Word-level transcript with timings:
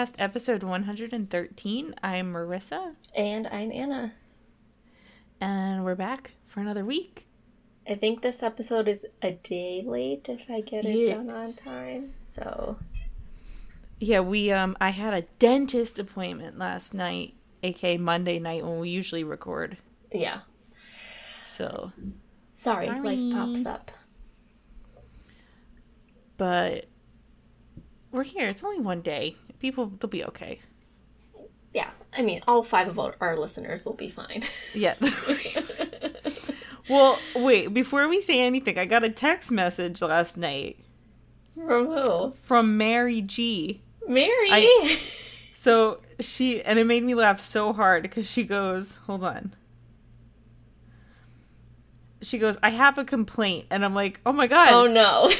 Podcast, 0.00 0.14
episode 0.18 0.62
113. 0.62 1.94
I'm 2.02 2.32
Marissa, 2.32 2.94
And 3.14 3.46
I'm 3.48 3.70
Anna. 3.70 4.14
and 5.42 5.84
we're 5.84 5.94
back 5.94 6.30
for 6.46 6.60
another 6.60 6.86
week. 6.86 7.26
I 7.86 7.96
think 7.96 8.22
this 8.22 8.42
episode 8.42 8.88
is 8.88 9.04
a 9.20 9.32
day 9.32 9.82
late 9.84 10.30
if 10.30 10.48
I 10.50 10.62
get 10.62 10.86
it 10.86 10.96
Yeah. 10.96 11.16
done 11.16 11.28
on 11.28 11.52
time. 11.52 12.14
So, 12.20 12.78
Yeah, 13.98 14.20
we 14.20 14.50
um 14.52 14.74
I 14.80 14.88
had 14.88 15.12
a 15.12 15.22
dentist 15.38 15.98
appointment 15.98 16.56
last 16.58 16.94
night, 16.94 17.34
aka 17.62 17.98
Monday 17.98 18.38
night 18.38 18.64
when 18.64 18.78
we 18.80 18.88
usually 18.88 19.22
record. 19.24 19.76
yeah. 20.10 20.40
So, 21.44 21.92
Sorry, 22.54 22.86
Sorry. 22.86 23.00
life 23.00 23.34
pops 23.34 23.66
up. 23.66 23.90
but 26.38 26.86
we're 28.10 28.22
here. 28.24 28.44
It's 28.48 28.64
only 28.64 28.80
one 28.80 29.02
day. 29.02 29.36
People 29.60 29.92
they'll 30.00 30.10
be 30.10 30.24
okay. 30.24 30.60
Yeah. 31.72 31.90
I 32.12 32.22
mean, 32.22 32.40
all 32.48 32.62
five 32.64 32.88
of 32.88 32.98
our, 32.98 33.36
listeners 33.36 33.84
will 33.86 33.94
be 33.94 34.08
fine. 34.08 34.42
Yeah. 34.74 34.96
well, 36.90 37.18
wait, 37.36 37.72
before 37.72 38.08
we 38.08 38.20
say 38.20 38.40
anything, 38.40 38.78
I 38.78 38.84
got 38.84 39.04
a 39.04 39.10
text 39.10 39.52
message 39.52 40.02
last 40.02 40.36
night 40.36 40.78
From 41.48 41.86
who? 41.86 42.34
from 42.42 42.76
Mary 42.76 43.20
G. 43.22 43.82
Mary! 44.08 44.28
I- 44.50 44.98
So 45.52 46.00
she, 46.20 46.62
and 46.62 46.78
it 46.78 46.84
made 46.84 47.02
me 47.04 47.14
laugh 47.14 47.42
so 47.42 47.74
hard 47.74 48.02
because 48.02 48.28
she 48.30 48.44
goes, 48.44 48.94
hold 49.06 49.22
on. 49.22 49.54
She 52.22 52.38
goes, 52.38 52.56
I 52.62 52.70
have 52.70 52.96
a 52.96 53.04
complaint. 53.04 53.66
And 53.70 53.84
I'm 53.84 53.94
like, 53.94 54.20
oh 54.24 54.32
my 54.32 54.46
God. 54.46 54.72
oh 54.72 54.86
no. 54.86 55.30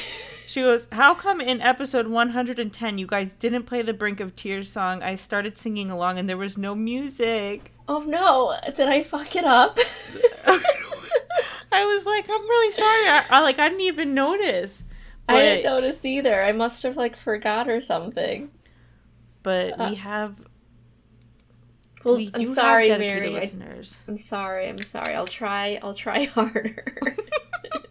She 0.51 0.59
goes, 0.59 0.89
How 0.91 1.15
come 1.15 1.39
in 1.39 1.61
episode 1.61 2.07
110 2.07 2.97
you 2.97 3.07
guys 3.07 3.31
didn't 3.31 3.63
play 3.63 3.81
the 3.83 3.93
Brink 3.93 4.19
of 4.19 4.35
Tears 4.35 4.69
song? 4.69 5.01
I 5.01 5.15
started 5.15 5.57
singing 5.57 5.89
along 5.89 6.19
and 6.19 6.27
there 6.27 6.35
was 6.35 6.57
no 6.57 6.75
music. 6.75 7.71
oh 7.87 8.01
no. 8.01 8.57
Did 8.75 8.89
I 8.89 9.01
fuck 9.01 9.33
it 9.37 9.45
up? 9.45 9.79
I 10.45 11.85
was 11.85 12.05
like, 12.05 12.25
I'm 12.29 12.41
really 12.41 12.71
sorry. 12.73 13.07
I, 13.07 13.25
I 13.29 13.39
like, 13.39 13.59
I 13.59 13.69
didn't 13.69 13.79
even 13.85 14.13
notice. 14.13 14.83
I 15.29 15.39
didn't 15.39 15.63
notice 15.63 16.03
either. 16.03 16.43
I 16.43 16.51
must 16.51 16.83
have 16.83 16.97
like 16.97 17.15
forgot 17.15 17.69
or 17.69 17.79
something. 17.79 18.51
But 19.43 19.79
Uh, 19.79 19.87
we 19.91 19.95
have, 19.95 20.35
Well, 22.03 22.17
we 22.17 22.29
I'm 22.33 22.45
sorry, 22.45 22.89
Mary. 22.89 23.37
I. 23.37 23.49
I'm 24.05 24.17
sorry. 24.17 24.67
I'm 24.67 24.81
sorry. 24.81 25.13
I'll 25.13 25.27
try. 25.27 25.79
I'll 25.81 25.93
try 25.93 26.23
harder. 26.35 26.83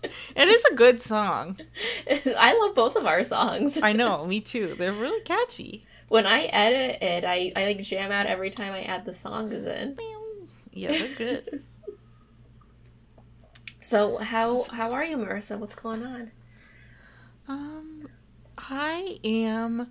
It 0.03 0.49
is 0.49 0.65
a 0.65 0.75
good 0.75 1.01
song. 1.01 1.59
I 2.39 2.59
love 2.59 2.75
both 2.75 2.97
of 2.97 3.07
our 3.07 3.25
songs. 3.25 3.79
I 3.83 3.93
know, 3.93 4.27
me 4.33 4.41
too. 4.41 4.75
They're 4.79 4.93
really 4.93 5.21
catchy. 5.23 5.87
When 6.09 6.27
I 6.27 6.45
edit 6.45 7.03
it, 7.03 7.25
I, 7.25 7.53
I 7.55 7.67
like 7.67 7.81
jam 7.83 8.11
out 8.11 8.27
every 8.27 8.51
time 8.51 8.73
I 8.73 8.83
add 8.83 9.05
the 9.05 9.13
songs 9.13 9.53
in. 9.53 9.97
Yeah, 10.73 10.93
they're 10.93 11.15
good. 11.17 11.65
So 13.83 14.19
how 14.19 14.65
how 14.65 14.91
are 14.93 15.05
you, 15.05 15.17
Marissa? 15.17 15.59
What's 15.59 15.75
going 15.75 16.05
on? 16.05 16.31
Um, 17.49 18.09
I 18.59 19.19
am 19.25 19.91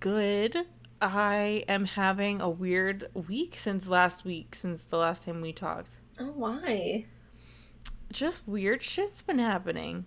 good. 0.00 0.56
I 1.00 1.64
am 1.68 1.84
having 1.84 2.40
a 2.40 2.48
weird 2.48 3.08
week 3.12 3.56
since 3.58 3.88
last 3.88 4.24
week, 4.24 4.54
since 4.54 4.84
the 4.84 4.96
last 4.96 5.24
time 5.24 5.40
we 5.40 5.52
talked. 5.52 5.90
Oh, 6.18 6.32
why? 6.34 7.06
Just 8.12 8.46
weird 8.46 8.82
shit's 8.82 9.22
been 9.22 9.38
happening. 9.38 10.04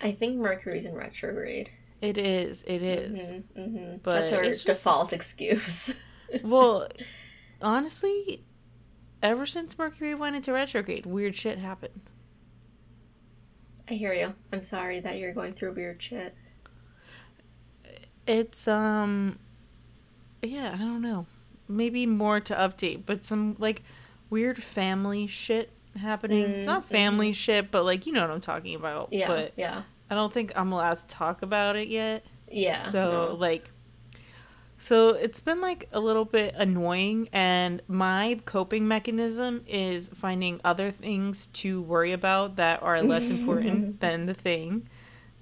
I 0.00 0.12
think 0.12 0.36
Mercury's 0.36 0.86
in 0.86 0.94
retrograde. 0.94 1.70
It 2.00 2.18
is, 2.18 2.62
it 2.64 2.82
is. 2.82 3.34
Mm-hmm. 3.56 3.96
But 4.02 4.10
That's 4.12 4.32
our 4.32 4.42
just- 4.44 4.66
default 4.66 5.12
excuse. 5.12 5.94
Well, 6.42 6.88
honestly, 7.60 8.42
ever 9.22 9.44
since 9.44 9.76
Mercury 9.76 10.14
went 10.14 10.34
into 10.34 10.50
retrograde, 10.50 11.04
weird 11.04 11.36
shit 11.36 11.58
happened. 11.58 12.00
I 13.86 13.92
hear 13.92 14.14
you. 14.14 14.34
I'm 14.50 14.62
sorry 14.62 14.98
that 15.00 15.18
you're 15.18 15.34
going 15.34 15.52
through 15.52 15.74
weird 15.74 16.02
shit. 16.02 16.34
It's 18.26 18.66
um 18.66 19.38
yeah, 20.40 20.72
I 20.74 20.78
don't 20.78 21.02
know. 21.02 21.26
Maybe 21.68 22.06
more 22.06 22.40
to 22.40 22.54
update, 22.54 23.02
but 23.04 23.26
some 23.26 23.54
like 23.58 23.82
weird 24.30 24.62
family 24.62 25.26
shit 25.26 25.70
happening. 26.00 26.42
it's 26.44 26.66
not 26.66 26.84
family 26.84 27.32
shit, 27.32 27.70
but 27.70 27.84
like 27.84 28.06
you 28.06 28.12
know 28.12 28.20
what 28.22 28.30
I'm 28.30 28.40
talking 28.40 28.74
about. 28.74 29.08
Yeah, 29.12 29.26
But 29.28 29.52
yeah, 29.56 29.82
I 30.10 30.14
don't 30.14 30.32
think 30.32 30.52
I'm 30.56 30.72
allowed 30.72 30.98
to 30.98 31.06
talk 31.06 31.42
about 31.42 31.76
it 31.76 31.88
yet. 31.88 32.24
yeah. 32.50 32.82
so 32.82 33.28
no. 33.30 33.34
like 33.34 33.70
so 34.78 35.10
it's 35.10 35.40
been 35.40 35.60
like 35.60 35.88
a 35.92 36.00
little 36.00 36.24
bit 36.24 36.54
annoying 36.56 37.28
and 37.32 37.80
my 37.86 38.40
coping 38.44 38.88
mechanism 38.88 39.62
is 39.68 40.08
finding 40.08 40.60
other 40.64 40.90
things 40.90 41.46
to 41.48 41.80
worry 41.80 42.12
about 42.12 42.56
that 42.56 42.82
are 42.82 43.00
less 43.02 43.30
important 43.30 44.00
than 44.00 44.26
the 44.26 44.34
thing 44.34 44.88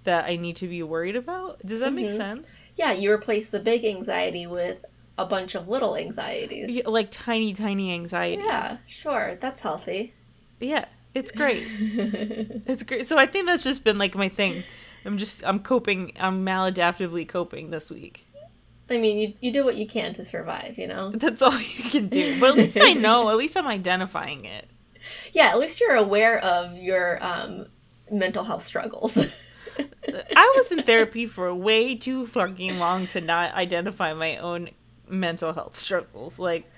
that 0.04 0.26
I 0.26 0.36
need 0.36 0.56
to 0.56 0.68
be 0.68 0.82
worried 0.82 1.16
about. 1.16 1.60
Does 1.64 1.80
that 1.80 1.92
make 1.92 2.06
Mhm. 2.08 2.16
sense? 2.16 2.58
yeah, 2.76 2.92
you 2.92 3.10
replace 3.12 3.48
the 3.48 3.60
big 3.60 3.84
anxiety 3.84 4.46
with 4.46 4.84
a 5.18 5.26
bunch 5.26 5.54
of 5.54 5.68
little 5.68 5.96
anxieties. 5.96 6.70
Yeah, 6.70 6.82
like 6.88 7.08
tiny, 7.10 7.52
tiny 7.52 7.92
anxieties. 7.92 8.44
Yeah, 8.46 8.78
sure. 8.86 9.36
That's 9.40 9.60
healthy. 9.60 10.14
Yeah, 10.60 10.84
it's 11.14 11.32
great. 11.32 11.66
it's 12.66 12.82
great. 12.82 13.06
So 13.06 13.18
I 13.18 13.26
think 13.26 13.46
that's 13.46 13.64
just 13.64 13.82
been 13.82 13.98
like 13.98 14.14
my 14.14 14.28
thing. 14.28 14.62
I'm 15.04 15.18
just 15.18 15.42
I'm 15.44 15.60
coping. 15.60 16.12
I'm 16.20 16.44
maladaptively 16.44 17.26
coping 17.26 17.70
this 17.70 17.90
week. 17.90 18.26
I 18.90 18.98
mean, 18.98 19.18
you 19.18 19.34
you 19.40 19.52
do 19.52 19.64
what 19.64 19.76
you 19.76 19.86
can 19.86 20.12
to 20.14 20.24
survive, 20.24 20.76
you 20.78 20.86
know. 20.86 21.10
That's 21.10 21.42
all 21.42 21.58
you 21.58 21.90
can 21.90 22.08
do. 22.08 22.38
But 22.38 22.50
at 22.50 22.56
least 22.56 22.78
I 22.80 22.92
know. 22.92 23.28
At 23.30 23.36
least 23.36 23.56
I'm 23.56 23.66
identifying 23.66 24.44
it. 24.44 24.68
Yeah, 25.32 25.48
at 25.48 25.58
least 25.58 25.80
you're 25.80 25.94
aware 25.94 26.38
of 26.38 26.76
your 26.76 27.18
um, 27.24 27.66
mental 28.10 28.44
health 28.44 28.66
struggles. 28.66 29.16
I 29.78 30.52
was 30.56 30.70
in 30.70 30.82
therapy 30.84 31.26
for 31.26 31.54
way 31.54 31.94
too 31.94 32.26
fucking 32.26 32.78
long 32.78 33.06
to 33.08 33.20
not 33.20 33.54
identify 33.54 34.12
my 34.12 34.36
own 34.36 34.70
mental 35.08 35.52
health 35.52 35.78
struggles. 35.78 36.38
Like, 36.38 36.70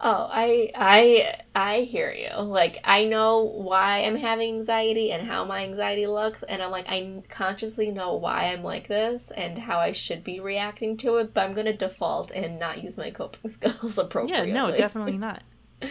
oh, 0.00 0.28
I 0.30 0.70
I 0.74 1.34
I 1.54 1.80
hear 1.82 2.12
you. 2.12 2.40
Like 2.40 2.78
I 2.84 3.04
know 3.04 3.42
why 3.42 4.04
I'm 4.04 4.16
having 4.16 4.54
anxiety 4.54 5.12
and 5.12 5.26
how 5.26 5.44
my 5.44 5.62
anxiety 5.64 6.06
looks, 6.06 6.42
and 6.42 6.62
I'm 6.62 6.70
like 6.70 6.86
I 6.88 7.22
consciously 7.28 7.90
know 7.90 8.14
why 8.14 8.52
I'm 8.52 8.62
like 8.62 8.88
this 8.88 9.30
and 9.30 9.58
how 9.58 9.78
I 9.78 9.92
should 9.92 10.24
be 10.24 10.40
reacting 10.40 10.96
to 10.98 11.16
it, 11.16 11.34
but 11.34 11.44
I'm 11.44 11.54
gonna 11.54 11.72
default 11.76 12.30
and 12.30 12.58
not 12.58 12.82
use 12.82 12.98
my 12.98 13.10
coping 13.10 13.50
skills 13.50 13.98
appropriately. 13.98 14.48
yeah, 14.48 14.62
no, 14.62 14.70
definitely 14.74 15.18
not. 15.18 15.42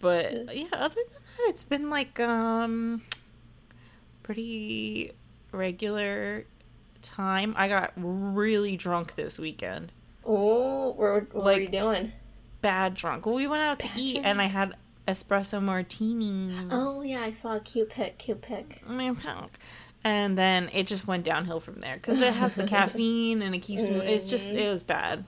But 0.00 0.56
yeah, 0.56 0.66
other 0.72 0.96
than 0.96 1.22
that, 1.22 1.48
it's 1.48 1.62
been 1.62 1.88
like 1.88 2.18
um 2.18 3.02
pretty 4.24 5.12
regular 5.52 6.44
time. 7.02 7.54
I 7.56 7.68
got 7.68 7.92
really 7.96 8.76
drunk 8.76 9.14
this 9.14 9.38
weekend. 9.38 9.92
Oh, 10.24 10.90
what, 10.90 11.32
what 11.34 11.44
were 11.54 11.60
you 11.60 11.68
doing? 11.68 12.12
Bad 12.62 12.94
drunk. 12.94 13.26
Well, 13.26 13.34
we 13.34 13.46
went 13.46 13.62
out 13.62 13.78
to 13.80 13.88
Bad 13.88 13.98
eat 13.98 14.12
drunk? 14.14 14.26
and 14.26 14.40
I 14.42 14.46
had 14.46 14.74
espresso 15.06 15.60
martinis. 15.60 16.54
Oh 16.70 17.02
yeah, 17.02 17.20
I 17.22 17.30
saw 17.30 17.56
a 17.56 17.60
cute 17.60 17.90
pic. 17.90 18.18
Cute 18.18 18.40
pic. 18.40 18.82
And 20.04 20.36
then 20.36 20.68
it 20.72 20.86
just 20.88 21.06
went 21.06 21.24
downhill 21.24 21.60
from 21.60 21.80
there 21.80 21.94
because 21.96 22.20
it 22.20 22.32
has 22.34 22.54
the 22.54 22.64
caffeine 22.66 23.42
and 23.42 23.54
it 23.54 23.58
keeps. 23.60 23.82
It's 23.84 24.24
just 24.24 24.50
it 24.50 24.68
was 24.70 24.82
bad. 24.82 25.24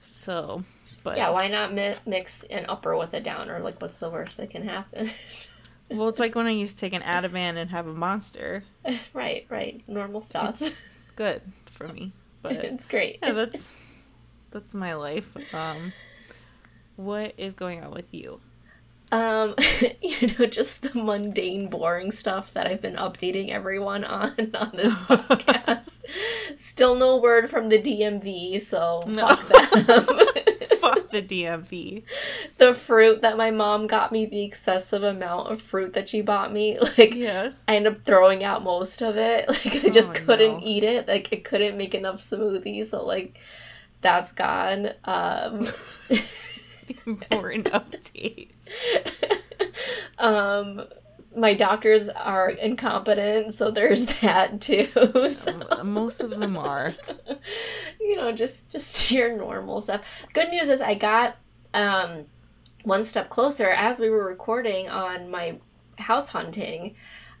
So, 0.00 0.64
but 1.02 1.16
Yeah, 1.16 1.30
why 1.30 1.48
not 1.48 1.72
mi- 1.72 1.94
mix 2.06 2.42
an 2.44 2.66
upper 2.68 2.96
with 2.96 3.12
a 3.14 3.20
downer? 3.20 3.58
Like, 3.60 3.80
what's 3.80 3.96
the 3.96 4.10
worst 4.10 4.36
that 4.36 4.50
can 4.50 4.68
happen? 4.68 5.08
well, 5.90 6.08
it's 6.08 6.20
like 6.20 6.34
when 6.34 6.46
I 6.46 6.50
used 6.52 6.76
to 6.76 6.80
take 6.80 6.92
an 6.92 7.02
Ativan 7.02 7.56
and 7.56 7.70
have 7.70 7.86
a 7.86 7.92
monster. 7.94 8.64
right, 9.14 9.46
right. 9.48 9.82
Normal 9.88 10.20
stuff. 10.20 10.62
Good 11.16 11.42
for 11.70 11.88
me, 11.88 12.12
but 12.42 12.52
it's 12.52 12.86
great. 12.86 13.18
yeah, 13.22 13.32
that's 13.32 13.76
that's 14.50 14.74
my 14.74 14.94
life. 14.94 15.54
Um, 15.54 15.92
what 16.96 17.34
is 17.36 17.54
going 17.54 17.82
on 17.82 17.90
with 17.92 18.12
you? 18.12 18.40
Um, 19.12 19.54
you 20.02 20.28
know, 20.38 20.46
just 20.46 20.82
the 20.82 20.90
mundane, 20.98 21.68
boring 21.68 22.10
stuff 22.10 22.52
that 22.54 22.66
I've 22.66 22.82
been 22.82 22.96
updating 22.96 23.50
everyone 23.50 24.02
on 24.04 24.30
on 24.54 24.72
this 24.74 24.98
podcast. 25.00 26.04
Still 26.56 26.96
no 26.96 27.16
word 27.18 27.48
from 27.48 27.68
the 27.68 27.80
DMV, 27.80 28.60
so 28.60 29.02
No. 29.06 29.28
fuck 29.36 29.70
them. 29.70 30.06
Fuck 30.80 31.10
the 31.10 31.22
DMV. 31.22 32.02
the 32.58 32.74
fruit 32.74 33.22
that 33.22 33.36
my 33.36 33.50
mom 33.52 33.86
got 33.86 34.10
me, 34.12 34.26
the 34.26 34.42
excessive 34.42 35.02
amount 35.04 35.52
of 35.52 35.62
fruit 35.62 35.92
that 35.94 36.08
she 36.08 36.20
bought 36.20 36.52
me, 36.52 36.78
like 36.80 37.14
Yeah. 37.14 37.52
I 37.68 37.76
ended 37.76 37.92
up 37.94 38.02
throwing 38.02 38.42
out 38.42 38.64
most 38.64 39.02
of 39.02 39.16
it. 39.16 39.48
Like 39.48 39.84
I 39.84 39.88
just 39.88 40.10
Oh, 40.10 40.14
couldn't 40.14 40.52
no. 40.58 40.60
eat 40.64 40.82
it. 40.82 41.06
Like 41.06 41.28
I 41.32 41.36
couldn't 41.36 41.76
make 41.78 41.94
enough 41.94 42.16
smoothies, 42.16 42.86
so 42.86 43.04
like 43.04 43.38
that's 44.00 44.32
gone. 44.32 44.90
Um 45.04 45.66
Important 47.06 47.70
updates. 47.72 48.68
um 50.18 50.82
my 51.36 51.52
doctors 51.52 52.08
are 52.08 52.48
incompetent, 52.48 53.52
so 53.52 53.70
there's 53.70 54.06
that 54.20 54.60
too. 54.60 54.88
So, 55.28 55.84
Most 55.84 56.20
of 56.20 56.30
them 56.30 56.56
are. 56.56 56.94
you 58.00 58.16
know, 58.16 58.32
just 58.32 58.70
just 58.70 59.10
your 59.10 59.36
normal 59.36 59.80
stuff. 59.82 60.26
Good 60.32 60.48
news 60.48 60.68
is 60.68 60.80
I 60.80 60.94
got 60.94 61.36
um 61.74 62.24
one 62.84 63.04
step 63.04 63.28
closer 63.28 63.68
as 63.70 64.00
we 64.00 64.08
were 64.08 64.24
recording 64.24 64.88
on 64.88 65.30
my 65.30 65.58
house 65.98 66.28
hunting 66.28 66.94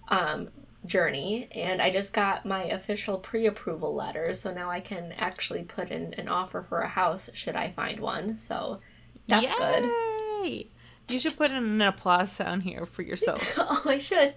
um 0.08 0.48
journey 0.84 1.48
and 1.52 1.82
I 1.82 1.90
just 1.90 2.12
got 2.12 2.46
my 2.46 2.64
official 2.64 3.18
pre-approval 3.18 3.92
letter 3.94 4.32
so 4.32 4.52
now 4.52 4.70
I 4.70 4.80
can 4.80 5.12
actually 5.18 5.64
put 5.64 5.90
in 5.90 6.14
an 6.14 6.28
offer 6.28 6.62
for 6.62 6.80
a 6.80 6.88
house 6.88 7.28
should 7.34 7.56
I 7.56 7.70
find 7.72 7.98
one. 8.00 8.38
So 8.38 8.80
that's 9.26 9.52
good. 9.52 9.84
Yay! 10.44 10.68
You 11.08 11.20
should 11.20 11.36
put 11.36 11.50
in 11.50 11.56
an 11.56 11.80
applause 11.82 12.32
sound 12.32 12.64
here 12.64 12.84
for 12.84 13.02
yourself. 13.02 13.54
oh, 13.58 13.82
I 13.84 13.98
should. 13.98 14.34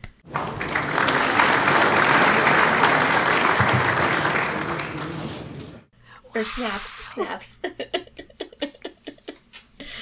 Or 6.35 6.43
snaps, 6.43 6.89
snaps. 6.89 7.59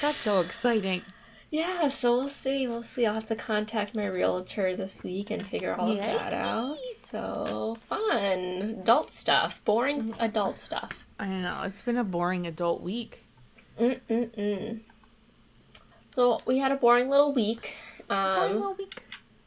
That's 0.00 0.18
so 0.18 0.40
exciting. 0.40 1.02
yeah, 1.50 1.88
so 1.88 2.16
we'll 2.16 2.28
see. 2.28 2.66
We'll 2.68 2.82
see. 2.82 3.06
I'll 3.06 3.14
have 3.14 3.24
to 3.26 3.34
contact 3.36 3.94
my 3.96 4.06
realtor 4.06 4.76
this 4.76 5.02
week 5.02 5.30
and 5.30 5.46
figure 5.46 5.74
all 5.74 5.90
of 5.90 5.96
that 5.96 6.34
out. 6.34 6.78
So 6.96 7.78
fun. 7.86 8.76
Adult 8.82 9.10
stuff. 9.10 9.64
Boring 9.64 10.14
adult 10.20 10.58
stuff. 10.58 11.06
I 11.18 11.28
know. 11.28 11.62
It's 11.64 11.80
been 11.80 11.96
a 11.96 12.04
boring 12.04 12.46
adult 12.46 12.82
week. 12.82 13.24
Mm-mm-mm. 13.78 14.80
So 16.08 16.40
we 16.46 16.58
had 16.58 16.72
a 16.72 16.76
boring 16.76 17.08
little 17.08 17.32
week. 17.32 17.74
Boring 18.08 18.50
Um, 18.50 18.56
little 18.56 18.74
week. 18.74 19.02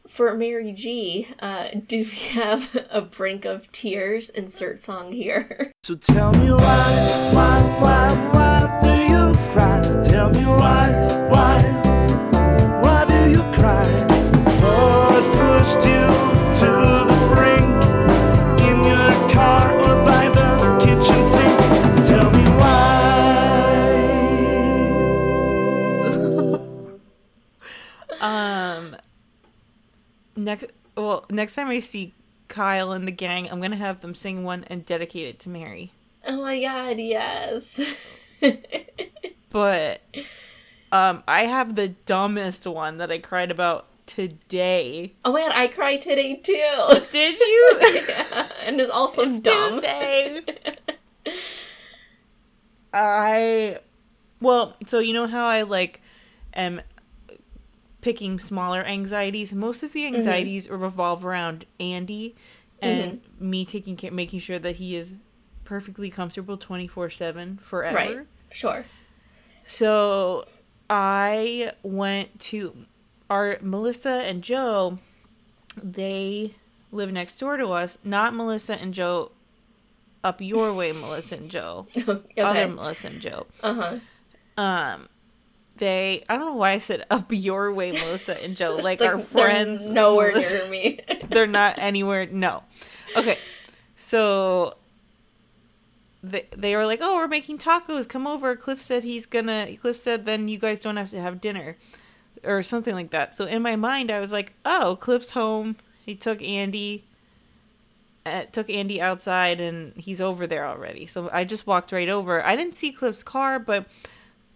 for 0.07 0.33
Mary 0.35 0.71
G, 0.71 1.27
uh, 1.39 1.69
do 1.87 1.97
we 1.99 2.29
have 2.39 2.75
a 2.89 3.01
brink 3.01 3.45
of 3.45 3.71
tears? 3.71 4.29
Insert 4.29 4.79
song 4.81 5.11
here. 5.11 5.71
So 5.83 5.95
tell 5.95 6.31
me 6.31 6.51
why, 6.51 7.31
why, 7.33 7.59
why, 7.81 8.09
why 8.31 8.79
do 8.83 8.93
you 9.11 9.33
cry? 9.51 9.81
Tell 10.07 10.29
me 10.29 10.45
why, 10.45 10.87
why, 11.27 11.59
why 12.83 13.05
do 13.05 13.31
you 13.31 13.41
cry? 13.57 13.83
Next, 30.43 30.65
well, 30.95 31.25
next 31.29 31.55
time 31.55 31.67
I 31.69 31.79
see 31.79 32.13
Kyle 32.47 32.91
and 32.91 33.07
the 33.07 33.11
gang, 33.11 33.49
I'm 33.49 33.61
gonna 33.61 33.75
have 33.77 34.01
them 34.01 34.13
sing 34.13 34.43
one 34.43 34.63
and 34.67 34.85
dedicate 34.85 35.27
it 35.27 35.39
to 35.41 35.49
Mary. 35.49 35.91
Oh 36.27 36.41
my 36.41 36.61
god, 36.61 36.97
yes. 36.99 37.79
But, 39.49 40.01
um, 40.91 41.23
I 41.27 41.43
have 41.43 41.75
the 41.75 41.89
dumbest 41.89 42.65
one 42.65 42.97
that 42.99 43.11
I 43.11 43.17
cried 43.17 43.51
about 43.51 43.87
today. 44.05 45.13
oh 45.25 45.33
my 45.33 45.41
god, 45.41 45.51
I 45.53 45.67
cried 45.67 46.01
today 46.01 46.35
too. 46.35 46.77
Did 47.11 47.39
you? 47.39 47.79
yeah, 48.07 48.47
and 48.65 48.79
it's 48.79 48.89
also 48.89 49.23
It's 49.23 49.39
dumb. 49.41 49.73
Tuesday. 49.73 50.41
I 52.93 53.79
well, 54.39 54.75
so 54.85 54.99
you 54.99 55.13
know 55.13 55.27
how 55.27 55.45
I 55.47 55.63
like 55.63 56.01
am 56.53 56.81
picking 58.01 58.39
smaller 58.39 58.83
anxieties. 58.83 59.53
Most 59.53 59.83
of 59.83 59.93
the 59.93 60.01
Mm-hmm. 60.05 60.15
anxieties 60.15 60.69
revolve 60.69 61.25
around 61.25 61.65
Andy 61.79 62.35
and 62.81 63.21
me 63.39 63.63
taking 63.63 63.95
care, 63.95 64.11
making 64.11 64.39
sure 64.39 64.57
that 64.59 64.77
he 64.77 64.95
is 64.95 65.13
perfectly 65.65 66.09
comfortable 66.09 66.57
twenty 66.57 66.87
four 66.87 67.09
seven 67.09 67.59
forever. 67.61 67.95
Right. 67.95 68.17
Sure. 68.51 68.85
So 69.65 70.45
I 70.89 71.71
went 71.83 72.39
to 72.41 72.75
our 73.29 73.57
Melissa 73.61 74.09
and 74.25 74.43
Joe. 74.43 74.97
They 75.81 76.55
live 76.91 77.11
next 77.11 77.37
door 77.37 77.55
to 77.57 77.67
us. 77.67 77.97
Not 78.03 78.33
Melissa 78.35 78.73
and 78.81 78.93
Joe 78.93 79.31
up 80.23 80.41
your 80.41 80.73
way, 80.73 80.91
Melissa 80.91 81.35
and 81.37 81.49
Joe. 81.49 81.87
Other. 82.37 82.67
Melissa 82.67 83.07
and 83.07 83.21
Joe. 83.21 83.47
Uh 83.63 83.73
huh. 83.73 84.61
Um, 84.61 85.07
they. 85.81 86.23
I 86.29 86.37
don't 86.37 86.45
know 86.45 86.53
why 86.55 86.71
I 86.71 86.77
said 86.77 87.05
up 87.09 87.25
your 87.31 87.73
way, 87.73 87.91
Melissa 87.91 88.41
and 88.41 88.55
Joe. 88.55 88.77
Like, 88.81 89.01
our 89.01 89.19
friends. 89.19 89.89
nowhere 89.89 90.29
Melissa- 90.31 90.69
near 90.69 90.69
me. 90.69 90.99
they're 91.29 91.47
not 91.47 91.77
anywhere. 91.79 92.25
No. 92.27 92.63
Okay. 93.17 93.37
So 93.97 94.75
they 96.23 96.47
they 96.55 96.75
were 96.75 96.85
like, 96.85 96.99
"Oh, 97.01 97.15
we're 97.15 97.27
making 97.27 97.57
tacos. 97.57 98.07
Come 98.07 98.25
over." 98.27 98.55
Cliff 98.55 98.81
said 98.81 99.03
he's 99.03 99.25
gonna. 99.25 99.75
Cliff 99.77 99.97
said 99.97 100.25
then 100.25 100.47
you 100.47 100.57
guys 100.57 100.79
don't 100.79 100.97
have 100.97 101.09
to 101.11 101.19
have 101.21 101.41
dinner, 101.41 101.75
or 102.43 102.63
something 102.63 102.95
like 102.95 103.09
that. 103.11 103.33
So 103.33 103.45
in 103.45 103.61
my 103.61 103.75
mind, 103.75 104.11
I 104.11 104.19
was 104.19 104.31
like, 104.31 104.53
"Oh, 104.63 104.97
Cliff's 104.99 105.31
home. 105.31 105.75
He 106.05 106.15
took 106.15 106.41
Andy." 106.41 107.03
Uh, 108.23 108.43
took 108.51 108.69
Andy 108.69 109.01
outside 109.01 109.59
and 109.59 109.93
he's 109.97 110.21
over 110.21 110.45
there 110.45 110.67
already. 110.67 111.07
So 111.07 111.27
I 111.33 111.43
just 111.43 111.65
walked 111.65 111.91
right 111.91 112.07
over. 112.07 112.45
I 112.45 112.55
didn't 112.55 112.75
see 112.75 112.91
Cliff's 112.91 113.23
car, 113.23 113.57
but 113.57 113.87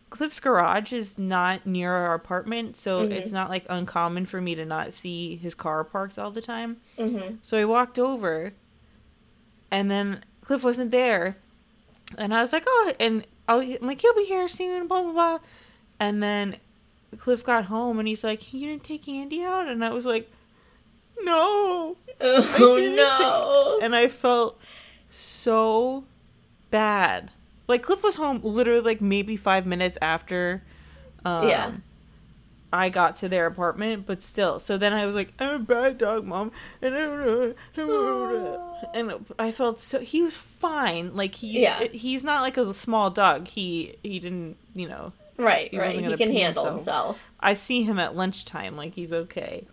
Cliff's 0.09 0.39
garage 0.39 0.93
is 0.93 1.17
not 1.17 1.65
near 1.65 1.91
our 1.91 2.13
apartment, 2.13 2.75
so 2.77 3.01
it's 3.11 3.31
not 3.31 3.49
like 3.49 3.65
uncommon 3.69 4.25
for 4.25 4.39
me 4.39 4.55
to 4.55 4.63
not 4.65 4.93
see 4.93 5.35
his 5.35 5.53
car 5.55 5.83
parked 5.83 6.17
all 6.17 6.31
the 6.31 6.41
time. 6.41 6.77
hmm 6.97 7.35
So 7.41 7.57
I 7.57 7.65
walked 7.65 7.99
over, 7.99 8.53
and 9.71 9.89
then 9.91 10.23
Cliff 10.41 10.63
wasn't 10.63 10.91
there, 10.91 11.37
and 12.17 12.33
I 12.33 12.41
was 12.41 12.53
like, 12.53 12.63
"Oh," 12.67 12.93
and 12.99 13.25
I'll, 13.47 13.59
I'm 13.61 13.77
like, 13.87 14.01
"He'll 14.01 14.15
be 14.15 14.25
here 14.25 14.47
soon." 14.47 14.87
Blah 14.87 15.01
blah 15.03 15.11
blah, 15.11 15.39
and 15.99 16.21
then 16.23 16.57
Cliff 17.17 17.43
got 17.43 17.65
home, 17.65 17.99
and 17.99 18.07
he's 18.07 18.23
like, 18.23 18.53
"You 18.53 18.67
didn't 18.69 18.83
take 18.83 19.07
Andy 19.09 19.43
out," 19.43 19.67
and 19.67 19.83
I 19.83 19.89
was 19.89 20.05
like, 20.05 20.31
"No," 21.21 21.97
Oh 22.21 22.93
no. 22.95 23.79
and 23.83 23.95
I 23.95 24.07
felt 24.07 24.59
so 25.09 26.03
bad. 26.71 27.31
Like 27.67 27.83
Cliff 27.83 28.03
was 28.03 28.15
home 28.15 28.41
literally 28.43 28.81
like 28.81 29.01
maybe 29.01 29.37
five 29.37 29.65
minutes 29.65 29.97
after. 30.01 30.63
Um, 31.23 31.47
Yeah. 31.49 31.71
I 32.73 32.89
got 32.89 33.15
to 33.17 33.29
their 33.29 33.45
apartment, 33.45 34.05
but 34.05 34.21
still. 34.21 34.59
So 34.59 34.77
then 34.77 34.91
I 34.91 35.05
was 35.05 35.15
like, 35.15 35.31
"I'm 35.39 35.55
a 35.55 35.59
bad 35.59 35.97
dog, 35.97 36.25
mom," 36.25 36.51
and 36.81 36.93
I 39.39 39.51
felt 39.51 39.79
so. 39.79 39.99
He 39.99 40.21
was 40.21 40.35
fine. 40.35 41.15
Like 41.15 41.35
he's 41.35 41.61
Yeah. 41.61 41.83
he's 41.91 42.23
not 42.23 42.41
like 42.41 42.57
a 42.57 42.73
small 42.73 43.09
dog. 43.09 43.47
He 43.47 43.95
he 44.03 44.19
didn't 44.19 44.57
you 44.73 44.87
know. 44.87 45.13
Right, 45.37 45.69
He 45.71 45.77
right. 45.79 45.93
He 45.93 46.15
can 46.15 46.31
handle 46.31 46.65
himself. 46.65 46.67
himself. 47.17 47.31
I 47.41 47.53
see 47.55 47.83
him 47.83 47.99
at 47.99 48.15
lunchtime, 48.15 48.75
like 48.77 48.93
he's 48.93 49.11
okay. 49.13 49.65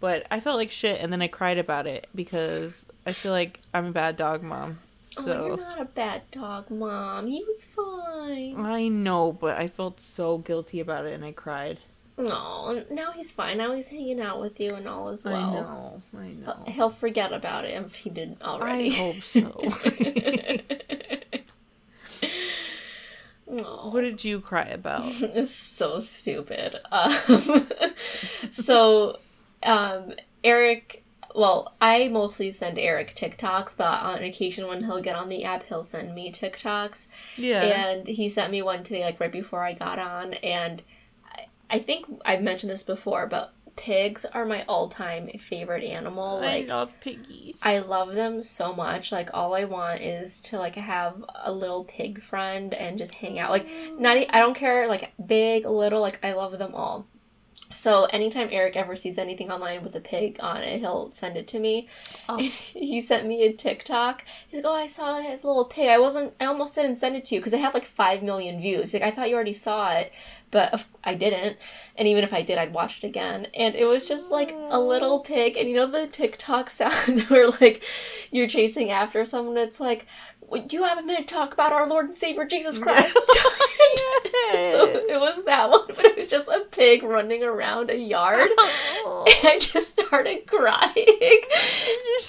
But 0.00 0.26
I 0.30 0.40
felt 0.40 0.56
like 0.56 0.70
shit, 0.70 1.00
and 1.00 1.12
then 1.12 1.22
I 1.22 1.28
cried 1.28 1.58
about 1.58 1.86
it 1.86 2.06
because 2.14 2.86
I 3.06 3.12
feel 3.12 3.32
like 3.32 3.60
I'm 3.72 3.86
a 3.86 3.92
bad 3.92 4.16
dog 4.16 4.42
mom. 4.42 4.80
Oh, 5.18 5.46
you're 5.46 5.56
not 5.56 5.80
a 5.80 5.84
bad 5.84 6.30
dog, 6.30 6.70
mom. 6.70 7.26
He 7.26 7.44
was 7.44 7.64
fine. 7.64 8.56
I 8.58 8.88
know, 8.88 9.32
but 9.32 9.56
I 9.56 9.66
felt 9.68 10.00
so 10.00 10.38
guilty 10.38 10.80
about 10.80 11.06
it, 11.06 11.12
and 11.12 11.24
I 11.24 11.32
cried. 11.32 11.78
Oh, 12.18 12.84
now 12.90 13.10
he's 13.12 13.32
fine. 13.32 13.58
Now 13.58 13.72
he's 13.74 13.88
hanging 13.88 14.20
out 14.20 14.40
with 14.40 14.60
you 14.60 14.74
and 14.74 14.86
all 14.86 15.08
as 15.08 15.24
well. 15.24 15.34
I 15.34 15.54
know, 15.54 16.02
I 16.18 16.28
know. 16.28 16.64
He'll 16.66 16.88
forget 16.90 17.32
about 17.32 17.64
it 17.64 17.70
if 17.82 17.94
he 17.94 18.10
didn't 18.10 18.42
already. 18.42 18.90
I 18.90 18.94
hope 18.94 19.22
so. 19.22 19.72
What 23.44 24.00
did 24.00 24.24
you 24.24 24.40
cry 24.40 24.64
about? 24.64 25.04
It's 25.22 25.50
so 25.50 26.00
stupid. 26.00 26.76
Um, 26.90 27.12
so, 28.52 29.18
um, 29.62 30.14
Eric, 30.42 31.02
well, 31.34 31.74
I 31.80 32.08
mostly 32.08 32.52
send 32.52 32.78
Eric 32.78 33.14
TikToks, 33.14 33.76
but 33.76 34.02
on 34.02 34.22
occasion 34.22 34.66
when 34.66 34.84
he'll 34.84 35.00
get 35.00 35.16
on 35.16 35.28
the 35.28 35.44
app, 35.44 35.64
he'll 35.64 35.84
send 35.84 36.14
me 36.14 36.32
TikToks. 36.32 37.06
Yeah. 37.36 37.62
And 37.62 38.06
he 38.06 38.28
sent 38.28 38.50
me 38.50 38.62
one 38.62 38.82
today, 38.82 39.04
like 39.04 39.20
right 39.20 39.32
before 39.32 39.64
I 39.64 39.72
got 39.72 39.98
on. 39.98 40.34
And 40.34 40.82
I, 41.30 41.46
I 41.70 41.78
think 41.78 42.06
I've 42.24 42.42
mentioned 42.42 42.70
this 42.70 42.82
before, 42.82 43.26
but 43.26 43.54
pigs 43.76 44.24
are 44.26 44.44
my 44.44 44.64
all 44.68 44.88
time 44.88 45.28
favorite 45.38 45.84
animal. 45.84 46.40
like 46.40 46.68
I 46.68 46.68
love 46.68 46.92
piggies. 47.00 47.60
I 47.62 47.78
love 47.78 48.14
them 48.14 48.42
so 48.42 48.74
much. 48.74 49.12
Like 49.12 49.30
all 49.32 49.54
I 49.54 49.64
want 49.64 50.02
is 50.02 50.40
to 50.42 50.58
like 50.58 50.74
have 50.74 51.24
a 51.42 51.52
little 51.52 51.84
pig 51.84 52.20
friend 52.20 52.74
and 52.74 52.98
just 52.98 53.14
hang 53.14 53.38
out. 53.38 53.50
Like 53.50 53.66
mm. 53.66 53.98
not 53.98 54.16
e- 54.16 54.28
I 54.30 54.38
don't 54.38 54.54
care 54.54 54.86
like 54.88 55.12
big, 55.24 55.66
little, 55.66 56.00
like 56.00 56.24
I 56.24 56.32
love 56.32 56.58
them 56.58 56.74
all. 56.74 57.06
So 57.72 58.04
anytime 58.06 58.48
Eric 58.50 58.76
ever 58.76 58.94
sees 58.96 59.18
anything 59.18 59.50
online 59.50 59.82
with 59.82 59.96
a 59.96 60.00
pig 60.00 60.38
on 60.40 60.62
it, 60.62 60.80
he'll 60.80 61.10
send 61.10 61.36
it 61.36 61.46
to 61.48 61.58
me. 61.58 61.88
Oh. 62.28 62.36
he 62.38 63.00
sent 63.00 63.26
me 63.26 63.42
a 63.44 63.52
TikTok. 63.52 64.24
He's 64.48 64.62
like, 64.62 64.70
"Oh, 64.70 64.74
I 64.74 64.86
saw 64.86 65.20
his 65.20 65.44
little 65.44 65.64
pig. 65.64 65.88
I 65.88 65.98
wasn't. 65.98 66.34
I 66.40 66.46
almost 66.46 66.74
didn't 66.74 66.96
send 66.96 67.16
it 67.16 67.24
to 67.26 67.34
you 67.34 67.40
because 67.40 67.52
it 67.52 67.60
had 67.60 67.74
like 67.74 67.84
five 67.84 68.22
million 68.22 68.60
views. 68.60 68.92
Like 68.92 69.02
I 69.02 69.10
thought 69.10 69.28
you 69.28 69.34
already 69.34 69.54
saw 69.54 69.92
it, 69.92 70.12
but 70.52 70.84
I 71.02 71.14
didn't. 71.16 71.56
And 71.96 72.06
even 72.06 72.22
if 72.22 72.32
I 72.32 72.42
did, 72.42 72.58
I'd 72.58 72.72
watch 72.72 73.02
it 73.02 73.06
again. 73.06 73.48
And 73.54 73.74
it 73.74 73.86
was 73.86 74.06
just 74.06 74.30
like 74.30 74.54
a 74.70 74.78
little 74.78 75.18
pig. 75.20 75.56
And 75.56 75.68
you 75.68 75.74
know 75.74 75.86
the 75.86 76.06
TikTok 76.06 76.70
sound 76.70 77.22
where 77.22 77.48
like 77.60 77.82
you're 78.30 78.46
chasing 78.46 78.90
after 78.90 79.26
someone. 79.26 79.56
It's 79.56 79.80
like, 79.80 80.06
well, 80.40 80.64
you 80.70 80.84
have 80.84 80.98
a 80.98 81.02
minute 81.02 81.26
to 81.28 81.34
talk 81.34 81.52
about 81.54 81.72
our 81.72 81.86
Lord 81.88 82.06
and 82.06 82.16
Savior 82.16 82.44
Jesus 82.44 82.78
Christ. 82.82 83.14
so 84.52 84.86
it 85.08 85.18
was 85.20 85.44
that 85.44 85.70
one, 85.70 85.86
but 85.88 86.04
it 86.04 86.16
was 86.16 86.28
just 86.28 86.46
a 86.46 86.66
pig 86.70 87.02
running 87.02 87.42
around 87.42 87.90
a 87.90 87.96
yard. 87.96 88.38
and 88.40 89.48
I 89.48 89.58
just 89.58 89.98
started 89.98 90.46
crying. 90.46 91.40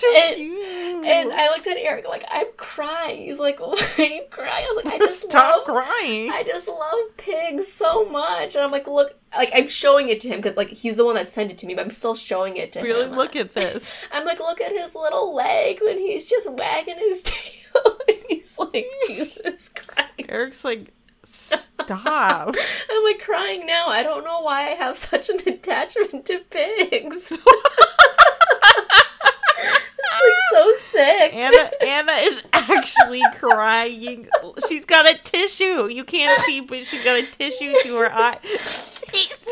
So 0.03 0.15
And- 0.21 0.35
cute. 0.35 1.05
And 1.05 1.33
I 1.33 1.49
looked 1.49 1.67
at 1.67 1.75
Eric 1.77 2.07
like, 2.07 2.23
I'm 2.31 2.45
crying. 2.55 3.25
He's 3.25 3.37
like, 3.39 3.59
why 3.61 3.75
are 3.97 4.01
you 4.03 4.23
crying? 4.29 4.65
I 4.65 4.67
was 4.73 4.83
like, 4.85 4.93
I 4.93 4.97
just 4.99 5.21
Stop 5.29 5.67
love 5.67 5.83
crying. 5.83 6.29
I 6.31 6.43
just 6.43 6.67
love 6.69 7.17
pigs 7.17 7.67
so 7.67 8.05
much. 8.05 8.55
And 8.55 8.63
I'm 8.63 8.71
like, 8.71 8.87
look, 8.87 9.15
like 9.35 9.51
I'm 9.53 9.67
showing 9.67 10.07
it 10.09 10.19
to 10.21 10.29
him 10.29 10.37
because 10.37 10.55
like 10.55 10.69
he's 10.69 10.95
the 10.95 11.03
one 11.03 11.15
that 11.15 11.27
sent 11.27 11.51
it 11.51 11.57
to 11.59 11.67
me, 11.67 11.75
but 11.75 11.81
I'm 11.81 11.89
still 11.91 12.15
showing 12.15 12.55
it 12.57 12.71
to 12.73 12.81
really 12.81 13.01
him. 13.03 13.11
Really, 13.11 13.17
look 13.17 13.35
at 13.35 13.53
this. 13.53 13.93
I'm 14.13 14.23
like, 14.25 14.39
look 14.39 14.61
at 14.61 14.71
his 14.71 14.95
little 14.95 15.35
legs, 15.35 15.81
and 15.81 15.99
he's 15.99 16.25
just 16.25 16.49
wagging 16.51 16.97
his 16.97 17.21
tail, 17.25 17.97
and 18.07 18.17
he's 18.29 18.57
like, 18.57 18.87
Jesus 19.07 19.69
Christ. 19.69 20.09
Eric's 20.29 20.63
like, 20.63 20.93
stop. 21.23 22.55
I'm 22.89 23.03
like 23.03 23.19
crying 23.19 23.65
now. 23.65 23.87
I 23.87 24.03
don't 24.03 24.23
know 24.23 24.39
why 24.41 24.67
I 24.69 24.75
have 24.75 24.95
such 24.95 25.29
an 25.29 25.37
attachment 25.47 26.25
to 26.27 26.39
pigs. 26.49 27.31
it's 27.31 27.45
like 30.21 30.33
so 30.51 30.73
sick. 30.93 31.33
Anna 31.35 31.71
Anna 31.81 32.11
is 32.13 32.43
actually 32.53 33.21
crying. 33.35 34.27
She's 34.67 34.85
got 34.85 35.09
a 35.09 35.17
tissue. 35.23 35.87
You 35.89 36.03
can't 36.03 36.39
see, 36.41 36.61
but 36.61 36.85
she's 36.85 37.03
got 37.03 37.17
a 37.19 37.23
tissue 37.25 37.73
to 37.83 37.95
her 37.97 38.11
eye. 38.13 38.37
She's 39.13 39.47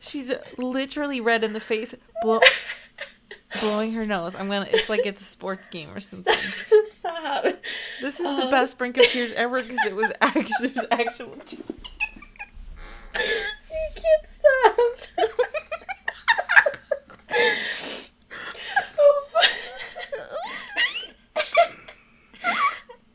She's 0.00 0.32
literally 0.58 1.20
red 1.20 1.44
in 1.44 1.52
the 1.52 1.60
face, 1.60 1.94
blow, 2.22 2.40
blowing 3.60 3.92
her 3.92 4.04
nose. 4.04 4.34
I'm 4.34 4.48
gonna. 4.48 4.66
It's 4.70 4.88
like 4.88 5.06
it's 5.06 5.20
a 5.20 5.24
sports 5.24 5.68
game 5.68 5.90
or 5.90 6.00
something. 6.00 6.34
Stop. 6.90 7.44
This 8.00 8.18
is 8.18 8.26
the 8.26 8.42
Uh-huh. 8.42 8.50
best 8.50 8.76
brink 8.78 8.96
of 8.96 9.04
tears 9.04 9.32
ever 9.34 9.62
because 9.62 9.84
it 9.86 9.94
was 9.94 10.10
actually 10.20 10.68
it 10.70 10.74
was 10.76 10.86
actual. 10.90 11.30
T- 11.46 11.58
You 13.70 14.02
can't 14.02 14.26
stop. 15.16 15.30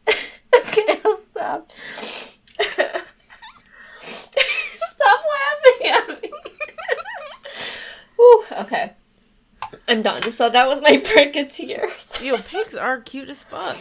okay, 0.56 1.00
I'll 1.04 1.18
stop. 1.18 1.72
stop 4.02 5.22
laughing 5.32 5.88
at 5.88 6.22
me. 6.24 6.32
Whew, 8.16 8.46
okay. 8.60 8.94
I'm 9.88 10.02
done. 10.02 10.32
So 10.32 10.50
that 10.50 10.68
was 10.68 10.82
my 10.82 10.98
tears. 11.50 12.22
Yo, 12.22 12.38
pigs 12.38 12.76
are 12.76 13.02
cute 13.02 13.30
as 13.30 13.44
fuck. 13.44 13.78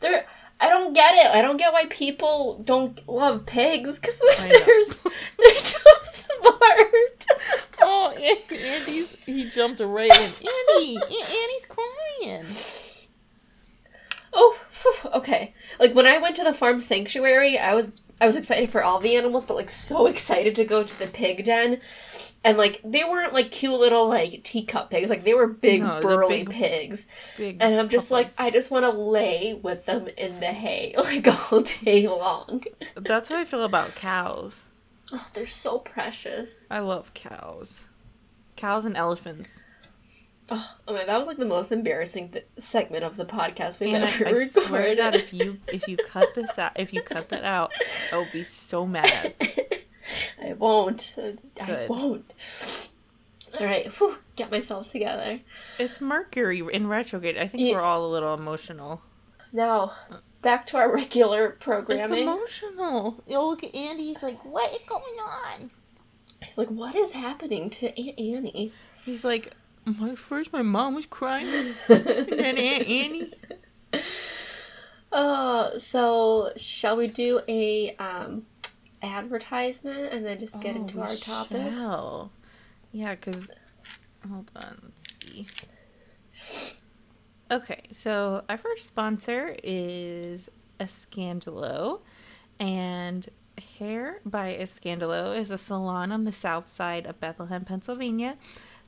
They're 0.00 0.24
I 0.60 0.68
don't 0.68 0.92
get 0.92 1.14
it. 1.14 1.34
I 1.34 1.40
don't 1.40 1.56
get 1.56 1.72
why 1.72 1.86
people 1.86 2.60
don't 2.64 3.08
love 3.08 3.46
pigs 3.46 3.98
because 3.98 4.18
they're, 4.18 4.48
they're 5.38 5.58
so 5.58 5.80
smart. 6.04 7.26
Oh, 7.82 8.12
and 8.14 8.60
Andy's 8.60 9.24
he 9.24 9.48
jumped 9.48 9.80
right 9.80 10.10
in. 10.10 10.32
Andy, 10.76 10.96
Andy's 10.96 11.66
crying. 11.66 12.44
Oh, 14.34 14.58
okay. 15.14 15.54
Like 15.78 15.94
when 15.94 16.06
I 16.06 16.18
went 16.18 16.36
to 16.36 16.44
the 16.44 16.52
farm 16.52 16.82
sanctuary, 16.82 17.56
I 17.56 17.72
was 17.72 17.90
I 18.20 18.26
was 18.26 18.36
excited 18.36 18.68
for 18.70 18.82
all 18.84 18.98
the 19.00 19.16
animals, 19.16 19.46
but 19.46 19.56
like 19.56 19.70
so 19.70 20.06
excited 20.14 20.54
to 20.56 20.64
go 20.64 20.82
to 20.82 20.98
the 20.98 21.06
pig 21.06 21.44
den. 21.44 21.80
And 22.42 22.56
like 22.56 22.80
they 22.84 23.04
weren't 23.04 23.32
like 23.34 23.50
cute 23.50 23.78
little 23.78 24.08
like 24.08 24.42
teacup 24.44 24.90
pigs, 24.90 25.10
like 25.10 25.24
they 25.24 25.34
were 25.34 25.46
big 25.46 25.82
No, 25.82 26.00
burly 26.00 26.44
big- 26.44 26.50
pigs. 26.50 27.06
Big 27.36 27.58
And 27.60 27.78
I'm 27.78 27.88
just 27.88 28.10
like. 28.10 28.28
I 28.38 28.50
just 28.50 28.70
want 28.70 28.84
to 28.84 28.90
lay 28.90 29.54
with 29.62 29.86
them 29.86 30.08
in 30.16 30.40
the 30.40 30.46
hay 30.46 30.94
like 30.98 31.26
all 31.52 31.60
day 31.60 32.08
long. 32.08 32.62
That's 32.94 33.28
how 33.28 33.36
I 33.36 33.44
feel 33.44 33.62
about 33.64 33.94
cows. 33.94 34.62
Oh, 35.12 35.28
they're 35.34 35.44
so 35.46 35.78
precious. 35.78 36.64
I 36.70 36.78
love 36.78 37.12
cows. 37.14 37.84
Cows 38.56 38.84
and 38.84 38.96
elephants. 38.96 39.64
Oh, 40.50 40.76
oh 40.88 40.94
man, 40.94 41.06
that 41.06 41.16
was 41.18 41.26
like 41.28 41.36
the 41.36 41.44
most 41.46 41.70
embarrassing 41.70 42.30
th- 42.30 42.46
segment 42.56 43.04
of 43.04 43.16
the 43.16 43.24
podcast 43.24 43.78
we've 43.78 43.94
And 43.94 44.04
ever 44.04 44.26
I, 44.26 44.30
I 44.30 44.44
swear 44.46 44.88
to 44.88 44.96
God, 44.96 45.14
recorded. 45.14 45.14
if 45.14 45.32
you 45.32 45.60
if 45.68 45.86
you 45.88 45.96
cut 45.96 46.34
this 46.34 46.58
out, 46.58 46.72
if 46.74 46.92
you 46.92 47.02
cut 47.02 47.28
that 47.28 47.44
out, 47.44 47.70
I 48.12 48.16
will 48.16 48.26
be 48.32 48.42
so 48.42 48.84
mad. 48.86 49.34
I 50.42 50.54
won't. 50.54 51.14
I 51.60 51.86
won't. 51.88 52.34
All 53.58 53.66
right, 53.66 53.86
whew, 53.98 54.16
get 54.36 54.50
myself 54.50 54.90
together. 54.90 55.40
It's 55.78 56.00
Mercury 56.00 56.62
in 56.72 56.86
retrograde. 56.86 57.36
I 57.36 57.46
think 57.48 57.62
Yeah. 57.68 57.74
we're 57.74 57.80
all 57.82 58.06
a 58.06 58.10
little 58.10 58.34
emotional. 58.34 59.02
Now, 59.52 59.92
back 60.42 60.66
to 60.68 60.76
our 60.78 60.92
regular 60.92 61.46
It's 61.50 61.64
programming. 61.64 62.22
emotional. 62.22 63.22
You 63.26 63.40
look 63.40 63.62
at 63.64 63.74
Andy. 63.74 64.08
He's 64.08 64.22
like, 64.22 64.44
"What 64.44 64.72
is 64.72 64.82
going 64.88 65.02
on?" 65.20 65.70
He's 66.42 66.56
like, 66.56 66.68
what 66.68 66.94
is 66.94 67.12
happening 67.12 67.68
to 67.70 67.86
Aunt 68.00 68.18
Annie? 68.18 68.72
He's 69.04 69.24
like, 69.26 69.52
"My 69.84 70.14
first, 70.14 70.52
my 70.52 70.62
mom 70.62 70.94
was 70.94 71.06
crying, 71.06 71.46
and 71.88 72.28
then 72.28 72.58
Aunt 72.58 72.86
Annie." 72.88 73.32
Oh, 75.12 75.72
so 75.78 76.52
shall 76.56 76.96
we 76.96 77.08
do 77.08 77.40
a 77.48 77.96
um 77.96 78.46
advertisement 79.02 80.12
and 80.12 80.24
then 80.24 80.38
just 80.38 80.60
get 80.60 80.76
Oh, 80.76 80.80
into 80.80 81.00
our 81.00 81.14
topics? 81.16 81.64
shall. 81.76 82.30
Yeah, 82.92 83.14
because 83.14 83.50
hold 84.28 84.50
on, 84.56 84.80
let's 84.82 85.02
see. 85.34 85.46
Okay, 87.50 87.82
so 87.90 88.44
our 88.48 88.56
first 88.56 88.86
sponsor 88.86 89.56
is 89.64 90.48
Escandalo, 90.78 92.00
and 92.60 93.28
Hair 93.78 94.20
by 94.24 94.56
Escandalo 94.58 95.36
is 95.36 95.50
a 95.50 95.58
salon 95.58 96.12
on 96.12 96.24
the 96.24 96.32
south 96.32 96.70
side 96.70 97.06
of 97.06 97.18
Bethlehem, 97.18 97.64
Pennsylvania, 97.64 98.36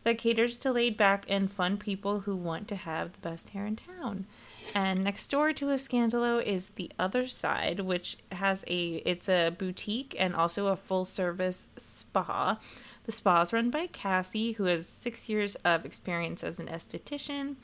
that 0.05 0.19
caters 0.19 0.59
to 0.59 0.73
laid 0.73 0.97
back 0.97 1.25
and 1.29 1.51
fun 1.51 1.77
people 1.77 2.21
who 2.21 2.35
want 2.35 2.69
to 2.69 2.77
have 2.77 3.13
the 3.13 3.29
best 3.29 3.51
hair 3.51 3.67
in 3.67 3.77
town. 3.77 4.27
And 4.75 5.05
next 5.05 5.31
door 5.31 5.53
to 5.53 5.67
Escandalo 5.67 6.43
is 6.43 6.71
the 6.71 6.91
other 6.99 7.27
side, 7.27 7.81
which 7.81 8.17
has 8.33 8.65
a 8.67 9.03
it's 9.05 9.29
a 9.29 9.51
boutique 9.51 10.17
and 10.19 10.35
also 10.35 10.69
a 10.69 10.77
full 10.77 11.05
service 11.05 11.69
spa. 11.77 12.59
The 13.05 13.13
spa 13.13 13.43
is 13.43 13.53
run 13.53 13.71
by 13.71 13.89
Cassie, 13.89 14.53
who 14.53 14.65
has 14.65 14.87
six 14.87 15.29
years 15.29 15.57
of 15.57 15.85
experience 15.85 16.45
as 16.45 16.61
an 16.61 16.69
esthetician. 16.69 17.57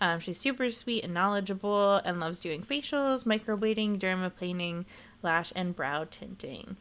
Um, 0.00 0.20
she's 0.20 0.38
super 0.38 0.70
sweet 0.70 1.04
and 1.04 1.14
knowledgeable 1.14 1.96
and 1.96 2.20
loves 2.20 2.40
doing 2.40 2.62
facials, 2.62 3.24
microblading, 3.24 3.98
dermaplaning, 3.98 4.84
lash 5.22 5.52
and 5.56 5.74
brow 5.74 6.04
tinting. 6.04 6.76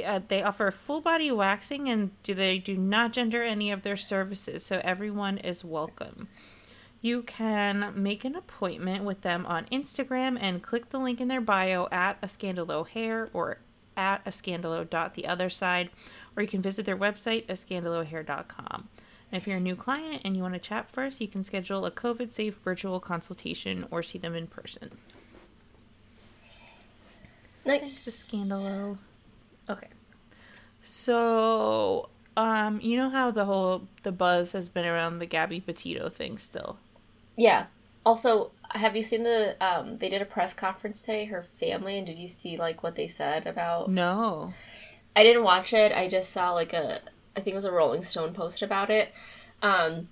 Uh, 0.00 0.20
they 0.26 0.42
offer 0.42 0.70
full 0.70 1.00
body 1.00 1.30
waxing 1.30 1.88
and 1.88 2.10
do 2.22 2.34
they 2.34 2.58
do 2.58 2.76
not 2.76 3.12
gender 3.12 3.42
any 3.42 3.70
of 3.70 3.82
their 3.82 3.96
services, 3.96 4.64
so 4.64 4.80
everyone 4.84 5.38
is 5.38 5.64
welcome. 5.64 6.28
You 7.00 7.22
can 7.22 7.92
make 7.94 8.24
an 8.24 8.34
appointment 8.34 9.04
with 9.04 9.20
them 9.22 9.46
on 9.46 9.66
Instagram 9.66 10.36
and 10.40 10.62
click 10.62 10.90
the 10.90 10.98
link 10.98 11.20
in 11.20 11.28
their 11.28 11.40
bio 11.40 11.88
at 11.92 12.20
escandalo 12.20 12.86
hair 12.86 13.30
or 13.32 13.58
at 13.96 14.24
escandalo 14.24 14.88
dot 14.88 15.14
the 15.14 15.26
other 15.26 15.48
side, 15.48 15.90
or 16.36 16.42
you 16.42 16.48
can 16.48 16.62
visit 16.62 16.86
their 16.86 16.96
website, 16.96 17.46
escandalohair.com. 17.46 18.88
And 19.30 19.40
if 19.40 19.46
you're 19.46 19.58
a 19.58 19.60
new 19.60 19.76
client 19.76 20.22
and 20.24 20.36
you 20.36 20.42
want 20.42 20.54
to 20.54 20.60
chat 20.60 20.90
first, 20.90 21.20
you 21.20 21.28
can 21.28 21.44
schedule 21.44 21.84
a 21.84 21.90
COVID 21.90 22.32
safe 22.32 22.56
virtual 22.64 22.98
consultation 22.98 23.86
or 23.90 24.02
see 24.02 24.18
them 24.18 24.34
in 24.34 24.46
person. 24.46 24.90
Nice. 27.64 28.04
Thanks, 28.04 28.24
Scandalo. 28.24 28.98
Okay. 29.68 29.88
So, 30.80 32.08
um, 32.36 32.80
you 32.80 32.96
know 32.96 33.10
how 33.10 33.30
the 33.30 33.44
whole 33.44 33.88
the 34.02 34.12
buzz 34.12 34.52
has 34.52 34.68
been 34.68 34.84
around 34.84 35.18
the 35.18 35.26
Gabby 35.26 35.60
Petito 35.60 36.08
thing 36.08 36.38
still. 36.38 36.78
Yeah. 37.36 37.66
Also, 38.06 38.52
have 38.70 38.96
you 38.96 39.02
seen 39.02 39.22
the 39.22 39.56
um 39.60 39.98
they 39.98 40.08
did 40.08 40.22
a 40.22 40.26
press 40.26 40.54
conference 40.54 41.02
today, 41.02 41.26
her 41.26 41.42
family, 41.42 41.98
and 41.98 42.06
did 42.06 42.18
you 42.18 42.28
see 42.28 42.56
like 42.56 42.82
what 42.82 42.94
they 42.94 43.08
said 43.08 43.46
about 43.46 43.90
No. 43.90 44.54
I 45.16 45.24
didn't 45.24 45.42
watch 45.42 45.72
it. 45.72 45.92
I 45.92 46.08
just 46.08 46.30
saw 46.30 46.52
like 46.52 46.72
a 46.72 47.00
I 47.36 47.40
think 47.40 47.54
it 47.54 47.56
was 47.56 47.64
a 47.64 47.72
Rolling 47.72 48.02
Stone 48.04 48.34
post 48.34 48.62
about 48.62 48.90
it. 48.90 49.12
Um 49.62 50.08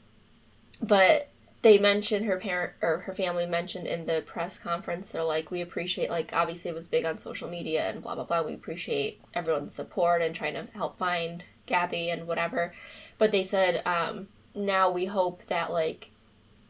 but 0.82 1.28
they 1.66 1.78
mentioned 1.78 2.26
her 2.26 2.38
parent 2.38 2.72
or 2.80 2.98
her 2.98 3.12
family 3.12 3.44
mentioned 3.44 3.88
in 3.88 4.06
the 4.06 4.22
press 4.24 4.56
conference 4.56 5.10
they're 5.10 5.24
like 5.24 5.50
we 5.50 5.60
appreciate 5.60 6.08
like 6.08 6.30
obviously 6.32 6.70
it 6.70 6.74
was 6.74 6.86
big 6.86 7.04
on 7.04 7.18
social 7.18 7.48
media 7.48 7.88
and 7.90 8.02
blah 8.02 8.14
blah 8.14 8.22
blah 8.22 8.40
we 8.40 8.54
appreciate 8.54 9.20
everyone's 9.34 9.74
support 9.74 10.22
and 10.22 10.32
trying 10.32 10.54
to 10.54 10.62
help 10.76 10.96
find 10.96 11.42
Gabby 11.66 12.08
and 12.08 12.28
whatever 12.28 12.72
but 13.18 13.32
they 13.32 13.42
said 13.42 13.82
um 13.84 14.28
now 14.54 14.88
we 14.88 15.06
hope 15.06 15.44
that 15.46 15.72
like 15.72 16.10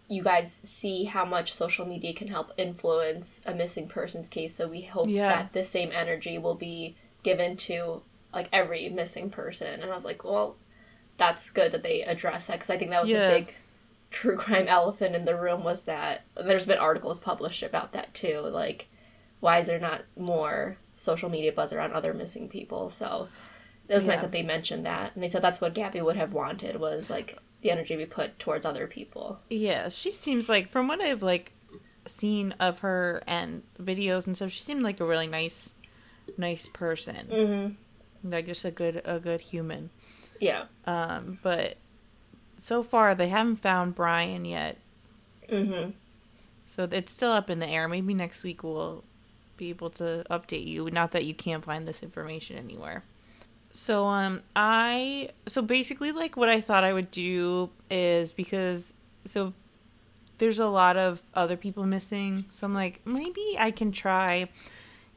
you 0.09 0.23
guys 0.23 0.63
see 0.65 1.05
how 1.05 1.27
much 1.27 1.53
social 1.53 1.85
media 1.85 2.15
can 2.15 2.29
help 2.29 2.51
influence 2.57 3.43
a 3.45 3.55
missing 3.55 3.87
persons 3.89 4.29
case 4.29 4.55
so 4.55 4.67
we 4.67 4.81
hope 4.81 5.07
Yeah. 5.09 5.29
that 5.29 5.53
the 5.53 5.65
same 5.65 5.91
energy 5.93 6.39
will 6.39 6.55
be 6.55 6.97
given 7.23 7.59
to 7.59 8.01
like 8.33 8.49
every 8.53 8.89
missing 8.89 9.31
person, 9.31 9.81
and 9.81 9.91
I 9.91 9.95
was 9.95 10.05
like, 10.05 10.23
well, 10.23 10.57
that's 11.17 11.49
good 11.51 11.73
that 11.73 11.83
they 11.83 12.03
address 12.03 12.47
that 12.47 12.55
because 12.55 12.71
I 12.71 12.77
think 12.77 12.91
that 12.91 13.01
was 13.01 13.11
Yeah. 13.11 13.29
a 13.29 13.39
big 13.39 13.55
true 14.11 14.37
crime 14.37 14.67
elephant 14.69 15.15
in 15.15 15.25
the 15.25 15.37
room 15.37 15.65
was 15.65 15.85
that 15.85 16.25
there's 16.37 16.67
been 16.67 16.79
articles 16.79 17.19
published 17.19 17.63
about 17.63 17.93
that 17.93 18.15
too. 18.15 18.41
Like, 18.41 18.89
why 19.41 19.59
is 19.59 19.67
there 19.67 19.81
not 19.81 20.03
more 20.17 20.77
social 20.95 21.29
media 21.29 21.53
buzz 21.53 21.73
around 21.73 21.93
other 21.93 22.15
missing 22.15 22.49
people? 22.49 22.91
So 22.91 23.29
it 23.89 23.95
was 23.95 24.09
nice 24.09 24.21
that 24.21 24.33
they 24.33 24.43
mentioned 24.43 24.87
that, 24.87 25.15
and 25.15 25.23
they 25.23 25.29
said 25.29 25.43
that's 25.43 25.61
what 25.61 25.75
Gabby 25.75 26.01
would 26.01 26.17
have 26.17 26.33
wanted 26.33 26.81
was 26.81 27.09
like 27.11 27.39
the 27.63 27.71
energy 27.71 27.97
we 27.97 28.05
put 28.05 28.39
towards 28.39 28.67
other 28.67 28.87
people. 28.87 29.41
Yeah, 29.51 29.89
she 29.89 30.13
seems 30.13 30.49
like 30.49 30.71
from 30.71 30.89
what 30.89 31.01
I've 31.01 31.23
like 31.23 31.53
seen 32.07 32.53
of 32.59 32.81
her 32.81 33.23
and 33.27 33.63
videos 33.81 34.27
and 34.27 34.37
stuff, 34.37 34.51
she 34.51 34.63
seemed 34.63 34.83
like 34.83 35.01
a 35.01 35.05
really 35.05 35.27
nice, 35.27 35.75
nice 36.37 36.67
person. 36.67 37.29
Mm-hmm. 37.31 38.31
Like 38.33 38.47
just 38.47 38.65
a 38.65 38.71
good, 38.71 39.03
a 39.05 39.21
good 39.21 39.41
human. 39.41 39.91
Yeah. 40.41 40.65
Um, 40.85 41.39
but 41.43 41.77
so 42.59 42.83
far 42.83 43.15
they 43.15 43.29
haven't 43.29 43.57
found 43.57 43.95
Brian 43.95 44.45
yet, 44.45 44.79
Mm-hmm. 45.49 45.91
so 46.65 46.89
it's 46.91 47.13
still 47.13 47.31
up 47.33 47.49
in 47.51 47.59
the 47.61 47.69
air. 47.69 47.87
Maybe 47.89 48.15
next 48.15 48.43
week 48.43 48.63
we'll 48.65 49.05
be 49.57 49.71
able 49.71 49.91
to 49.91 50.25
update 50.31 50.67
you. 50.67 50.91
Not 50.91 51.13
that 51.13 51.25
you 51.25 51.35
can't 51.35 51.65
find 51.65 51.87
this 51.87 52.03
information 52.03 52.57
anywhere. 52.59 53.05
So 53.71 54.07
um 54.07 54.43
I 54.57 55.31
so 55.47 55.63
basically 55.63 56.11
like 56.13 56.37
what 56.37 56.49
I 56.49 56.61
thought 56.61 56.83
I 56.85 56.93
would 56.93 57.11
do 57.11 57.71
is 57.91 58.33
because 58.33 58.95
so 59.25 59.53
there's 60.39 60.59
a 60.59 60.67
lot 60.67 60.97
of 60.97 61.23
other 61.35 61.57
people 61.57 61.85
missing. 61.87 62.45
So 62.51 62.67
I'm 62.67 62.75
like 62.75 63.01
maybe 63.07 63.57
I 63.59 63.71
can 63.71 63.93
try 63.93 64.49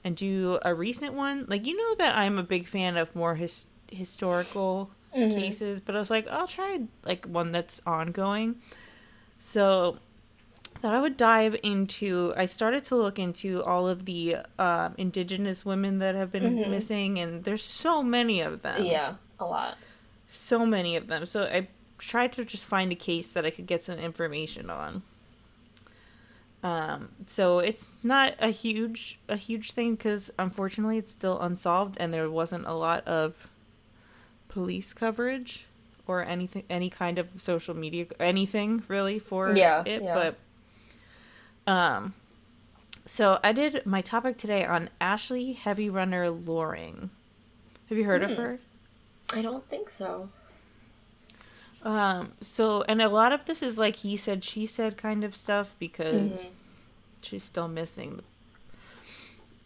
and 0.03 0.15
do 0.15 0.59
a 0.63 0.73
recent 0.73 1.13
one. 1.13 1.45
Like 1.47 1.65
you 1.65 1.75
know 1.75 1.95
that 1.95 2.15
I'm 2.17 2.37
a 2.37 2.43
big 2.43 2.67
fan 2.67 2.97
of 2.97 3.15
more 3.15 3.35
his 3.35 3.65
historical 3.91 4.91
cases, 5.13 5.79
but 5.81 5.95
I 5.95 5.99
was 5.99 6.09
like 6.09 6.27
I'll 6.27 6.47
try 6.47 6.81
like 7.03 7.25
one 7.25 7.51
that's 7.51 7.81
ongoing. 7.85 8.55
So 9.39 9.97
that 10.81 10.93
I 10.93 11.01
would 11.01 11.17
dive 11.17 11.55
into. 11.63 12.33
I 12.37 12.45
started 12.45 12.83
to 12.85 12.95
look 12.95 13.19
into 13.19 13.63
all 13.63 13.87
of 13.87 14.05
the 14.05 14.37
um, 14.57 14.93
indigenous 14.97 15.65
women 15.65 15.99
that 15.99 16.15
have 16.15 16.31
been 16.31 16.69
missing, 16.69 17.19
and 17.19 17.43
there's 17.43 17.63
so 17.63 18.01
many 18.03 18.41
of 18.41 18.61
them. 18.61 18.83
Yeah, 18.85 19.15
a 19.39 19.45
lot. 19.45 19.77
so 20.27 20.65
many 20.65 20.95
of 20.95 21.07
them. 21.07 21.25
So 21.25 21.43
I 21.43 21.67
tried 21.97 22.31
to 22.33 22.45
just 22.45 22.65
find 22.65 22.91
a 22.91 22.95
case 22.95 23.31
that 23.31 23.45
I 23.45 23.49
could 23.49 23.65
get 23.67 23.83
some 23.83 23.99
information 23.99 24.69
on. 24.69 25.01
Um, 26.61 27.09
so 27.25 27.59
it's 27.59 27.87
not 28.03 28.35
a 28.39 28.49
huge 28.49 29.19
a 29.29 29.37
huge 29.37 29.71
thing 29.71 29.95
because 29.95 30.29
unfortunately 30.37 30.97
it's 30.97 31.11
still 31.11 31.39
unsolved, 31.41 31.95
and 31.99 32.13
there 32.13 32.29
wasn't 32.29 32.65
a 32.65 32.73
lot 32.73 33.07
of 33.07 33.47
police 34.49 34.93
coverage 34.93 35.65
or 36.07 36.23
anything 36.25 36.63
any 36.69 36.89
kind 36.89 37.17
of 37.17 37.27
social 37.37 37.73
media 37.75 38.05
anything 38.19 38.83
really 38.89 39.19
for 39.19 39.55
Yeah, 39.55 39.83
it 39.85 40.01
yeah. 40.03 40.13
but 41.65 41.71
um 41.71 42.13
so 43.05 43.39
i 43.43 43.51
did 43.51 43.85
my 43.85 44.01
topic 44.01 44.37
today 44.37 44.65
on 44.65 44.89
ashley 44.99 45.53
heavy 45.53 45.89
runner 45.89 46.29
loring 46.29 47.09
have 47.89 47.97
you 47.97 48.03
heard 48.05 48.23
of 48.23 48.31
Hmm. 48.31 48.41
her 48.41 48.59
I 49.35 49.43
don't 49.43 49.69
think 49.69 49.89
so. 49.91 50.29
um 51.83 52.31
so 52.41 52.81
and 52.87 53.01
a 53.01 53.07
lot 53.09 53.31
of 53.31 53.45
this 53.45 53.61
is 53.61 53.77
like 53.77 53.97
he 53.97 54.17
said 54.17 54.43
she 54.43 54.65
said 54.65 54.97
kind 54.97 55.23
of 55.23 55.35
stuff 55.35 55.75
because 55.79 56.45
Mhm. 56.45 56.49
she's 57.23 57.43
still 57.43 57.67
missing 57.67 58.21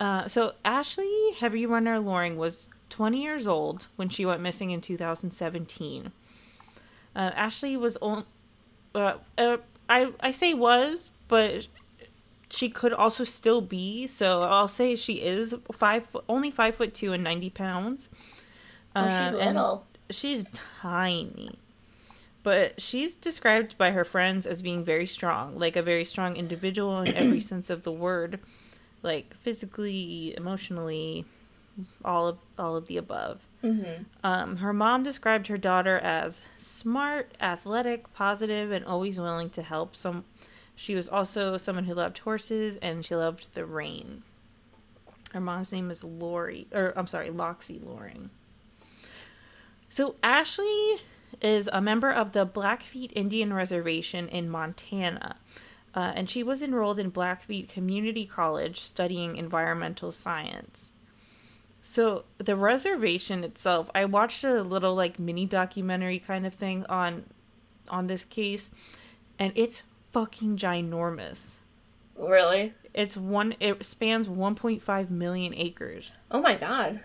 uh 0.02 0.28
so 0.28 0.54
ashley 0.65 1.32
heavy 1.39 1.65
runner 1.65 2.00
loring 2.00 2.36
was 2.38 2.67
20 2.93 3.21
years 3.23 3.47
old 3.47 3.88
when 3.95 4.08
she 4.08 4.23
went 4.23 4.39
missing 4.39 4.69
in 4.69 4.79
2017 4.79 6.12
uh, 7.15 7.19
ashley 7.36 7.75
was 7.75 7.97
only, 8.01 8.23
uh, 8.93 9.15
uh, 9.38 9.58
I, 9.89 10.12
I 10.19 10.29
say 10.32 10.53
was 10.53 11.10
but 11.27 11.67
she 12.49 12.69
could 12.69 12.93
also 12.93 13.23
still 13.23 13.62
be. 13.62 14.06
So 14.06 14.43
i'll 14.43 14.67
say 14.67 14.95
she 14.95 15.13
is 15.13 15.56
five 15.71 16.06
only 16.29 16.51
five 16.51 16.75
foot 16.75 16.93
two 16.93 17.12
and 17.13 17.23
90 17.23 17.49
pounds. 17.49 18.10
Oh, 18.95 19.06
she's 19.10 19.34
Uh, 19.34 19.45
little. 19.47 19.88
she's 20.12 20.45
tiny. 20.53 21.58
But 22.43 22.79
she's 22.79 23.15
described 23.15 23.75
by 23.77 23.89
her 23.91 24.03
friends 24.06 24.45
as 24.45 24.62
being 24.62 24.84
very 24.86 25.08
strong 25.08 25.58
like 25.58 25.75
a 25.75 25.82
very 25.82 26.06
strong 26.06 26.36
individual 26.36 27.01
in 27.01 27.15
every 27.15 27.39
sense 27.51 27.71
of 27.71 27.82
the 27.84 27.91
word 27.91 28.39
like 29.01 29.34
physically 29.38 30.36
emotionally 30.38 31.25
all 32.03 32.27
of 32.27 32.38
all 32.57 32.75
of 32.75 32.88
the 32.88 32.97
above 32.97 33.41
Mm-hmm. 33.63 34.03
um, 34.25 34.57
her 34.57 34.73
mom 34.73 35.03
described 35.03 35.47
her 35.47 35.57
daughter 35.57 35.97
as 35.97 36.41
smart 36.57 37.31
athletic 37.39 38.13
positive 38.13 38.71
and 38.73 38.83
always 38.83 39.17
willing 39.17 39.49
to 39.51 39.62
help 39.62 39.95
some 39.95 40.25
she 40.75 40.95
was 40.95 41.07
also 41.07 41.55
someone 41.55 41.86
who 41.86 41.93
loved 41.93 42.17
horses 42.19 42.75
and 42.77 43.05
she 43.05 43.15
loved 43.15 43.53
the 43.53 43.65
rain 43.65 44.23
her 45.31 45.39
mom's 45.39 45.71
name 45.71 45.89
is 45.89 46.03
lori 46.03 46.67
or 46.73 46.91
i'm 46.97 47.07
sorry 47.07 47.29
loxie 47.29 47.81
loring 47.81 48.31
so 49.93 50.15
Ashley 50.23 50.97
is 51.39 51.69
a 51.71 51.79
member 51.79 52.12
of 52.12 52.33
the 52.33 52.47
Blackfeet 52.47 53.12
Indian 53.15 53.53
Reservation 53.53 54.27
in 54.27 54.49
Montana. 54.49 55.36
Uh, 55.93 56.13
and 56.15 56.27
she 56.27 56.41
was 56.41 56.63
enrolled 56.63 56.97
in 56.97 57.12
Blackfeet 57.12 57.69
Community 57.69 58.25
College 58.25 58.79
studying 58.79 59.38
environmental 59.38 60.12
science. 60.12 60.92
So 61.86 62.24
the 62.38 62.56
reservation 62.56 63.43
itself, 63.43 63.91
I 63.93 64.06
watched 64.06 64.46
a 64.46 64.62
little 64.63 64.96
like 64.96 65.19
mini 65.19 65.46
documentary 65.46 66.17
kind 66.17 66.48
of 66.48 66.54
thing 66.54 66.86
on 66.88 67.26
on 67.89 68.08
this 68.08 68.24
case, 68.24 68.72
and 69.38 69.52
it's 69.54 69.84
fucking 70.13 70.56
ginormous. 70.56 71.58
Really? 72.17 72.74
It's 72.93 73.17
one. 73.17 73.56
It 73.60 73.86
spans 73.86 74.28
1.5 74.30 75.10
million 75.10 75.54
acres. 75.56 76.13
Oh 76.32 76.41
my 76.41 76.56
god. 76.56 77.02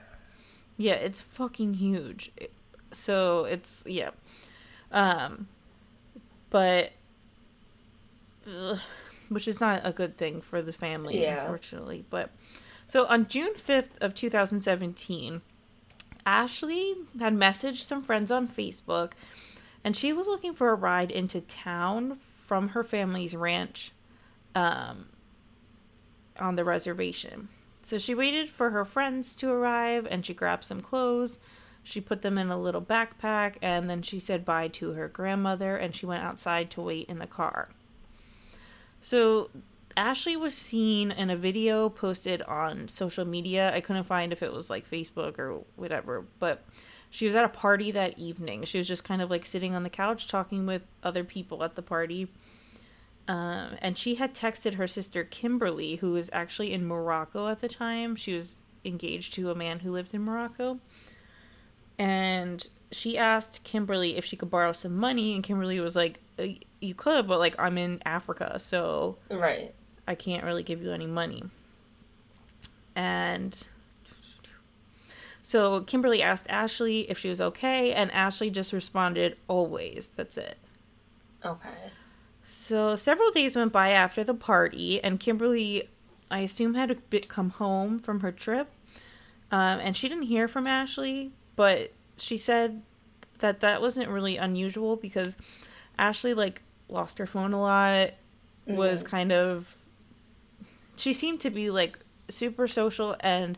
Yeah, 0.77 0.93
it's 0.95 1.21
fucking 1.21 1.75
huge. 1.75 2.31
So 2.93 3.47
it's 3.47 3.83
yeah. 3.85 4.11
Um 4.93 5.49
but 6.51 6.93
ugh, 8.47 8.79
which 9.29 9.49
is 9.49 9.61
not 9.61 9.81
a 9.85 9.91
good 9.91 10.17
thing 10.17 10.41
for 10.41 10.62
the 10.62 10.73
family 10.73 11.21
Yeah. 11.21 11.41
unfortunately, 11.43 12.05
but 12.11 12.31
so 12.88 13.07
on 13.07 13.29
June 13.29 13.55
5th 13.55 13.98
of 14.01 14.14
2017, 14.14 15.42
Ashley 16.27 16.94
had 17.18 17.35
messaged 17.35 17.83
some 17.83 18.03
friends 18.03 18.31
on 18.31 18.48
Facebook 18.48 19.12
and 19.85 19.96
she 19.96 20.12
was 20.12 20.27
looking 20.27 20.55
for 20.55 20.70
a 20.70 20.74
ride 20.74 21.11
into 21.11 21.40
town 21.40 22.18
from 22.44 22.68
her 22.68 22.83
family's 22.83 23.37
ranch 23.37 23.92
um 24.55 25.07
on 26.38 26.57
the 26.57 26.64
reservation. 26.64 27.48
So 27.83 27.98
she 27.98 28.14
waited 28.14 28.51
for 28.51 28.70
her 28.70 28.85
friends 28.85 29.35
to 29.37 29.51
arrive 29.51 30.07
and 30.11 30.24
she 30.24 30.35
grabbed 30.35 30.64
some 30.64 30.81
clothes. 30.81 31.38
She 31.83 32.01
put 32.01 32.22
them 32.22 32.37
in 32.37 32.51
a 32.51 32.61
little 32.61 32.83
backpack 32.83 33.57
and 33.62 33.88
then 33.88 34.03
she 34.03 34.20
said 34.20 34.44
bye 34.44 34.68
to 34.68 34.92
her 34.92 35.09
grandmother 35.09 35.77
and 35.77 35.94
she 35.94 36.07
went 36.07 36.22
outside 36.22 36.70
to 36.70 36.83
wait 36.83 37.09
in 37.09 37.18
the 37.18 37.27
car. 37.27 37.70
So 39.01 39.51
Ashley 39.99 40.37
was 40.37 40.55
seen 40.55 41.11
in 41.11 41.29
a 41.29 41.37
video 41.37 41.89
posted 41.89 42.41
on 42.43 42.87
social 42.87 43.25
media. 43.25 43.75
I 43.75 43.81
couldn't 43.81 44.05
find 44.05 44.33
if 44.33 44.45
it 44.45 44.53
was 44.53 44.71
like 44.71 44.89
Facebook 44.89 45.41
or 45.41 45.65
whatever, 45.75 46.25
but 46.39 46.65
she 47.11 47.27
was 47.27 47.35
at 47.35 47.45
a 47.45 47.49
party 47.49 47.91
that 47.91 48.17
evening. 48.17 48.63
She 48.63 48.79
was 48.79 48.87
just 48.87 49.03
kind 49.03 49.21
of 49.21 49.29
like 49.29 49.45
sitting 49.45 49.75
on 49.75 49.83
the 49.83 49.91
couch 49.91 50.29
talking 50.29 50.67
with 50.67 50.83
other 51.03 51.25
people 51.25 51.65
at 51.65 51.75
the 51.75 51.83
party. 51.83 52.29
Um, 53.27 53.77
and 53.81 53.99
she 53.99 54.15
had 54.15 54.37
texted 54.37 54.75
her 54.75 54.87
sister 54.87 55.25
Kimberly, 55.25 55.97
who 55.97 56.13
was 56.13 56.31
actually 56.33 56.73
in 56.73 56.87
Morocco 56.87 57.49
at 57.49 57.61
the 57.61 57.69
time. 57.69 58.15
She 58.15 58.35
was 58.35 58.59
engaged 58.85 59.35
to 59.35 59.51
a 59.51 59.55
man 59.57 59.81
who 59.81 59.91
lived 59.91 60.15
in 60.15 60.23
Morocco. 60.23 60.79
And 61.99 62.67
she 62.93 63.19
asked 63.19 63.65
Kimberly 63.65 64.17
if 64.17 64.25
she 64.25 64.37
could 64.37 64.49
borrow 64.49 64.73
some 64.73 64.97
money, 64.97 65.35
and 65.35 65.43
Kimberly 65.43 65.81
was 65.81 65.97
like, 65.97 66.21
"Uh, 66.39 66.47
"You 66.81 66.95
could, 66.95 67.27
but 67.27 67.41
like 67.41 67.57
I'm 67.59 67.77
in 67.77 68.01
Africa, 68.07 68.61
so 68.61 69.19
Right. 69.29 69.75
I 70.09 70.16
can't 70.16 70.42
really 70.42 70.64
give 70.64 70.83
you 70.83 70.90
any 70.92 71.07
money." 71.07 71.44
And 72.97 73.64
so 75.42 75.83
Kimberly 75.83 76.21
asked 76.21 76.47
Ashley 76.49 77.09
if 77.09 77.18
she 77.18 77.29
was 77.29 77.40
okay, 77.40 77.92
and 77.92 78.11
Ashley 78.11 78.51
just 78.51 78.73
responded, 78.73 79.38
"Always." 79.47 80.11
That's 80.16 80.37
it. 80.37 80.59
Okay. 81.44 81.92
So 82.44 82.97
several 82.97 83.31
days 83.31 83.55
went 83.55 83.73
by 83.73 83.90
after 83.90 84.25
the 84.25 84.35
party, 84.35 85.01
and 85.05 85.21
Kimberly, 85.21 85.88
I 86.31 86.40
assume, 86.40 86.75
had 86.75 86.90
a 86.90 86.97
bit 86.97 87.29
come 87.29 87.51
home 87.51 87.99
from 88.01 88.21
her 88.21 88.33
trip, 88.33 88.68
um, 89.53 89.79
and 89.81 89.97
she 89.97 90.09
didn't 90.09 90.25
hear 90.25 90.49
from 90.49 90.66
Ashley, 90.66 91.31
but 91.57 91.92
she 92.16 92.37
said 92.37 92.83
that 93.38 93.61
that 93.61 93.81
wasn't 93.81 94.09
really 94.09 94.37
unusual 94.37 94.97
because 94.97 95.37
Ashley 95.99 96.35
like 96.35 96.62
lost 96.88 97.18
her 97.18 97.27
phone 97.27 97.53
a 97.53 97.61
lot, 97.61 98.11
was 98.66 99.03
kind 99.03 99.31
of, 99.33 99.77
she 100.99 101.13
seemed 101.13 101.41
to 101.41 101.51
be 101.51 101.71
like 101.71 101.99
super 102.29 102.69
social 102.69 103.17
and 103.21 103.57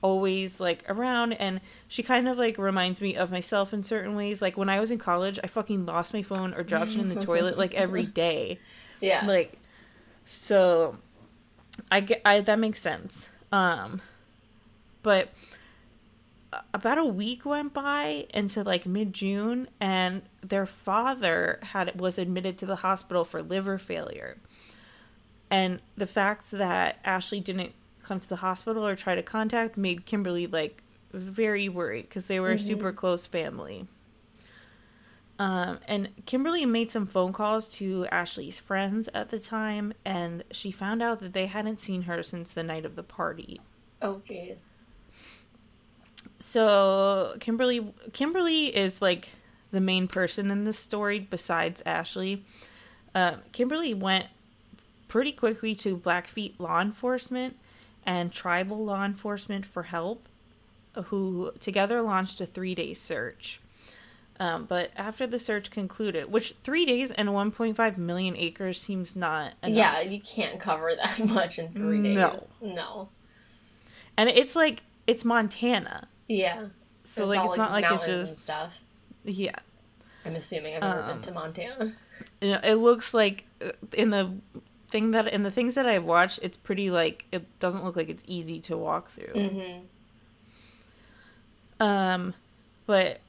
always 0.00 0.60
like 0.60 0.84
around 0.88 1.32
and 1.32 1.60
she 1.88 2.02
kind 2.02 2.28
of 2.28 2.38
like 2.38 2.56
reminds 2.56 3.00
me 3.00 3.16
of 3.16 3.30
myself 3.30 3.72
in 3.72 3.82
certain 3.82 4.14
ways. 4.14 4.40
Like 4.40 4.56
when 4.56 4.68
i 4.68 4.80
was 4.80 4.90
in 4.90 4.98
college 4.98 5.38
i 5.42 5.46
fucking 5.46 5.86
lost 5.86 6.14
my 6.14 6.22
phone 6.22 6.54
or 6.54 6.62
dropped 6.62 6.90
it 6.90 6.98
in 6.98 7.08
the 7.08 7.24
toilet 7.24 7.58
like 7.58 7.74
every 7.74 8.06
day. 8.06 8.58
Yeah. 9.00 9.24
like 9.26 9.58
so 10.24 10.96
i 11.90 12.00
get 12.00 12.22
i 12.24 12.40
that 12.40 12.58
makes 12.58 12.80
sense. 12.80 13.28
Um 13.52 14.00
but 15.02 15.32
about 16.72 16.98
a 16.98 17.04
week 17.04 17.44
went 17.44 17.74
by 17.74 18.26
into 18.32 18.62
like 18.62 18.86
mid-june 18.86 19.68
and 19.80 20.22
their 20.42 20.64
father 20.66 21.58
had 21.62 22.00
was 22.00 22.18
admitted 22.18 22.56
to 22.58 22.66
the 22.66 22.76
hospital 22.76 23.24
for 23.24 23.42
liver 23.42 23.78
failure 23.78 24.38
and 25.50 25.80
the 25.96 26.06
fact 26.06 26.50
that 26.50 26.98
ashley 27.04 27.40
didn't 27.40 27.72
come 28.02 28.20
to 28.20 28.28
the 28.28 28.36
hospital 28.36 28.86
or 28.86 28.96
try 28.96 29.14
to 29.14 29.22
contact 29.22 29.76
made 29.76 30.04
kimberly 30.06 30.46
like 30.46 30.82
very 31.12 31.68
worried 31.68 32.02
because 32.02 32.26
they 32.26 32.38
were 32.38 32.52
a 32.52 32.58
super 32.58 32.92
close 32.92 33.26
family 33.26 33.86
um, 35.38 35.78
and 35.86 36.08
Kimberly 36.26 36.66
made 36.66 36.90
some 36.90 37.06
phone 37.06 37.32
calls 37.32 37.68
to 37.76 38.06
Ashley's 38.06 38.58
friends 38.58 39.08
at 39.14 39.28
the 39.28 39.38
time, 39.38 39.92
and 40.04 40.42
she 40.50 40.72
found 40.72 41.00
out 41.00 41.20
that 41.20 41.32
they 41.32 41.46
hadn't 41.46 41.78
seen 41.78 42.02
her 42.02 42.22
since 42.24 42.52
the 42.52 42.64
night 42.64 42.84
of 42.84 42.96
the 42.96 43.04
party. 43.04 43.60
oh, 44.02 44.20
jeez. 44.28 44.62
So 46.40 47.36
Kimberly, 47.40 47.92
Kimberly 48.12 48.76
is 48.76 49.00
like 49.00 49.30
the 49.70 49.80
main 49.80 50.08
person 50.08 50.50
in 50.50 50.64
this 50.64 50.78
story 50.78 51.18
besides 51.18 51.82
Ashley. 51.86 52.44
Uh, 53.14 53.36
Kimberly 53.52 53.94
went 53.94 54.26
pretty 55.08 55.32
quickly 55.32 55.74
to 55.76 55.96
Blackfeet 55.96 56.58
law 56.60 56.80
enforcement 56.80 57.56
and 58.04 58.30
tribal 58.32 58.84
law 58.84 59.04
enforcement 59.04 59.64
for 59.66 59.84
help, 59.84 60.28
who 61.06 61.52
together 61.60 62.00
launched 62.02 62.40
a 62.40 62.46
three-day 62.46 62.94
search. 62.94 63.60
Um, 64.40 64.66
but 64.66 64.92
after 64.96 65.26
the 65.26 65.38
search 65.38 65.70
concluded, 65.70 66.30
which 66.30 66.54
three 66.62 66.84
days 66.86 67.10
and 67.10 67.28
1.5 67.30 67.96
million 67.98 68.36
acres 68.36 68.80
seems 68.80 69.16
not 69.16 69.54
enough. 69.64 69.76
Yeah, 69.76 70.00
you 70.00 70.20
can't 70.20 70.60
cover 70.60 70.92
that 70.94 71.18
much 71.34 71.58
in 71.58 71.72
three 71.72 72.02
days. 72.02 72.14
No. 72.16 72.38
No. 72.60 73.08
and 74.16 74.28
it's 74.28 74.54
like 74.54 74.82
it's 75.08 75.24
Montana, 75.24 76.06
Yeah. 76.28 76.66
so 77.02 77.26
like 77.26 77.44
it's 77.48 77.56
not 77.56 77.72
like 77.72 77.84
it's 77.90 78.06
just 78.06 78.38
stuff. 78.38 78.84
yeah. 79.24 79.56
I'm 80.24 80.36
assuming 80.36 80.74
I've 80.76 80.82
never 80.82 81.00
Um, 81.02 81.08
been 81.14 81.20
to 81.22 81.32
Montana. 81.32 81.92
you 82.40 82.50
know, 82.52 82.60
it 82.62 82.74
looks 82.74 83.12
like 83.14 83.44
uh, 83.64 83.70
in 83.94 84.10
the 84.10 84.30
thing 84.88 85.10
that 85.12 85.28
in 85.28 85.42
the 85.42 85.50
things 85.50 85.74
that 85.74 85.86
I've 85.86 86.04
watched, 86.04 86.40
it's 86.42 86.56
pretty 86.56 86.90
like 86.90 87.26
it 87.30 87.46
doesn't 87.58 87.84
look 87.84 87.96
like 87.96 88.08
it's 88.08 88.24
easy 88.26 88.60
to 88.60 88.76
walk 88.76 89.10
through. 89.10 89.34
Mm-hmm. 89.34 89.84
Um, 91.82 92.34
but 92.86 93.20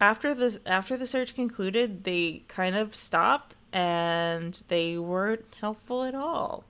after 0.00 0.34
the 0.34 0.60
after 0.66 0.96
the 0.96 1.06
search 1.06 1.34
concluded, 1.34 2.04
they 2.04 2.42
kind 2.48 2.74
of 2.74 2.94
stopped 2.94 3.56
and 3.72 4.62
they 4.68 4.96
weren't 4.96 5.44
helpful 5.60 6.04
at 6.04 6.14
all. 6.14 6.64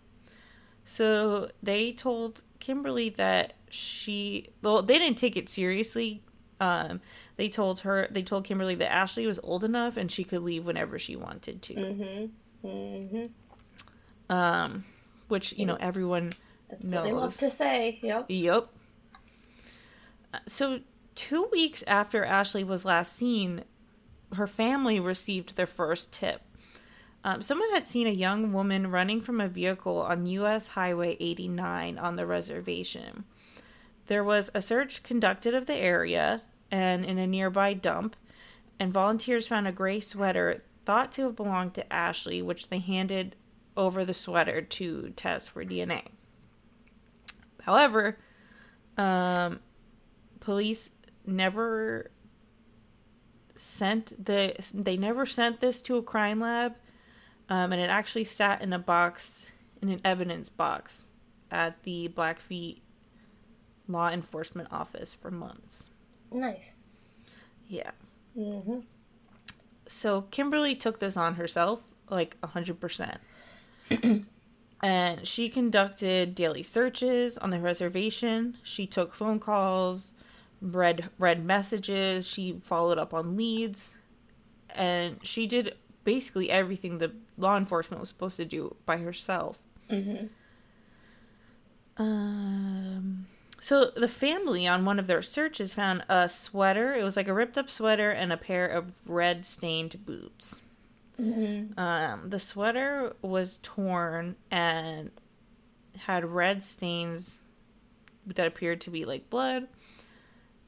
So 0.84 1.50
they 1.62 1.92
told 1.92 2.42
Kimberly 2.60 3.08
that 3.10 3.52
she 3.70 4.48
well 4.62 4.82
they 4.82 4.98
didn't 4.98 5.18
take 5.18 5.36
it 5.36 5.48
seriously. 5.48 6.22
Um, 6.60 7.00
they 7.36 7.48
told 7.48 7.80
her 7.80 8.08
they 8.10 8.22
told 8.22 8.44
Kimberly 8.44 8.74
that 8.74 8.90
Ashley 8.90 9.26
was 9.26 9.38
old 9.42 9.62
enough 9.62 9.96
and 9.96 10.10
she 10.10 10.24
could 10.24 10.42
leave 10.42 10.66
whenever 10.66 10.98
she 10.98 11.14
wanted 11.14 11.62
to. 11.62 11.74
Mm-hmm. 11.74 12.66
Mm-hmm. 12.66 13.26
Um, 14.28 14.84
which 15.28 15.52
you 15.54 15.66
know 15.66 15.76
everyone 15.80 16.32
That's 16.68 16.86
what 16.86 17.04
they 17.04 17.12
love 17.12 17.36
to 17.38 17.50
say. 17.50 17.98
Yep. 18.02 18.26
Yep. 18.28 18.68
So 20.46 20.80
two 21.14 21.48
weeks 21.50 21.82
after 21.86 22.24
Ashley 22.24 22.64
was 22.64 22.84
last 22.84 23.12
seen, 23.14 23.64
her 24.34 24.46
family 24.46 25.00
received 25.00 25.56
their 25.56 25.66
first 25.66 26.12
tip. 26.12 26.42
Um, 27.24 27.42
someone 27.42 27.70
had 27.70 27.88
seen 27.88 28.06
a 28.06 28.10
young 28.10 28.52
woman 28.52 28.90
running 28.90 29.20
from 29.20 29.40
a 29.40 29.48
vehicle 29.48 30.00
on 30.00 30.26
U.S. 30.26 30.68
Highway 30.68 31.16
89 31.18 31.98
on 31.98 32.16
the 32.16 32.26
reservation. 32.26 33.24
There 34.06 34.24
was 34.24 34.50
a 34.54 34.62
search 34.62 35.02
conducted 35.02 35.54
of 35.54 35.66
the 35.66 35.76
area 35.76 36.42
and 36.70 37.04
in 37.04 37.18
a 37.18 37.26
nearby 37.26 37.74
dump, 37.74 38.16
and 38.78 38.92
volunteers 38.92 39.46
found 39.46 39.66
a 39.66 39.72
gray 39.72 40.00
sweater 40.00 40.62
thought 40.84 41.12
to 41.12 41.22
have 41.22 41.36
belonged 41.36 41.74
to 41.74 41.92
Ashley, 41.92 42.40
which 42.40 42.68
they 42.68 42.78
handed 42.78 43.34
over 43.78 44.04
the 44.04 44.12
sweater 44.12 44.60
to 44.60 45.12
test 45.16 45.50
for 45.50 45.64
DNA. 45.64 46.02
However, 47.62 48.18
um, 48.98 49.60
police 50.40 50.90
never 51.24 52.10
sent 53.54 54.24
the 54.24 54.54
they 54.74 54.96
never 54.96 55.24
sent 55.24 55.60
this 55.60 55.80
to 55.82 55.96
a 55.96 56.02
crime 56.02 56.40
lab, 56.40 56.74
um, 57.48 57.72
and 57.72 57.80
it 57.80 57.88
actually 57.88 58.24
sat 58.24 58.60
in 58.60 58.72
a 58.72 58.78
box 58.78 59.46
in 59.80 59.88
an 59.90 60.00
evidence 60.04 60.48
box 60.48 61.06
at 61.50 61.82
the 61.84 62.08
Blackfeet 62.08 62.82
law 63.86 64.10
enforcement 64.10 64.68
office 64.72 65.14
for 65.14 65.30
months. 65.30 65.86
Nice. 66.32 66.84
Yeah. 67.68 67.92
Mm-hmm. 68.36 68.80
So 69.86 70.22
Kimberly 70.30 70.74
took 70.74 70.98
this 70.98 71.16
on 71.16 71.36
herself, 71.36 71.80
like 72.10 72.36
a 72.42 72.48
hundred 72.48 72.80
percent. 72.80 73.20
And 74.80 75.26
she 75.26 75.48
conducted 75.48 76.34
daily 76.34 76.62
searches 76.62 77.36
on 77.36 77.50
the 77.50 77.58
reservation. 77.58 78.58
She 78.62 78.86
took 78.86 79.14
phone 79.14 79.40
calls, 79.40 80.12
read 80.62 81.10
read 81.18 81.44
messages, 81.44 82.28
she 82.28 82.60
followed 82.62 82.98
up 82.98 83.12
on 83.12 83.36
leads, 83.36 83.94
and 84.70 85.18
she 85.22 85.46
did 85.46 85.74
basically 86.04 86.50
everything 86.50 86.98
the 86.98 87.12
law 87.36 87.56
enforcement 87.56 87.98
was 88.00 88.08
supposed 88.08 88.36
to 88.36 88.44
do 88.44 88.76
by 88.86 88.98
herself. 88.98 89.58
Mm-hmm. 89.90 90.26
Um, 92.00 93.26
so 93.58 93.90
the 93.96 94.06
family 94.06 94.68
on 94.68 94.84
one 94.84 95.00
of 95.00 95.08
their 95.08 95.22
searches 95.22 95.74
found 95.74 96.04
a 96.08 96.28
sweater. 96.28 96.94
It 96.94 97.02
was 97.02 97.16
like 97.16 97.26
a 97.26 97.34
ripped 97.34 97.58
up 97.58 97.68
sweater 97.68 98.10
and 98.10 98.32
a 98.32 98.36
pair 98.36 98.68
of 98.68 98.92
red 99.04 99.44
stained 99.44 100.06
boots. 100.06 100.62
Mm-hmm. 101.20 101.78
Um, 101.78 102.30
the 102.30 102.38
sweater 102.38 103.14
was 103.22 103.58
torn 103.62 104.36
and 104.50 105.10
had 106.00 106.24
red 106.24 106.62
stains 106.62 107.38
that 108.26 108.46
appeared 108.46 108.80
to 108.82 108.90
be 108.90 109.04
like 109.04 109.30
blood. 109.30 109.68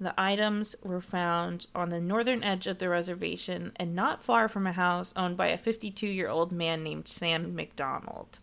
The 0.01 0.15
items 0.19 0.75
were 0.83 1.03
found 1.03 1.67
on 1.75 1.91
the 1.91 2.01
northern 2.01 2.43
edge 2.43 2.67
of 2.67 2.79
the 2.79 2.89
reservation 2.89 3.73
and 3.77 3.95
not 3.95 4.25
far 4.25 4.49
from 4.49 4.67
a 4.67 4.73
house 4.73 5.13
owned 5.15 5.37
by 5.37 5.49
a 5.49 5.59
52 5.59 6.07
year 6.07 6.29
old 6.29 6.53
man 6.53 6.83
named 6.83 7.07
Sam 7.07 7.55
McDonald. 7.55 8.39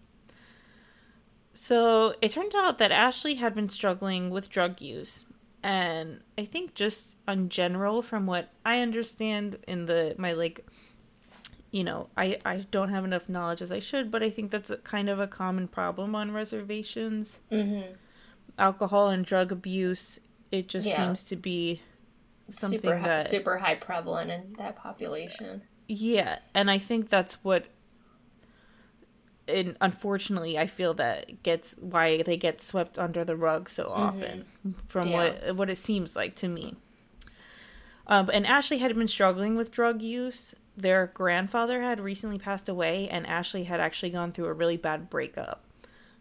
So 1.53 2.13
it 2.21 2.31
turned 2.33 2.53
out 2.55 2.77
that 2.77 2.91
Ashley 2.91 3.35
had 3.35 3.55
been 3.55 3.69
struggling 3.69 4.29
with 4.29 4.49
drug 4.49 4.79
use. 4.79 5.25
And 5.63 6.21
I 6.37 6.45
think 6.45 6.75
just 6.75 7.15
in 7.27 7.49
general, 7.49 8.03
from 8.03 8.27
what 8.27 8.49
I 8.63 8.79
understand 8.79 9.57
in 9.67 9.87
the 9.87 10.13
my 10.19 10.33
like 10.33 10.63
you 11.77 11.83
know, 11.83 12.09
I, 12.17 12.39
I 12.43 12.65
don't 12.71 12.89
have 12.89 13.05
enough 13.05 13.29
knowledge 13.29 13.61
as 13.61 13.71
I 13.71 13.79
should, 13.79 14.09
but 14.09 14.23
I 14.23 14.29
think 14.31 14.49
that's 14.51 14.69
a, 14.71 14.77
kind 14.77 15.09
of 15.09 15.19
a 15.19 15.27
common 15.27 15.67
problem 15.67 16.15
on 16.15 16.31
reservations. 16.31 17.41
Mm-hmm. 17.51 17.93
Alcohol 18.57 19.09
and 19.09 19.23
drug 19.23 19.51
abuse, 19.51 20.19
it 20.51 20.67
just 20.67 20.87
Yeah. 20.87 20.95
seems 20.97 21.23
to 21.25 21.35
be 21.35 21.81
something 22.49 22.79
super 22.79 22.97
high, 22.97 23.07
that 23.07 23.29
super 23.29 23.57
high 23.57 23.75
prevalent 23.75 24.31
in 24.31 24.55
that 24.57 24.75
population. 24.75 25.61
yeah, 25.87 26.39
and 26.55 26.71
I 26.71 26.79
think 26.79 27.09
that's 27.09 27.43
what 27.43 27.65
and 29.47 29.77
unfortunately 29.79 30.57
I 30.57 30.67
feel 30.67 30.93
that 30.95 31.41
gets 31.43 31.75
why 31.79 32.21
they 32.21 32.35
get 32.37 32.59
swept 32.59 32.99
under 32.99 33.23
the 33.23 33.35
rug 33.35 33.69
so 33.69 33.87
often 33.89 34.43
from 34.87 35.07
Yeah. 35.09 35.17
what 35.17 35.55
what 35.55 35.69
it 35.69 35.77
seems 35.77 36.15
like 36.15 36.35
to 36.37 36.47
me. 36.47 36.75
Um, 38.07 38.29
and 38.33 38.47
Ashley 38.47 38.79
had 38.79 38.95
been 38.95 39.07
struggling 39.07 39.55
with 39.55 39.71
drug 39.71 40.01
use. 40.01 40.55
Their 40.77 41.07
grandfather 41.07 41.81
had 41.81 41.99
recently 41.99 42.37
passed 42.37 42.69
away, 42.69 43.09
and 43.09 43.25
Ashley 43.25 43.63
had 43.63 43.79
actually 43.79 44.11
gone 44.11 44.31
through 44.31 44.45
a 44.45 44.53
really 44.53 44.77
bad 44.77 45.09
breakup. 45.09 45.63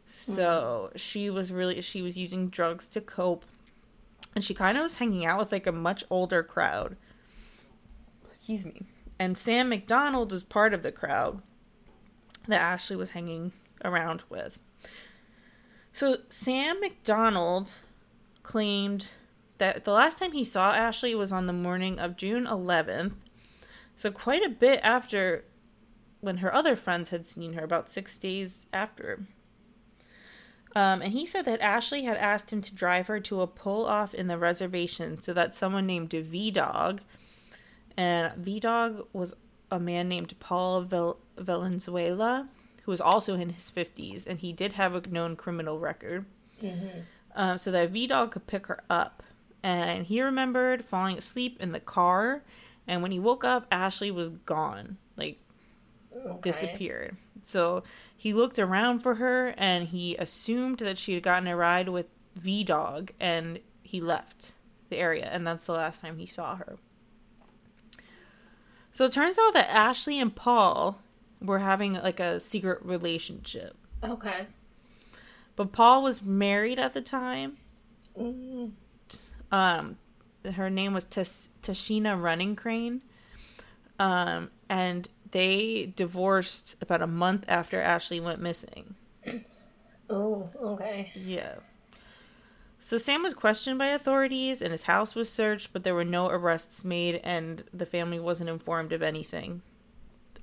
So 0.06 0.88
hmm. 0.90 0.96
she 0.96 1.30
was 1.30 1.52
really 1.52 1.80
she 1.82 2.00
was 2.00 2.16
using 2.16 2.48
drugs 2.48 2.88
to 2.88 3.00
cope, 3.00 3.44
and 4.34 4.42
she 4.42 4.54
kind 4.54 4.78
of 4.78 4.82
was 4.82 4.94
hanging 4.94 5.26
out 5.26 5.38
with 5.38 5.52
like 5.52 5.66
a 5.66 5.72
much 5.72 6.04
older 6.08 6.42
crowd. 6.42 6.96
Excuse 8.34 8.64
me. 8.64 8.82
And 9.18 9.36
Sam 9.36 9.68
McDonald 9.68 10.30
was 10.30 10.42
part 10.42 10.72
of 10.72 10.82
the 10.82 10.92
crowd 10.92 11.42
that 12.48 12.60
Ashley 12.60 12.96
was 12.96 13.10
hanging 13.10 13.52
around 13.84 14.22
with. 14.28 14.58
So 15.92 16.18
Sam 16.28 16.80
McDonald 16.80 17.74
claimed 18.42 19.10
that 19.58 19.84
the 19.84 19.92
last 19.92 20.18
time 20.18 20.32
he 20.32 20.44
saw 20.44 20.72
Ashley 20.72 21.14
was 21.14 21.32
on 21.32 21.46
the 21.46 21.52
morning 21.52 21.98
of 21.98 22.16
June 22.16 22.44
11th. 22.44 23.12
So 23.96 24.10
quite 24.10 24.44
a 24.44 24.50
bit 24.50 24.80
after 24.82 25.44
when 26.20 26.38
her 26.38 26.52
other 26.52 26.76
friends 26.76 27.10
had 27.10 27.26
seen 27.26 27.54
her, 27.54 27.64
about 27.64 27.88
six 27.88 28.18
days 28.18 28.66
after. 28.72 29.26
Um, 30.74 31.00
and 31.00 31.12
he 31.12 31.24
said 31.24 31.46
that 31.46 31.60
Ashley 31.60 32.04
had 32.04 32.16
asked 32.16 32.52
him 32.52 32.60
to 32.62 32.74
drive 32.74 33.06
her 33.06 33.20
to 33.20 33.40
a 33.40 33.46
pull 33.46 33.86
off 33.86 34.14
in 34.14 34.26
the 34.26 34.36
reservation 34.36 35.22
so 35.22 35.32
that 35.32 35.54
someone 35.54 35.86
named 35.86 36.12
V 36.12 36.50
Dog, 36.50 37.00
and 37.96 38.34
V 38.34 38.60
Dog 38.60 39.06
was 39.12 39.34
a 39.70 39.80
man 39.80 40.08
named 40.08 40.34
Paul 40.38 40.82
Val- 40.82 41.18
Valenzuela, 41.38 42.48
who 42.82 42.90
was 42.90 43.00
also 43.00 43.34
in 43.34 43.50
his 43.50 43.70
50s, 43.70 44.26
and 44.26 44.40
he 44.40 44.52
did 44.52 44.72
have 44.72 44.94
a 44.94 45.00
known 45.08 45.34
criminal 45.34 45.78
record. 45.78 46.26
Um, 47.34 47.58
so 47.58 47.70
that 47.70 47.90
V 47.90 48.06
Dog 48.06 48.32
could 48.32 48.46
pick 48.46 48.66
her 48.66 48.82
up. 48.90 49.22
And 49.62 50.06
he 50.06 50.22
remembered 50.22 50.84
falling 50.84 51.18
asleep 51.18 51.56
in 51.60 51.72
the 51.72 51.80
car, 51.80 52.42
and 52.86 53.02
when 53.02 53.10
he 53.12 53.18
woke 53.18 53.44
up, 53.44 53.66
Ashley 53.70 54.10
was 54.10 54.30
gone. 54.30 54.98
Like, 55.16 55.38
Okay. 56.26 56.50
disappeared. 56.50 57.16
So 57.42 57.82
he 58.16 58.32
looked 58.32 58.58
around 58.58 59.00
for 59.00 59.16
her 59.16 59.48
and 59.58 59.86
he 59.88 60.16
assumed 60.16 60.78
that 60.78 60.98
she 60.98 61.14
had 61.14 61.22
gotten 61.22 61.46
a 61.46 61.54
ride 61.56 61.88
with 61.90 62.06
V 62.34 62.64
Dog 62.64 63.12
and 63.20 63.60
he 63.82 64.00
left 64.00 64.52
the 64.88 64.96
area 64.96 65.26
and 65.30 65.46
that's 65.46 65.66
the 65.66 65.72
last 65.74 66.00
time 66.00 66.16
he 66.18 66.26
saw 66.26 66.56
her. 66.56 66.78
So 68.92 69.04
it 69.04 69.12
turns 69.12 69.36
out 69.38 69.52
that 69.54 69.68
Ashley 69.70 70.18
and 70.18 70.34
Paul 70.34 70.98
were 71.40 71.58
having 71.58 71.92
like 71.94 72.18
a 72.18 72.40
secret 72.40 72.82
relationship. 72.82 73.76
Okay. 74.02 74.46
But 75.54 75.72
Paul 75.72 76.02
was 76.02 76.22
married 76.22 76.78
at 76.78 76.94
the 76.94 77.02
time. 77.02 77.56
Mm, 78.18 78.72
Um 79.52 79.98
her 80.54 80.70
name 80.70 80.92
was 80.94 81.04
Tas- 81.04 81.50
Tashina 81.62 82.20
Running 82.20 82.56
Crane. 82.56 83.02
Um 83.98 84.50
and 84.68 85.08
they 85.30 85.92
divorced 85.96 86.76
about 86.80 87.02
a 87.02 87.06
month 87.06 87.44
after 87.48 87.80
Ashley 87.80 88.20
went 88.20 88.40
missing. 88.40 88.94
Oh, 90.08 90.48
okay. 90.62 91.10
Yeah. 91.16 91.56
So 92.78 92.96
Sam 92.96 93.24
was 93.24 93.34
questioned 93.34 93.76
by 93.76 93.88
authorities 93.88 94.62
and 94.62 94.70
his 94.70 94.84
house 94.84 95.16
was 95.16 95.28
searched, 95.28 95.72
but 95.72 95.82
there 95.82 95.96
were 95.96 96.04
no 96.04 96.28
arrests 96.28 96.84
made 96.84 97.20
and 97.24 97.64
the 97.74 97.86
family 97.86 98.20
wasn't 98.20 98.48
informed 98.48 98.92
of 98.92 99.02
anything 99.02 99.62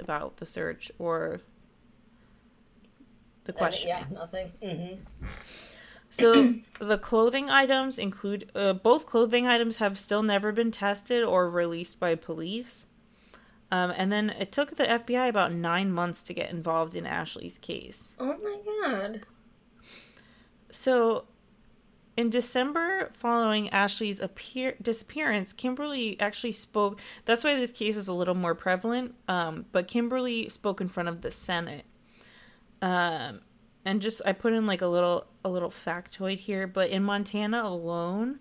about 0.02 0.36
the 0.38 0.46
search 0.46 0.92
or 1.00 1.40
the 3.46 3.54
Uh, 3.54 3.58
question. 3.58 3.88
yeah, 3.88 4.04
nothing. 4.12 4.52
hmm 4.62 5.26
So 6.14 6.54
the 6.80 7.00
clothing 7.00 7.50
items 7.50 7.98
include 7.98 8.52
uh, 8.54 8.74
both 8.74 9.08
clothing 9.08 9.48
items 9.48 9.78
have 9.78 9.98
still 9.98 10.22
never 10.22 10.52
been 10.52 10.70
tested 10.70 11.24
or 11.24 11.50
released 11.50 12.00
by 12.00 12.14
police. 12.14 12.86
Um, 13.72 13.92
and 13.98 14.12
then 14.12 14.30
it 14.30 14.52
took 14.52 14.76
the 14.76 14.84
FBI 14.84 15.28
about 15.28 15.52
nine 15.52 15.92
months 15.92 16.22
to 16.24 16.34
get 16.36 16.52
involved 16.52 16.94
in 16.94 17.08
Ashley's 17.08 17.58
case. 17.58 18.14
Oh 18.20 18.38
my 18.38 18.60
god. 18.84 19.22
So, 20.70 21.26
in 22.16 22.30
December 22.30 23.10
following 23.14 23.70
Ashley's 23.70 24.20
appear- 24.20 24.76
disappearance, 24.80 25.52
Kimberly 25.52 26.20
actually 26.20 26.52
spoke. 26.52 27.00
That's 27.26 27.44
why 27.44 27.56
this 27.56 27.72
case 27.72 27.98
is 27.98 28.08
a 28.08 28.14
little 28.14 28.36
more 28.36 28.54
prevalent. 28.54 29.16
Um, 29.28 29.66
but 29.72 29.88
Kimberly 29.88 30.48
spoke 30.50 30.80
in 30.80 30.90
front 30.90 31.10
of 31.10 31.22
the 31.22 31.32
Senate. 31.32 31.86
Um, 32.84 33.42
and 33.86 34.02
just 34.02 34.22
I 34.26 34.32
put 34.32 34.54
in 34.54 34.66
like 34.66 34.82
a 34.82 34.88
little 34.88 35.28
a 35.44 35.50
little 35.50 35.72
factoid 35.72 36.40
here. 36.40 36.68
But 36.68 36.90
in 36.90 37.04
Montana 37.04 37.62
alone, 37.64 38.40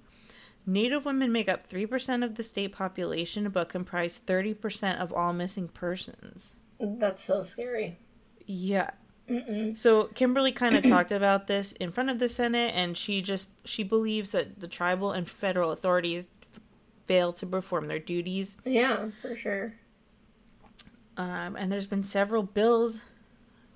Native 0.64 1.04
women 1.04 1.32
make 1.32 1.48
up 1.48 1.66
three 1.66 1.86
percent 1.86 2.22
of 2.22 2.36
the 2.36 2.42
state 2.42 2.72
population, 2.72 3.48
but 3.50 3.68
comprise 3.68 4.18
thirty 4.18 4.54
percent 4.54 5.00
of 5.00 5.12
all 5.12 5.32
missing 5.32 5.68
persons. 5.68 6.54
That's 6.78 7.22
so 7.22 7.42
scary. 7.42 7.98
Yeah. 8.46 8.90
So 9.74 10.04
Kimberly 10.14 10.52
kind 10.52 10.76
of 10.76 10.84
talked 10.88 11.10
about 11.10 11.46
this 11.46 11.72
in 11.72 11.90
front 11.90 12.10
of 12.10 12.18
the 12.18 12.28
Senate, 12.28 12.72
and 12.74 12.96
she 12.96 13.22
just 13.22 13.48
she 13.64 13.82
believes 13.82 14.32
that 14.32 14.60
the 14.60 14.68
tribal 14.68 15.10
and 15.10 15.28
federal 15.28 15.72
authorities 15.72 16.28
f- 16.54 16.60
fail 17.04 17.32
to 17.34 17.46
perform 17.46 17.88
their 17.88 17.98
duties. 17.98 18.56
Yeah, 18.64 19.08
for 19.20 19.34
sure. 19.34 19.74
Um, 21.16 21.56
and 21.56 21.70
there's 21.72 21.86
been 21.86 22.04
several 22.04 22.42
bills 22.42 23.00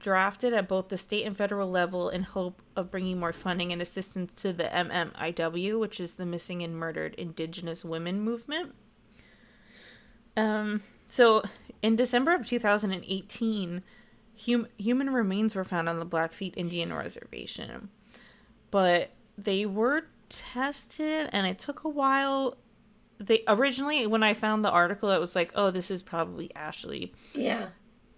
drafted 0.01 0.53
at 0.53 0.69
both 0.69 0.89
the 0.89 0.97
state 0.97 1.25
and 1.25 1.37
federal 1.37 1.71
level 1.71 2.09
in 2.09 2.23
hope 2.23 2.63
of 2.77 2.91
bringing 2.91 3.19
more 3.19 3.33
funding 3.33 3.73
and 3.73 3.81
assistance 3.83 4.33
to 4.35 4.53
the 4.53 4.65
MMIW, 4.65 5.79
which 5.79 5.99
is 6.01 6.15
the 6.15 6.27
Missing 6.27 6.63
and 6.63 6.77
Murdered 6.77 7.15
Indigenous 7.15 7.85
Women 7.85 8.21
Movement. 8.21 8.75
Um, 10.37 10.83
so 11.09 11.43
in 11.83 11.97
December 11.97 12.35
of 12.35 12.47
2018, 12.47 13.83
hum- 14.47 14.67
human 14.77 15.11
remains 15.11 15.55
were 15.55 15.65
found 15.65 15.89
on 15.89 15.99
the 15.99 16.05
Blackfeet 16.05 16.55
Indian 16.57 16.93
Reservation, 16.93 17.89
but 18.71 19.11
they 19.39 19.65
were 19.67 20.05
tested, 20.29 21.31
and 21.33 21.47
it 21.47 21.59
took 21.59 21.85
a 21.85 21.89
while. 21.89 22.57
They 23.19 23.43
originally, 23.49 24.07
when 24.07 24.23
I 24.23 24.35
found 24.35 24.65
the 24.65 24.71
article, 24.71 25.11
it 25.11 25.21
was 25.21 25.35
like, 25.35 25.53
"Oh, 25.55 25.71
this 25.71 25.91
is 25.91 26.03
probably 26.03 26.55
Ashley," 26.55 27.15
Yeah. 27.35 27.69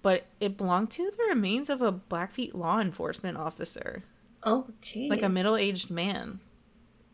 But 0.03 0.27
it 0.41 0.57
belonged 0.57 0.91
to 0.93 1.11
the 1.11 1.25
remains 1.25 1.69
of 1.71 1.83
a 1.83 1.91
Blackfeet 1.93 2.55
law 2.55 2.81
enforcement 2.81 3.37
officer, 3.37 4.03
Oh, 4.45 4.69
jeez. 4.83 5.11
like 5.11 5.23
a 5.23 5.29
middle-aged 5.29 5.91
man. 5.91 6.41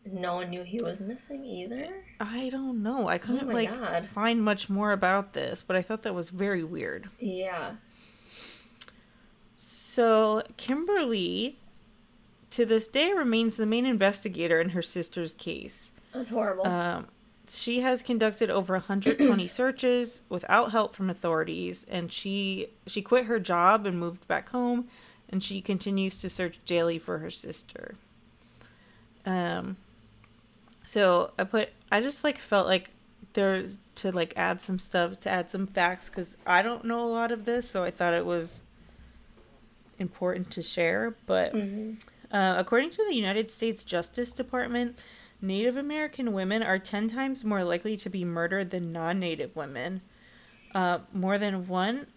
No 0.05 0.35
one 0.35 0.51
knew 0.51 0.61
he 0.63 0.79
was 0.83 1.01
missing 1.01 1.43
either. 1.45 1.89
I 2.19 2.49
don't 2.49 2.83
know. 2.83 3.07
I 3.07 3.17
couldn't 3.17 3.47
my 3.47 3.53
like 3.53 3.71
God. 3.71 4.05
find 4.07 4.43
much 4.43 4.69
more 4.69 4.91
about 4.91 5.33
this, 5.33 5.63
but 5.65 5.75
I 5.75 5.81
thought 5.81 6.03
that 6.03 6.13
was 6.13 6.29
very 6.29 6.63
weird. 6.63 7.09
Yeah. 7.19 7.77
So 9.57 10.43
Kimberly, 10.57 11.57
to 12.51 12.65
this 12.65 12.87
day, 12.87 13.11
remains 13.13 13.55
the 13.55 13.65
main 13.65 13.85
investigator 13.85 14.61
in 14.61 14.69
her 14.69 14.81
sister's 14.81 15.33
case. 15.33 15.91
That's 16.13 16.29
horrible. 16.29 16.67
Um, 16.67 17.07
she 17.49 17.81
has 17.81 18.01
conducted 18.01 18.49
over 18.49 18.73
120 18.73 19.47
searches 19.47 20.21
without 20.29 20.71
help 20.71 20.95
from 20.95 21.09
authorities, 21.09 21.85
and 21.89 22.11
she 22.11 22.67
she 22.87 23.01
quit 23.01 23.25
her 23.25 23.39
job 23.39 23.85
and 23.85 23.99
moved 23.99 24.27
back 24.27 24.49
home, 24.49 24.87
and 25.29 25.43
she 25.43 25.61
continues 25.61 26.17
to 26.19 26.29
search 26.29 26.59
daily 26.65 26.97
for 26.99 27.19
her 27.19 27.29
sister. 27.31 27.95
Um. 29.25 29.77
So 30.85 31.31
I 31.39 31.43
put 31.45 31.69
I 31.91 32.01
just 32.01 32.23
like 32.23 32.37
felt 32.37 32.67
like 32.67 32.91
there's 33.33 33.79
to 33.95 34.11
like 34.11 34.33
add 34.37 34.61
some 34.61 34.77
stuff 34.79 35.19
to 35.21 35.29
add 35.29 35.49
some 35.51 35.67
facts 35.67 36.09
because 36.09 36.37
I 36.45 36.61
don't 36.61 36.85
know 36.85 37.03
a 37.03 37.11
lot 37.11 37.31
of 37.31 37.45
this, 37.45 37.69
so 37.69 37.83
I 37.83 37.91
thought 37.91 38.13
it 38.13 38.25
was 38.25 38.61
important 39.99 40.51
to 40.51 40.61
share. 40.61 41.15
But 41.25 41.53
Mhm. 41.53 42.01
uh, 42.31 42.55
according 42.57 42.91
to 42.91 43.05
the 43.07 43.15
United 43.15 43.49
States 43.51 43.83
Justice 43.83 44.31
Department, 44.31 44.97
Native 45.41 45.77
American 45.77 46.33
women 46.33 46.63
are 46.63 46.79
10 46.79 47.09
times 47.09 47.45
more 47.45 47.63
likely 47.63 47.97
to 47.97 48.09
be 48.09 48.25
murdered 48.25 48.69
than 48.71 48.91
non 48.91 49.19
Native 49.19 49.55
women. 49.55 50.01
Uh, 50.73 50.99
more 51.13 51.37
than 51.37 51.67
one 51.67 52.07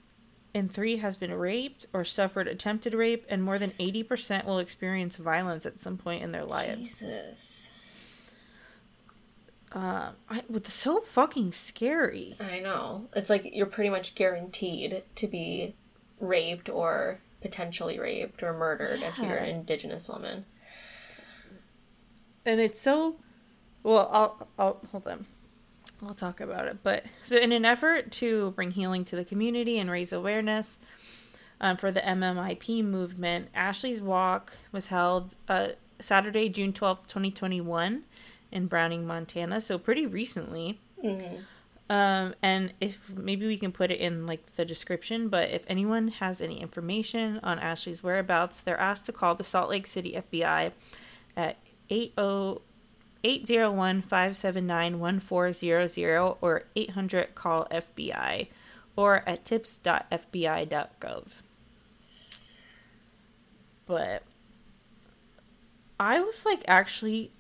in 0.55 0.69
three 0.69 0.97
has 0.97 1.17
been 1.17 1.33
raped 1.33 1.87
or 1.93 2.05
suffered 2.05 2.49
attempted 2.49 2.95
rape, 2.95 3.25
and 3.29 3.43
more 3.43 3.59
than 3.59 3.71
80% 3.71 4.45
will 4.45 4.59
experience 4.59 5.17
violence 5.17 5.67
at 5.67 5.79
some 5.81 5.97
point 5.97 6.23
in 6.23 6.33
their 6.33 6.45
lives. 6.45 6.99
Jesus. 6.99 7.71
Uh, 9.71 10.13
I, 10.31 10.43
it's 10.53 10.73
so 10.73 11.01
fucking 11.01 11.53
scary. 11.53 12.37
I 12.41 12.61
know. 12.61 13.09
It's 13.15 13.29
like 13.29 13.45
you're 13.55 13.67
pretty 13.67 13.91
much 13.91 14.15
guaranteed 14.15 15.03
to 15.17 15.27
be 15.27 15.75
raped 16.21 16.69
or 16.69 17.21
potentially 17.43 17.99
raped 17.99 18.43
or 18.43 18.53
murdered 18.53 19.03
if 19.03 19.19
you're 19.19 19.37
an 19.37 19.51
indigenous 19.51 20.09
woman. 20.09 20.47
And 22.49 22.61
it's 22.61 22.81
so 22.81 23.15
well 23.85 24.09
i'll 24.13 24.49
i'll 24.59 24.81
hold 24.91 25.07
on. 25.07 25.27
I'll 26.07 26.15
talk 26.15 26.41
about 26.41 26.67
it. 26.69 26.79
But 26.85 27.07
so 27.25 27.37
in 27.37 27.51
an 27.51 27.65
effort 27.65 28.13
to 28.13 28.53
bring 28.53 28.71
healing 28.71 29.05
to 29.07 29.17
the 29.17 29.25
community 29.25 29.79
and 29.81 29.91
raise 29.91 30.13
awareness 30.13 30.79
um, 31.61 31.77
for 31.77 31.91
the 31.91 32.01
mmip 32.01 32.85
movement 32.85 33.49
ashley's 33.53 34.01
walk 34.01 34.53
was 34.71 34.87
held 34.87 35.35
uh, 35.49 35.69
saturday 35.99 36.49
june 36.49 36.73
12th 36.73 37.09
2021 37.09 38.05
in 38.53 38.67
browning 38.67 39.07
montana. 39.07 39.61
So 39.61 39.77
pretty 39.79 40.07
recently. 40.07 40.79
Mhm. 41.05 41.45
um, 41.91 42.35
and 42.43 42.73
if 42.81 43.09
maybe 43.11 43.47
we 43.47 43.57
can 43.57 43.73
put 43.73 43.91
it 43.91 43.99
in 44.01 44.27
like 44.27 44.45
the 44.57 44.65
description, 44.65 45.29
but 45.29 45.51
if 45.51 45.65
anyone 45.69 46.09
has 46.09 46.41
any 46.41 46.61
information 46.61 47.41
on 47.43 47.59
Ashley's 47.59 48.03
whereabouts, 48.03 48.61
they're 48.61 48.79
asked 48.81 49.07
to 49.07 49.13
call 49.13 49.35
the 49.35 49.45
Salt 49.45 49.71
Lake 49.71 49.87
City 49.87 50.13
FBI 50.15 50.73
at 51.37 51.57
oh, 52.17 52.63
80 53.25 53.55
801-579-1400 53.55 56.37
or 56.41 56.65
800 56.77 57.35
call 57.35 57.67
FBI 57.67 58.47
or 58.97 59.23
at 59.27 59.45
tips.fbi.gov. 59.45 61.25
But 63.87 64.23
I 65.99 66.21
was 66.21 66.45
like 66.45 66.63
actually 66.69 67.33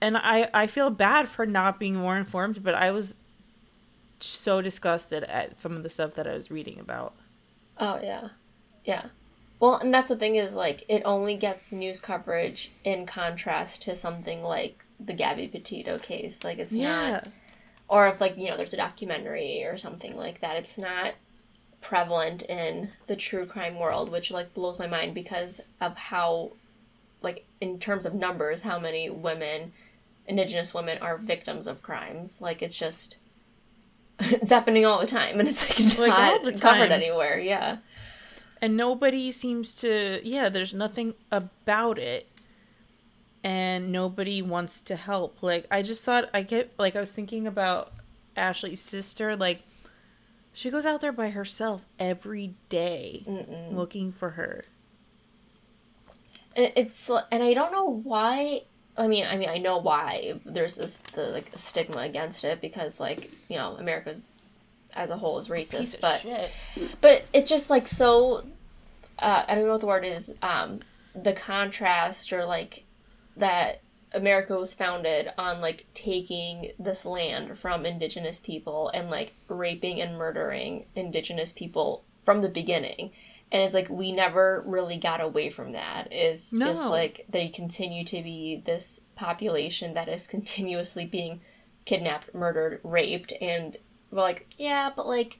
and 0.00 0.16
I 0.16 0.48
I 0.54 0.66
feel 0.66 0.90
bad 0.90 1.28
for 1.28 1.46
not 1.46 1.78
being 1.78 1.94
more 1.94 2.16
informed, 2.16 2.62
but 2.62 2.74
I 2.74 2.90
was 2.90 3.14
so 4.20 4.62
disgusted 4.62 5.24
at 5.24 5.58
some 5.58 5.76
of 5.76 5.82
the 5.82 5.90
stuff 5.90 6.14
that 6.14 6.26
I 6.26 6.34
was 6.34 6.50
reading 6.50 6.78
about. 6.78 7.14
Oh 7.78 8.00
yeah. 8.02 8.28
Yeah. 8.84 9.06
Well, 9.62 9.76
and 9.76 9.94
that's 9.94 10.08
the 10.08 10.16
thing 10.16 10.34
is 10.34 10.54
like 10.54 10.84
it 10.88 11.02
only 11.04 11.36
gets 11.36 11.70
news 11.70 12.00
coverage 12.00 12.72
in 12.82 13.06
contrast 13.06 13.82
to 13.82 13.94
something 13.94 14.42
like 14.42 14.84
the 14.98 15.12
Gabby 15.12 15.46
Petito 15.46 16.00
case. 16.00 16.42
Like 16.42 16.58
it's 16.58 16.72
not 16.72 17.28
or 17.86 18.08
if 18.08 18.20
like, 18.20 18.36
you 18.36 18.48
know, 18.50 18.56
there's 18.56 18.74
a 18.74 18.76
documentary 18.76 19.62
or 19.62 19.76
something 19.76 20.16
like 20.16 20.40
that. 20.40 20.56
It's 20.56 20.78
not 20.78 21.14
prevalent 21.80 22.42
in 22.42 22.90
the 23.06 23.14
true 23.14 23.46
crime 23.46 23.78
world, 23.78 24.10
which 24.10 24.32
like 24.32 24.52
blows 24.52 24.80
my 24.80 24.88
mind 24.88 25.14
because 25.14 25.60
of 25.80 25.96
how 25.96 26.50
like 27.22 27.46
in 27.60 27.78
terms 27.78 28.04
of 28.04 28.14
numbers, 28.14 28.62
how 28.62 28.80
many 28.80 29.10
women, 29.10 29.72
indigenous 30.26 30.74
women 30.74 30.98
are 30.98 31.18
victims 31.18 31.68
of 31.68 31.84
crimes. 31.84 32.40
Like 32.40 32.62
it's 32.62 32.74
just 32.74 33.16
it's 34.18 34.50
happening 34.50 34.84
all 34.84 35.00
the 35.00 35.06
time 35.06 35.38
and 35.38 35.48
it's 35.48 35.96
like 35.98 35.98
Like, 35.98 36.42
not 36.42 36.60
covered 36.60 36.90
anywhere. 36.90 37.38
Yeah. 37.38 37.76
And 38.62 38.76
nobody 38.76 39.32
seems 39.32 39.74
to 39.74 40.20
yeah 40.22 40.48
there's 40.48 40.72
nothing 40.72 41.14
about 41.30 41.98
it. 41.98 42.28
And 43.44 43.90
nobody 43.90 44.40
wants 44.40 44.80
to 44.82 44.96
help. 44.96 45.42
Like 45.42 45.66
i 45.70 45.82
just 45.82 46.04
thought 46.04 46.30
i 46.32 46.42
get 46.42 46.72
like 46.78 46.96
i 46.96 47.00
was 47.00 47.12
thinking 47.12 47.46
about 47.46 47.92
ashley's 48.36 48.80
sister 48.80 49.36
like 49.36 49.62
she 50.54 50.70
goes 50.70 50.86
out 50.86 51.00
there 51.00 51.12
by 51.12 51.30
herself 51.30 51.82
every 51.98 52.54
day 52.68 53.24
looking 53.70 54.12
for 54.12 54.30
her. 54.30 54.64
It's 56.54 57.10
and 57.30 57.42
I 57.42 57.54
don't 57.54 57.72
know 57.72 57.86
why. 57.86 58.62
I 58.94 59.08
mean, 59.08 59.26
I 59.26 59.38
mean, 59.38 59.48
I 59.48 59.56
know 59.56 59.78
why 59.78 60.38
there's 60.44 60.74
this 60.74 60.98
the 61.14 61.28
like 61.28 61.50
stigma 61.54 62.00
against 62.00 62.44
it 62.44 62.60
because 62.60 63.00
like 63.00 63.30
you 63.48 63.56
know 63.56 63.76
America 63.78 64.16
as 64.94 65.10
a 65.10 65.16
whole 65.16 65.38
is 65.38 65.48
racist, 65.48 66.00
but 66.00 66.20
shit 66.20 66.50
but 67.00 67.24
it's 67.32 67.48
just 67.48 67.70
like 67.70 67.86
so. 67.86 68.44
Uh, 69.18 69.44
I 69.46 69.54
don't 69.54 69.64
know 69.64 69.72
what 69.72 69.80
the 69.80 69.86
word 69.86 70.04
is. 70.04 70.32
Um, 70.42 70.80
the 71.14 71.32
contrast 71.32 72.32
or 72.32 72.44
like 72.44 72.84
that 73.36 73.82
America 74.14 74.56
was 74.56 74.74
founded 74.74 75.32
on 75.38 75.60
like 75.60 75.86
taking 75.94 76.72
this 76.78 77.04
land 77.04 77.58
from 77.58 77.86
indigenous 77.86 78.38
people 78.40 78.90
and 78.92 79.10
like 79.10 79.32
raping 79.48 80.00
and 80.00 80.18
murdering 80.18 80.86
indigenous 80.94 81.52
people 81.52 82.04
from 82.24 82.40
the 82.40 82.48
beginning. 82.48 83.10
And 83.50 83.62
it's 83.62 83.74
like 83.74 83.90
we 83.90 84.12
never 84.12 84.62
really 84.66 84.96
got 84.96 85.20
away 85.20 85.50
from 85.50 85.72
that. 85.72 86.12
Is 86.12 86.50
just 86.50 86.86
like 86.86 87.26
they 87.28 87.48
continue 87.48 88.04
to 88.04 88.22
be 88.22 88.62
this 88.64 89.00
population 89.14 89.94
that 89.94 90.08
is 90.08 90.26
continuously 90.26 91.06
being 91.06 91.40
kidnapped, 91.84 92.34
murdered, 92.34 92.80
raped, 92.82 93.32
and 93.40 93.76
we're 94.12 94.22
like, 94.22 94.46
yeah, 94.58 94.90
but 94.94 95.06
like 95.08 95.38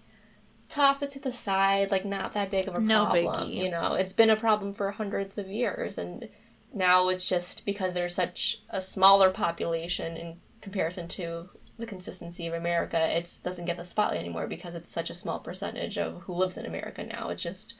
toss 0.69 1.03
it 1.03 1.11
to 1.13 1.21
the 1.21 1.33
side, 1.33 1.91
like 1.91 2.05
not 2.05 2.35
that 2.35 2.51
big 2.51 2.67
of 2.67 2.75
a 2.75 2.81
No 2.81 3.05
problem. 3.07 3.25
biggie. 3.49 3.55
You 3.55 3.71
know, 3.71 3.95
it's 3.95 4.13
been 4.15 4.31
a 4.31 4.37
problem 4.37 4.73
for 4.73 4.91
hundreds 4.91 5.39
of 5.39 5.49
years, 5.49 5.99
and 5.99 6.29
now 6.73 7.09
it's 7.09 7.29
just 7.29 7.67
because 7.67 7.95
there's 7.95 8.15
such 8.15 8.63
a 8.71 8.81
smaller 8.81 9.31
population 9.31 10.17
in 10.17 10.41
comparison 10.63 11.09
to 11.09 11.51
the 11.79 11.87
consistency 11.87 12.47
of 12.47 12.55
America, 12.55 12.99
it 13.17 13.39
doesn't 13.43 13.65
get 13.65 13.77
the 13.77 13.85
spotlight 13.85 14.21
anymore 14.21 14.47
because 14.47 14.75
it's 14.75 14.91
such 14.91 15.11
a 15.11 15.15
small 15.15 15.41
percentage 15.41 15.99
of 15.99 16.23
who 16.23 16.33
lives 16.35 16.57
in 16.57 16.65
America 16.67 17.05
now. 17.05 17.29
It's 17.29 17.43
just 17.43 17.75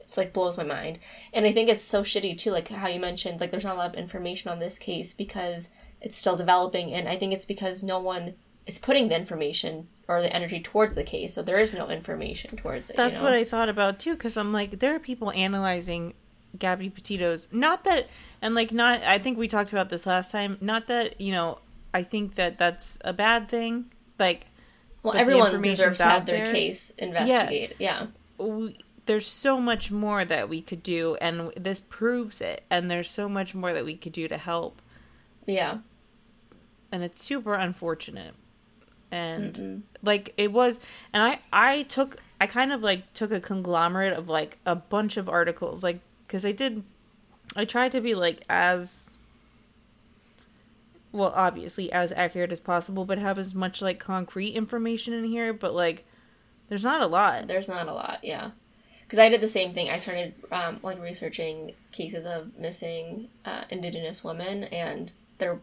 it's 0.00 0.16
like 0.16 0.32
blows 0.32 0.56
my 0.56 0.64
mind. 0.64 0.98
And 1.34 1.44
I 1.44 1.52
think 1.52 1.68
it's 1.68 1.82
so 1.82 2.02
shitty 2.02 2.38
too, 2.38 2.50
like 2.50 2.68
how 2.68 2.88
you 2.88 3.00
mentioned, 3.00 3.40
like 3.40 3.50
there's 3.50 3.64
not 3.64 3.74
a 3.74 3.78
lot 3.78 3.90
of 3.90 3.98
information 3.98 4.50
on 4.50 4.58
this 4.58 4.78
case 4.78 5.12
because 5.12 5.70
it's 6.00 6.16
still 6.16 6.36
developing 6.36 6.94
and 6.94 7.08
I 7.08 7.16
think 7.18 7.32
it's 7.32 7.44
because 7.44 7.82
no 7.82 7.98
one 7.98 8.34
is 8.66 8.78
putting 8.78 9.08
the 9.08 9.16
information 9.16 9.88
or 10.08 10.22
the 10.22 10.34
energy 10.34 10.58
towards 10.60 10.94
the 10.94 11.04
case, 11.04 11.34
so 11.34 11.42
there 11.42 11.58
is 11.58 11.72
no 11.74 11.88
information 11.90 12.56
towards 12.56 12.88
it. 12.88 12.94
you 12.94 12.96
That's 12.96 13.20
know? 13.20 13.24
what 13.26 13.34
I 13.34 13.44
thought 13.44 13.68
about 13.68 13.98
too, 13.98 14.14
because 14.14 14.36
I'm 14.38 14.52
like, 14.52 14.78
there 14.78 14.94
are 14.94 14.98
people 14.98 15.30
analyzing 15.32 16.14
Gabby 16.58 16.88
Petito's. 16.88 17.46
Not 17.52 17.84
that, 17.84 18.08
and 18.40 18.54
like, 18.54 18.72
not. 18.72 19.02
I 19.02 19.18
think 19.18 19.36
we 19.38 19.46
talked 19.48 19.70
about 19.70 19.90
this 19.90 20.06
last 20.06 20.32
time. 20.32 20.56
Not 20.60 20.86
that 20.88 21.20
you 21.20 21.30
know. 21.32 21.58
I 21.94 22.02
think 22.02 22.34
that 22.36 22.58
that's 22.58 22.98
a 23.04 23.12
bad 23.12 23.48
thing. 23.48 23.86
Like, 24.18 24.46
Well, 25.02 25.14
everyone 25.16 25.60
deserves 25.62 25.98
to 25.98 26.04
have 26.04 26.26
their 26.26 26.44
there. 26.44 26.52
case 26.52 26.90
investigated. 26.98 27.76
Yeah. 27.78 28.06
we, 28.38 28.76
there's 29.06 29.26
so 29.26 29.58
much 29.58 29.90
more 29.90 30.22
that 30.24 30.48
we 30.50 30.60
could 30.60 30.82
do, 30.82 31.16
and 31.20 31.50
this 31.56 31.80
proves 31.80 32.40
it. 32.42 32.62
And 32.70 32.90
there's 32.90 33.10
so 33.10 33.26
much 33.28 33.54
more 33.54 33.72
that 33.72 33.84
we 33.86 33.96
could 33.96 34.12
do 34.12 34.28
to 34.28 34.36
help, 34.36 34.82
Yeah. 35.46 35.78
and 36.92 37.02
it's 37.02 37.22
super 37.22 37.54
unfortunate. 37.54 38.34
And 39.10 39.84
like 40.02 40.34
it 40.36 40.52
was, 40.52 40.78
and 41.12 41.22
I 41.22 41.38
I 41.52 41.82
took 41.84 42.18
I 42.40 42.46
kind 42.46 42.72
of 42.72 42.82
like 42.82 43.12
took 43.14 43.32
a 43.32 43.40
conglomerate 43.40 44.12
of 44.12 44.28
like 44.28 44.58
a 44.66 44.74
bunch 44.74 45.16
of 45.16 45.28
articles, 45.28 45.82
like 45.82 46.00
because 46.26 46.44
I 46.44 46.52
did 46.52 46.82
I 47.56 47.64
tried 47.64 47.92
to 47.92 48.00
be 48.00 48.14
like 48.14 48.42
as 48.48 49.10
well, 51.12 51.32
obviously 51.34 51.90
as 51.92 52.12
accurate 52.12 52.52
as 52.52 52.60
possible, 52.60 53.04
but 53.04 53.18
have 53.18 53.38
as 53.38 53.54
much 53.54 53.80
like 53.82 53.98
concrete 53.98 54.50
information 54.50 55.14
in 55.14 55.24
here. 55.24 55.52
But 55.52 55.74
like, 55.74 56.04
there's 56.68 56.84
not 56.84 57.00
a 57.00 57.06
lot. 57.06 57.48
There's 57.48 57.68
not 57.68 57.88
a 57.88 57.92
lot, 57.92 58.20
yeah. 58.22 58.50
Because 59.02 59.18
I 59.18 59.30
did 59.30 59.40
the 59.40 59.48
same 59.48 59.72
thing. 59.72 59.88
I 59.88 59.96
started 59.96 60.34
um, 60.52 60.80
like 60.82 61.00
researching 61.00 61.72
cases 61.92 62.26
of 62.26 62.58
missing 62.58 63.30
uh, 63.44 63.62
Indigenous 63.70 64.22
women, 64.22 64.64
and 64.64 65.10
there 65.38 65.58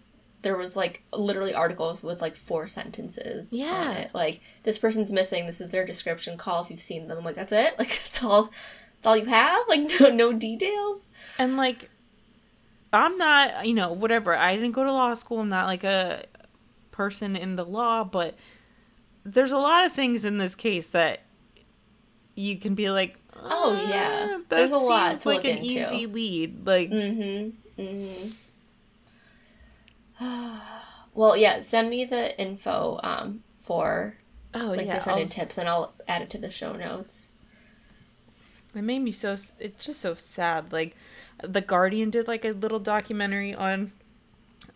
there 0.45 0.55
was 0.55 0.75
like 0.77 1.03
literally 1.11 1.53
articles 1.53 2.01
with 2.01 2.21
like 2.21 2.37
four 2.37 2.67
sentences. 2.67 3.51
Yeah. 3.51 4.07
like 4.13 4.39
this 4.63 4.77
person's 4.77 5.11
missing. 5.11 5.45
This 5.47 5.59
is 5.59 5.71
their 5.71 5.85
description. 5.85 6.37
Call 6.37 6.63
if 6.63 6.69
you've 6.71 6.79
seen 6.79 7.07
them. 7.09 7.17
I'm 7.17 7.25
like, 7.25 7.35
that's 7.35 7.51
it. 7.51 7.75
Like 7.79 7.89
that's 7.89 8.23
all. 8.23 8.43
That's 8.45 9.05
all 9.07 9.17
you 9.17 9.25
have. 9.25 9.67
Like 9.67 9.81
no 9.99 10.09
no 10.09 10.31
details. 10.33 11.07
And 11.37 11.57
like, 11.57 11.89
I'm 12.93 13.17
not, 13.17 13.67
you 13.67 13.73
know, 13.73 13.91
whatever. 13.91 14.35
I 14.35 14.55
didn't 14.55 14.71
go 14.71 14.83
to 14.85 14.91
law 14.93 15.13
school. 15.15 15.39
I'm 15.41 15.49
not 15.49 15.65
like 15.67 15.83
a 15.83 16.23
person 16.91 17.35
in 17.35 17.55
the 17.57 17.65
law, 17.65 18.03
but 18.05 18.35
there's 19.25 19.51
a 19.51 19.57
lot 19.57 19.85
of 19.85 19.91
things 19.91 20.23
in 20.23 20.37
this 20.37 20.55
case 20.55 20.91
that 20.91 21.23
you 22.35 22.57
can 22.57 22.75
be 22.75 22.89
like, 22.89 23.17
Oh, 23.37 23.73
yeah. 23.89 24.27
"Ah, 24.29 24.37
that 24.37 24.49
There's 24.49 24.71
a 24.71 24.77
lot 24.77 25.09
seems 25.17 25.25
like 25.25 25.43
an 25.43 25.57
into." 25.57 25.65
easy 25.65 26.05
lead. 26.05 26.65
Like, 26.65 26.89
Mm-hmm. 26.89 27.81
Mm-hmm. 27.81 28.29
well, 31.13 31.35
yeah. 31.35 31.61
Send 31.61 31.89
me 31.89 32.05
the 32.05 32.39
info 32.39 32.99
um, 33.03 33.43
for 33.57 34.15
oh 34.53 34.73
like 34.77 34.85
yeah, 34.85 34.95
to 34.95 35.01
send 35.01 35.15
I'll 35.17 35.21
in 35.21 35.29
tips, 35.29 35.57
and 35.57 35.67
I'll 35.67 35.93
add 36.07 36.21
it 36.21 36.29
to 36.31 36.37
the 36.37 36.51
show 36.51 36.73
notes. 36.73 37.27
It 38.73 38.81
made 38.81 38.99
me 38.99 39.11
so. 39.11 39.35
It's 39.59 39.85
just 39.85 40.01
so 40.01 40.15
sad. 40.15 40.73
Like, 40.73 40.95
the 41.41 41.61
Guardian 41.61 42.09
did 42.09 42.27
like 42.27 42.43
a 42.45 42.51
little 42.51 42.79
documentary 42.79 43.53
on 43.53 43.91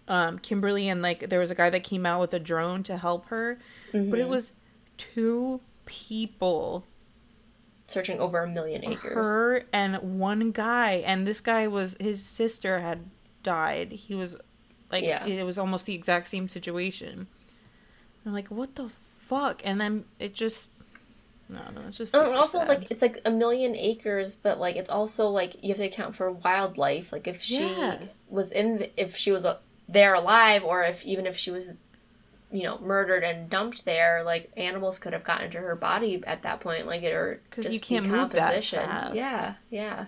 um 0.08 0.40
Kimberly, 0.40 0.88
and 0.90 1.02
like 1.02 1.30
there 1.30 1.40
was 1.40 1.52
a 1.52 1.56
guy 1.56 1.70
that 1.70 1.84
came 1.84 2.06
out 2.06 2.22
with 2.22 2.34
a 2.34 2.40
drone 2.40 2.84
to 2.84 2.98
help 2.98 3.26
her, 3.28 3.60
but 3.92 4.20
it 4.20 4.28
was 4.28 4.54
two 4.98 5.62
people, 5.86 6.86
Searching 7.88 8.20
over 8.20 8.44
a 8.44 8.48
million 8.48 8.86
acres. 8.86 9.14
her 9.14 9.66
and 9.74 10.20
one 10.20 10.52
guy, 10.52 10.94
and 11.06 11.26
this 11.26 11.42
guy 11.42 11.68
was 11.68 11.98
his 12.00 12.24
sister 12.24 12.80
had 12.80 13.10
died. 13.44 13.92
He 13.92 14.16
was 14.16 14.36
like, 14.92 15.04
Yeah. 15.04 15.26
it 15.26 15.44
was 15.46 15.58
almost 15.58 15.86
the 15.86 15.94
exact 15.96 16.28
same 16.28 16.48
situation. 16.48 17.28
I'm 18.26 18.34
like, 18.34 18.48
what 18.50 18.76
the 18.76 18.90
fuck? 19.20 19.62
And 19.64 19.80
then 19.80 20.06
it 20.20 20.34
just. 20.34 20.84
No, 21.48 21.60
no, 21.74 21.82
it's 21.88 21.98
just. 21.98 22.14
And 22.14 22.36
also, 22.36 22.60
sad. 22.60 22.68
like 22.70 22.92
it's 22.92 23.02
like 23.02 23.20
a 23.26 23.32
million 23.32 23.76
acres, 23.76 24.36
but 24.36 24.60
like 24.60 24.76
it's 24.76 24.90
also 24.90 25.30
like 25.30 25.56
you 25.64 25.70
have 25.70 25.78
to 25.78 25.86
account 25.86 26.16
for 26.16 26.32
wildlife. 26.32 27.12
Like 27.12 27.28
if 27.28 27.42
she 27.42 27.60
Yeah. 27.60 27.98
was 28.30 28.52
in, 28.52 28.78
the, 28.78 29.02
if 29.02 29.16
she 29.18 29.32
was 29.32 29.46
uh, 29.46 29.58
there 29.88 30.14
alive, 30.14 30.64
or 30.64 30.84
if 30.84 31.04
even 31.06 31.26
if 31.26 31.36
she 31.38 31.50
was, 31.50 31.70
you 32.52 32.64
know, 32.64 32.78
murdered 32.80 33.24
and 33.24 33.50
dumped 33.50 33.84
there, 33.86 34.22
like 34.24 34.52
animals 34.58 35.00
could 35.00 35.14
have 35.14 35.24
gotten 35.24 35.46
into 35.46 35.58
her 35.60 35.76
body 35.76 36.22
at 36.28 36.44
that 36.44 36.60
point, 36.60 36.86
like 36.86 37.02
it 37.02 37.14
or 37.14 37.42
'Cause 37.50 37.64
just 37.66 37.74
you 37.74 37.80
can't 37.80 38.06
move 38.06 38.30
that 38.32 38.50
decomposition. 38.62 38.80
fast. 38.82 39.16
Yeah, 39.16 39.54
yeah. 39.72 40.06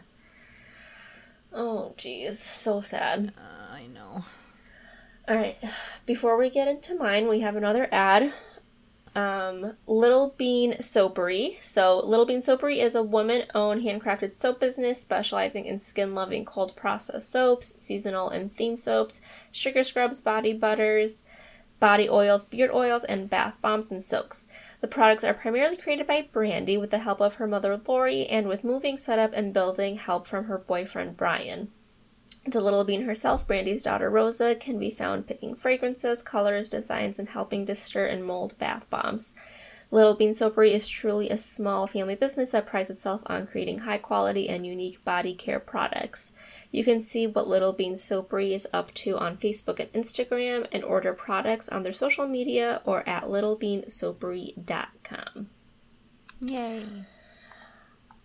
Oh, 1.53 1.93
jeez, 1.97 2.35
so 2.35 2.81
sad. 2.81 3.33
Uh, 3.37 3.73
I 3.73 3.87
know. 3.87 4.25
All 5.31 5.37
right. 5.37 5.55
Before 6.05 6.35
we 6.35 6.49
get 6.49 6.67
into 6.67 6.93
mine, 6.93 7.29
we 7.29 7.39
have 7.39 7.55
another 7.55 7.87
ad. 7.89 8.33
Um, 9.15 9.77
Little 9.87 10.35
Bean 10.35 10.73
Soapery. 10.73 11.55
So, 11.63 12.05
Little 12.05 12.25
Bean 12.25 12.41
Soapery 12.41 12.83
is 12.83 12.95
a 12.95 13.01
woman 13.01 13.45
owned 13.55 13.81
handcrafted 13.81 14.35
soap 14.35 14.59
business 14.59 15.01
specializing 15.01 15.63
in 15.63 15.79
skin 15.79 16.13
loving 16.13 16.43
cold 16.43 16.75
process 16.75 17.25
soaps, 17.25 17.81
seasonal 17.81 18.27
and 18.27 18.53
theme 18.53 18.75
soaps, 18.75 19.21
sugar 19.53 19.85
scrubs, 19.85 20.19
body 20.19 20.51
butters, 20.51 21.23
body 21.79 22.09
oils, 22.09 22.45
beard 22.45 22.71
oils, 22.73 23.05
and 23.05 23.29
bath 23.29 23.53
bombs 23.61 23.89
and 23.89 24.03
soaks. 24.03 24.49
The 24.81 24.89
products 24.89 25.23
are 25.23 25.33
primarily 25.33 25.77
created 25.77 26.07
by 26.07 26.27
Brandy 26.29 26.77
with 26.77 26.91
the 26.91 26.99
help 26.99 27.21
of 27.21 27.35
her 27.35 27.47
mother 27.47 27.79
Lori 27.87 28.27
and 28.27 28.49
with 28.49 28.65
moving, 28.65 28.97
setup, 28.97 29.31
and 29.31 29.53
building 29.53 29.95
help 29.95 30.27
from 30.27 30.43
her 30.45 30.57
boyfriend 30.57 31.15
Brian. 31.15 31.69
The 32.45 32.61
little 32.61 32.83
bean 32.83 33.03
herself, 33.03 33.45
Brandy's 33.45 33.83
daughter 33.83 34.09
Rosa, 34.09 34.55
can 34.55 34.79
be 34.79 34.89
found 34.89 35.27
picking 35.27 35.53
fragrances, 35.53 36.23
colors, 36.23 36.69
designs, 36.69 37.19
and 37.19 37.29
helping 37.29 37.67
to 37.67 37.75
stir 37.75 38.07
and 38.07 38.25
mold 38.25 38.57
bath 38.57 38.89
bombs. 38.89 39.35
Little 39.91 40.15
Bean 40.15 40.31
Soapery 40.31 40.71
is 40.71 40.87
truly 40.87 41.29
a 41.29 41.37
small 41.37 41.85
family 41.85 42.15
business 42.15 42.51
that 42.51 42.65
prides 42.65 42.89
itself 42.89 43.21
on 43.25 43.45
creating 43.45 43.79
high 43.79 43.97
quality 43.97 44.47
and 44.47 44.65
unique 44.65 45.03
body 45.03 45.35
care 45.35 45.59
products. 45.59 46.31
You 46.71 46.85
can 46.85 47.01
see 47.01 47.27
what 47.27 47.49
Little 47.49 47.73
Bean 47.73 47.95
Soapery 47.95 48.53
is 48.53 48.65
up 48.71 48.93
to 48.95 49.17
on 49.17 49.35
Facebook 49.35 49.81
and 49.81 49.91
Instagram 49.91 50.65
and 50.71 50.85
order 50.85 51.11
products 51.13 51.67
on 51.67 51.83
their 51.83 51.91
social 51.91 52.25
media 52.25 52.79
or 52.85 53.05
at 53.07 53.23
littlebeansoapery.com. 53.23 55.49
Yay. 56.39 56.85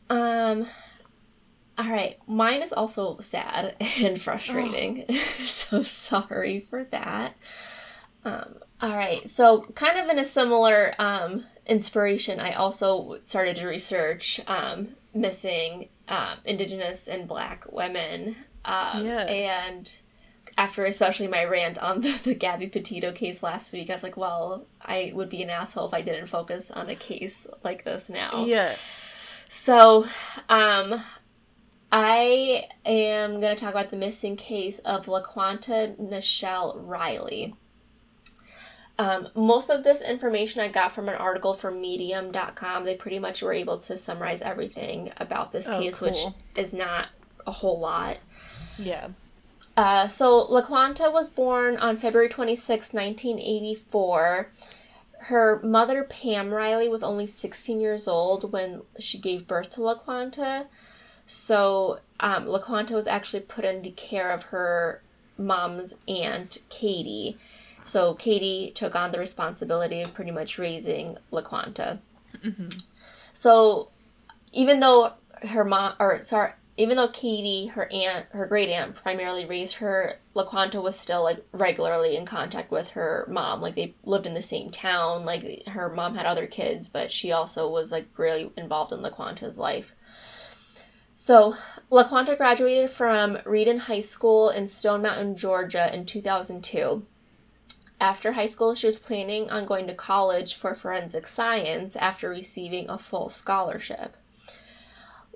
Um 0.09 0.69
all 1.79 1.89
right, 1.91 2.17
mine 2.27 2.63
is 2.63 2.73
also 2.73 3.19
sad 3.21 3.77
and 4.01 4.21
frustrating. 4.21 5.05
so 5.45 5.83
sorry 5.83 6.67
for 6.71 6.85
that. 6.85 7.35
Um 8.25 8.57
all 8.81 8.95
right, 8.97 9.29
so 9.29 9.63
kind 9.75 9.99
of 9.99 10.09
in 10.09 10.19
a 10.19 10.25
similar 10.25 10.95
um 10.99 11.45
inspiration, 11.67 12.41
I 12.41 12.53
also 12.53 13.19
started 13.25 13.57
to 13.57 13.67
research 13.67 14.41
um 14.47 14.89
missing 15.15 15.89
um 16.09 16.39
indigenous 16.45 17.09
and 17.09 17.27
black 17.29 17.65
women. 17.73 18.37
Um 18.65 19.05
Yeah. 19.05 19.23
and 19.27 19.93
after 20.59 20.87
especially 20.87 21.29
my 21.29 21.45
rant 21.45 21.79
on 21.79 22.01
the, 22.03 22.13
the 22.25 22.35
Gabby 22.35 22.67
Petito 22.69 23.13
case 23.13 23.43
last 23.43 23.73
week, 23.73 23.91
I 23.91 23.93
was 23.93 24.03
like, 24.03 24.17
well, 24.17 24.65
I 24.83 25.13
would 25.15 25.29
be 25.29 25.43
an 25.43 25.51
asshole 25.51 25.87
if 25.87 25.95
I 25.95 26.01
didn't 26.01 26.29
focus 26.29 26.71
on 26.71 26.89
a 26.89 26.97
case 26.97 27.47
like 27.63 27.85
this 27.85 28.09
now. 28.09 28.45
Yeah. 28.47 28.75
So, 29.49 30.07
um, 30.49 31.01
I 31.99 32.69
am 32.85 33.41
going 33.41 33.57
to 33.57 33.59
talk 33.59 33.71
about 33.71 33.89
the 33.89 33.97
missing 33.97 34.37
case 34.37 34.81
of 34.81 35.07
LaQuanta 35.07 35.97
Nichelle 35.99 36.77
Riley. 36.87 37.55
Um, 38.99 39.29
most 39.35 39.71
of 39.71 39.83
this 39.83 40.03
information 40.03 40.61
I 40.61 40.69
got 40.69 40.93
from 40.93 41.09
an 41.09 41.15
article 41.15 41.55
from 41.55 41.81
Medium.com. 41.81 42.85
They 42.85 42.97
pretty 42.97 43.19
much 43.19 43.41
were 43.41 43.55
able 43.55 43.79
to 43.79 43.97
summarize 43.97 44.43
everything 44.43 45.11
about 45.17 45.53
this 45.53 45.67
Oh, 45.71 45.81
case, 45.81 46.03
which 46.03 46.19
is 46.55 46.75
not 46.75 47.09
a 47.47 47.53
whole 47.53 47.81
lot. 47.81 48.19
Yeah. 48.77 49.09
Uh, 49.75 50.07
so 50.07 50.49
LaQuanta 50.49 51.11
was 51.11 51.31
born 51.31 51.79
on 51.79 51.97
February 51.97 52.29
26, 52.29 52.93
1984. 52.93 54.51
Her 55.21 55.61
mother, 55.65 56.05
Pam 56.05 56.53
Riley, 56.53 56.91
was 56.91 57.03
only 57.03 57.27
16 57.27 57.81
years 57.81 58.07
old 58.07 58.53
when 58.53 58.83
she 58.99 59.17
gave 59.17 59.47
birth 59.47 59.71
to 59.71 59.81
LaQuanta. 59.81 60.67
So 61.27 62.01
um, 62.21 62.47
LaQuanta 62.47 62.93
was 62.93 63.07
actually 63.07 63.41
put 63.41 63.65
in 63.65 63.83
the 63.83 63.91
care 63.91 64.31
of 64.31 64.45
her 64.45 65.03
mom's 65.37 65.95
aunt, 66.09 66.59
Katie. 66.71 67.37
So 67.85 68.15
Katie 68.15 68.73
took 68.75 68.95
on 68.95 69.13
the 69.13 69.19
responsibility 69.19 70.03
of 70.03 70.15
pretty 70.15 70.31
much 70.31 70.59
raising 70.59 71.19
LaQuanta. 71.33 71.99
So 73.33 73.89
even 74.53 74.81
though 74.81 75.13
her 75.43 75.65
mom, 75.65 75.95
or 75.99 76.23
sorry, 76.23 76.53
even 76.79 76.97
though 76.97 77.09
Katie, 77.09 77.69
her 77.69 77.91
aunt, 77.93 78.27
her 78.31 78.47
great 78.47 78.69
aunt, 78.69 78.95
primarily 78.95 79.47
raised 79.47 79.77
her, 79.77 80.17
LaQuanta 80.35 80.83
was 80.83 80.99
still 80.99 81.23
like 81.23 81.45
regularly 81.53 82.17
in 82.17 82.27
contact 82.27 82.71
with 82.71 82.89
her 82.91 83.27
mom. 83.31 83.61
Like 83.61 83.75
they 83.75 83.95
lived 84.05 84.27
in 84.27 84.35
the 84.35 84.43
same 84.43 84.71
town. 84.71 85.25
Like 85.25 85.67
her 85.69 85.89
mom 85.89 86.15
had 86.15 86.27
other 86.27 86.47
kids, 86.47 86.89
but 86.89 87.11
she 87.11 87.33
also 87.33 87.71
was 87.71 87.91
like 87.91 88.07
really 88.17 88.51
involved 88.57 88.93
in 88.93 89.01
LaQuanta's 89.01 89.59
life. 89.59 89.95
So 91.19 91.57
LaQuanta 91.91 92.37
graduated 92.37 92.91
from 92.91 93.39
Redan 93.47 93.79
High 93.79 94.01
School 94.01 94.51
in 94.51 94.67
Stone 94.67 95.01
Mountain, 95.01 95.37
Georgia, 95.37 95.93
in 95.93 96.05
2002. 96.05 97.05
After 97.99 98.33
high 98.33 98.47
school, 98.47 98.75
she 98.75 98.87
was 98.87 98.99
planning 98.99 99.51
on 99.51 99.65
going 99.65 99.87
to 99.87 99.95
college 99.95 100.55
for 100.55 100.75
forensic 100.75 101.27
science 101.27 101.97
after 101.97 102.29
receiving 102.29 102.91
a 102.91 102.99
full 102.99 103.31
scholarship. 103.31 104.15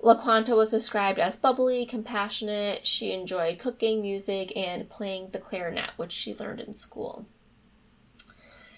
LaQuanta 0.03 0.55
was 0.55 0.69
described 0.69 1.17
as 1.17 1.35
bubbly, 1.35 1.87
compassionate. 1.87 2.85
She 2.85 3.11
enjoyed 3.11 3.57
cooking, 3.57 4.03
music, 4.03 4.55
and 4.55 4.87
playing 4.87 5.31
the 5.31 5.39
clarinet, 5.39 5.91
which 5.97 6.11
she 6.11 6.35
learned 6.35 6.59
in 6.59 6.73
school. 6.73 7.25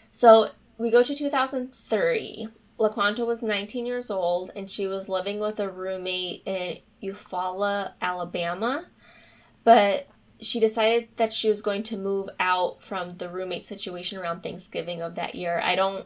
So 0.10 0.51
we 0.78 0.89
go 0.89 1.04
to 1.04 1.14
2003. 1.14 2.47
LaQuanta 2.80 3.26
was 3.26 3.43
19 3.43 3.86
years 3.86 4.10
old 4.10 4.51
and 4.56 4.70
she 4.70 4.88
was 4.88 5.08
living 5.08 5.39
with 5.39 5.60
a 5.60 5.70
roommate 5.70 6.43
in 6.45 6.80
Eufaula, 7.04 7.93
Alabama. 8.01 8.86
But 9.64 10.08
she 10.39 10.60
decided 10.60 11.10
that 11.18 11.32
she 11.34 11.49
was 11.49 11.62
going 11.62 11.84
to 11.84 11.97
move 11.97 12.30
out 12.39 12.82
from 12.82 13.12
the 13.12 13.30
roommate 13.30 13.66
situation 13.66 14.18
around 14.18 14.41
Thanksgiving 14.43 15.01
of 15.01 15.16
that 15.16 15.36
year. 15.36 15.62
I 15.64 15.76
don't 15.76 16.06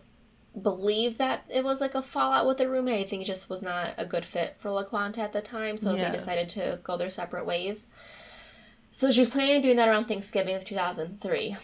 believe 0.61 1.17
that 1.17 1.43
it 1.49 1.63
was 1.63 1.81
like 1.81 1.95
a 1.95 2.01
fallout 2.01 2.47
with 2.47 2.57
the 2.57 2.69
roommate. 2.69 3.05
I 3.05 3.09
think 3.09 3.21
it 3.21 3.25
just 3.25 3.49
was 3.49 3.61
not 3.61 3.93
a 3.97 4.05
good 4.05 4.25
fit 4.25 4.55
for 4.57 4.69
LaQuanta 4.69 5.19
at 5.19 5.33
the 5.33 5.41
time, 5.41 5.77
so 5.77 5.93
Yeah. 5.93 6.05
they 6.09 6.17
decided 6.17 6.49
to 6.49 6.79
go 6.83 6.97
their 6.97 7.09
separate 7.09 7.45
ways. 7.45 7.87
So 8.89 9.11
she 9.11 9.19
was 9.19 9.29
planning 9.29 9.57
on 9.57 9.61
doing 9.61 9.77
that 9.77 9.87
around 9.89 10.05
Thanksgiving 10.05 10.55
of 10.55 10.65
2003. 10.65 11.57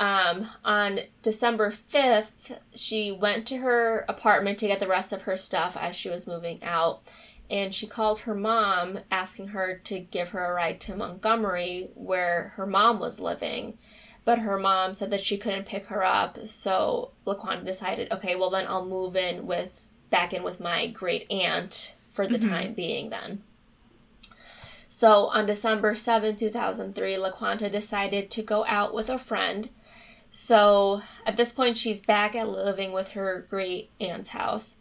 Um, 0.00 0.48
on 0.64 1.00
December 1.22 1.70
5th, 1.70 2.58
she 2.74 3.12
went 3.12 3.46
to 3.48 3.58
her 3.58 4.04
apartment 4.08 4.58
to 4.58 4.66
get 4.66 4.80
the 4.80 4.88
rest 4.88 5.12
of 5.12 5.22
her 5.22 5.36
stuff 5.36 5.76
as 5.76 5.94
she 5.94 6.08
was 6.08 6.26
moving 6.26 6.62
out. 6.64 7.02
And 7.50 7.74
she 7.74 7.86
called 7.86 8.20
her 8.20 8.34
mom 8.34 9.00
asking 9.10 9.48
her 9.48 9.80
to 9.84 10.00
give 10.00 10.30
her 10.30 10.44
a 10.44 10.54
ride 10.54 10.80
to 10.82 10.96
Montgomery, 10.96 11.90
where 11.94 12.52
her 12.56 12.66
mom 12.66 12.98
was 12.98 13.20
living. 13.20 13.78
But 14.24 14.38
her 14.38 14.58
mom 14.58 14.94
said 14.94 15.10
that 15.10 15.20
she 15.20 15.36
couldn't 15.36 15.66
pick 15.66 15.86
her 15.86 16.02
up, 16.02 16.38
so 16.46 17.10
LaQuanta 17.26 17.66
decided, 17.66 18.10
okay, 18.10 18.34
well 18.34 18.48
then 18.48 18.66
I'll 18.66 18.86
move 18.86 19.16
in 19.16 19.46
with 19.46 19.86
back 20.08 20.32
in 20.32 20.42
with 20.42 20.60
my 20.60 20.86
great 20.86 21.30
aunt 21.30 21.94
for 22.10 22.26
the 22.26 22.38
time 22.38 22.72
being 22.72 23.10
then. 23.10 23.42
So 24.88 25.26
on 25.26 25.44
December 25.44 25.96
7, 25.96 26.36
2003, 26.36 27.16
LaQuanta 27.16 27.70
decided 27.70 28.30
to 28.30 28.42
go 28.42 28.64
out 28.66 28.94
with 28.94 29.10
a 29.10 29.18
friend. 29.18 29.68
So 30.30 31.02
at 31.26 31.36
this 31.36 31.50
point, 31.50 31.76
she's 31.76 32.00
back 32.00 32.36
at 32.36 32.48
living 32.48 32.92
with 32.92 33.08
her 33.10 33.44
great 33.50 33.90
aunt's 34.00 34.28
house. 34.28 34.76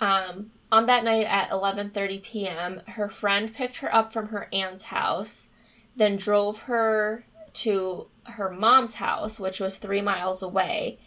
Um, 0.00 0.50
on 0.72 0.86
that 0.86 1.04
night 1.04 1.26
at 1.26 1.50
11:30 1.50 2.22
p.m., 2.22 2.82
her 2.88 3.08
friend 3.08 3.54
picked 3.54 3.78
her 3.78 3.94
up 3.94 4.12
from 4.12 4.28
her 4.28 4.48
aunt's 4.52 4.84
house, 4.84 5.50
then 5.96 6.16
drove 6.16 6.60
her 6.62 7.24
to 7.52 8.06
her 8.24 8.50
mom's 8.50 8.94
house, 8.94 9.40
which 9.40 9.60
was 9.60 9.76
three 9.76 10.00
miles 10.00 10.42
away, 10.42 10.98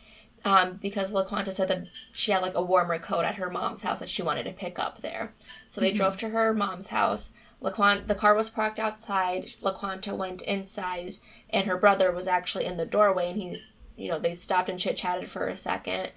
um, 0.46 0.80
because 0.82 1.12
LaQuanta 1.12 1.52
said 1.52 1.70
that 1.70 1.88
she 2.12 2.32
had 2.32 2.42
like 2.42 2.56
a 2.56 2.62
warmer 2.62 3.00
coat 3.00 3.24
at 3.24 3.36
her 3.36 3.50
mom's 3.50 3.84
house 3.84 4.00
that 4.00 4.10
she 4.10 4.22
wanted 4.22 4.44
to 4.44 4.52
pick 4.52 4.78
up 4.78 5.02
there. 5.02 5.32
So 5.70 5.80
they 5.80 5.92
drove 5.92 6.18
to 6.18 6.30
her 6.30 6.54
mom's 6.54 6.88
house. 6.88 7.34
LaQuanta, 7.62 8.08
the 8.08 8.16
car 8.16 8.36
was 8.36 8.50
parked 8.50 8.78
outside. 8.78 9.54
LaQuanta 9.62 10.16
went 10.16 10.42
inside, 10.42 11.18
and 11.50 11.66
her 11.66 11.78
brother 11.78 12.12
was 12.12 12.28
actually 12.28 12.66
in 12.66 12.76
the 12.76 12.86
doorway. 12.86 13.32
And 13.32 13.42
he, 13.42 13.62
you 13.96 14.10
know, 14.10 14.20
they 14.20 14.34
stopped 14.34 14.68
and 14.68 14.78
chit 14.78 14.98
chatted 14.98 15.30
for 15.30 15.48
a 15.48 15.56
second. 15.56 16.12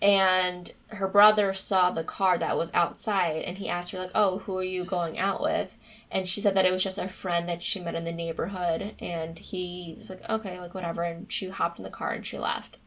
And 0.00 0.72
her 0.88 1.08
brother 1.08 1.52
saw 1.52 1.90
the 1.90 2.04
car 2.04 2.38
that 2.38 2.56
was 2.56 2.70
outside, 2.72 3.42
and 3.42 3.58
he 3.58 3.68
asked 3.68 3.90
her 3.90 3.98
like, 3.98 4.12
"Oh, 4.14 4.38
who 4.38 4.56
are 4.58 4.62
you 4.64 4.84
going 4.84 5.18
out 5.18 5.42
with?" 5.42 5.76
And 6.10 6.28
she 6.28 6.40
said 6.40 6.54
that 6.54 6.64
it 6.64 6.72
was 6.72 6.84
just 6.84 6.98
a 6.98 7.08
friend 7.08 7.48
that 7.48 7.62
she 7.62 7.80
met 7.80 7.94
in 7.96 8.04
the 8.04 8.12
neighborhood. 8.12 8.94
And 9.00 9.38
he 9.38 9.96
was 9.98 10.08
like, 10.08 10.28
"Okay, 10.28 10.60
like 10.60 10.74
whatever." 10.74 11.02
And 11.02 11.30
she 11.32 11.48
hopped 11.48 11.78
in 11.78 11.84
the 11.84 11.90
car 11.90 12.12
and 12.12 12.24
she 12.24 12.38
left. 12.38 12.78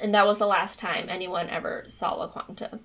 And 0.00 0.14
that 0.14 0.26
was 0.26 0.38
the 0.38 0.46
last 0.46 0.78
time 0.78 1.08
anyone 1.08 1.50
ever 1.50 1.84
saw 1.88 2.16
LaQuanta. 2.16 2.80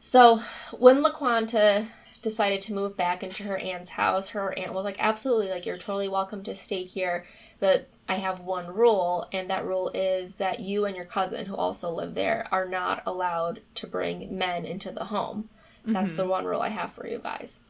So 0.00 0.40
when 0.72 1.02
LaQuanta 1.02 1.86
decided 2.22 2.60
to 2.62 2.74
move 2.74 2.96
back 2.96 3.22
into 3.22 3.44
her 3.44 3.56
aunt's 3.56 3.90
house, 3.90 4.28
her 4.30 4.56
aunt 4.58 4.72
was 4.72 4.84
like, 4.84 4.96
absolutely, 4.98 5.48
like, 5.48 5.64
you're 5.64 5.76
totally 5.76 6.08
welcome 6.08 6.42
to 6.42 6.56
stay 6.56 6.82
here, 6.82 7.24
but 7.60 7.88
I 8.08 8.16
have 8.16 8.40
one 8.40 8.68
rule, 8.68 9.26
and 9.32 9.50
that 9.50 9.66
rule 9.66 9.90
is 9.92 10.36
that 10.36 10.60
you 10.60 10.84
and 10.84 10.94
your 10.94 11.04
cousin, 11.04 11.46
who 11.46 11.56
also 11.56 11.90
live 11.90 12.14
there, 12.14 12.46
are 12.52 12.68
not 12.68 13.02
allowed 13.04 13.62
to 13.76 13.86
bring 13.86 14.36
men 14.36 14.64
into 14.64 14.92
the 14.92 15.04
home. 15.04 15.48
That's 15.84 16.14
the 16.14 16.26
one 16.26 16.44
rule 16.44 16.62
I 16.62 16.70
have 16.70 16.90
for 16.90 17.06
you 17.06 17.18
guys. 17.18 17.60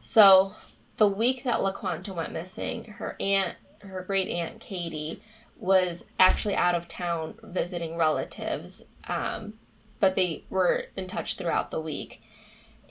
So 0.00 0.54
the 0.96 1.08
week 1.08 1.42
that 1.42 1.58
LaQuanta 1.58 2.14
went 2.14 2.32
missing, 2.32 2.84
her 2.84 3.16
aunt, 3.18 3.56
her 3.80 4.02
great 4.02 4.28
aunt 4.28 4.60
Katie, 4.60 5.20
was 5.56 6.04
actually 6.18 6.54
out 6.54 6.76
of 6.76 6.86
town 6.86 7.34
visiting 7.42 7.96
relatives, 7.96 8.84
um, 9.08 9.54
but 9.98 10.14
they 10.14 10.44
were 10.50 10.86
in 10.96 11.08
touch 11.08 11.36
throughout 11.36 11.70
the 11.70 11.80
week. 11.80 12.22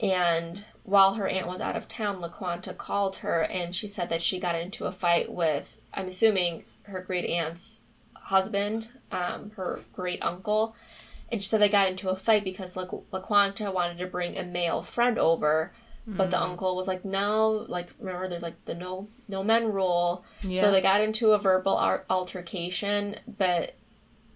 And 0.00 0.64
while 0.84 1.14
her 1.14 1.26
aunt 1.26 1.46
was 1.46 1.60
out 1.60 1.76
of 1.76 1.88
town, 1.88 2.20
LaQuanta 2.20 2.76
called 2.76 3.16
her 3.16 3.42
and 3.42 3.74
she 3.74 3.88
said 3.88 4.10
that 4.10 4.22
she 4.22 4.38
got 4.38 4.54
into 4.54 4.84
a 4.84 4.92
fight 4.92 5.32
with, 5.32 5.78
I'm 5.94 6.06
assuming, 6.08 6.64
her 6.88 7.00
great 7.00 7.24
aunt's 7.28 7.82
husband, 8.14 8.88
um, 9.10 9.52
her 9.56 9.80
great 9.92 10.22
uncle. 10.22 10.74
And 11.30 11.42
she 11.42 11.48
said 11.48 11.60
they 11.60 11.68
got 11.68 11.88
into 11.88 12.08
a 12.08 12.16
fight 12.16 12.44
because 12.44 12.76
La- 12.76 12.86
LaQuanta 12.86 13.72
wanted 13.72 13.98
to 13.98 14.06
bring 14.06 14.36
a 14.36 14.44
male 14.44 14.82
friend 14.82 15.18
over, 15.18 15.72
but 16.06 16.30
the 16.30 16.40
uncle 16.40 16.74
was 16.74 16.88
like, 16.88 17.04
no, 17.04 17.66
like, 17.68 17.88
remember, 17.98 18.28
there's 18.28 18.42
like 18.42 18.64
the 18.64 18.74
no 18.74 19.08
no 19.28 19.44
men 19.44 19.70
rule. 19.70 20.24
Yeah. 20.40 20.62
So 20.62 20.70
they 20.72 20.80
got 20.80 21.02
into 21.02 21.32
a 21.32 21.38
verbal 21.38 21.76
ar- 21.76 22.04
altercation, 22.08 23.16
but 23.36 23.74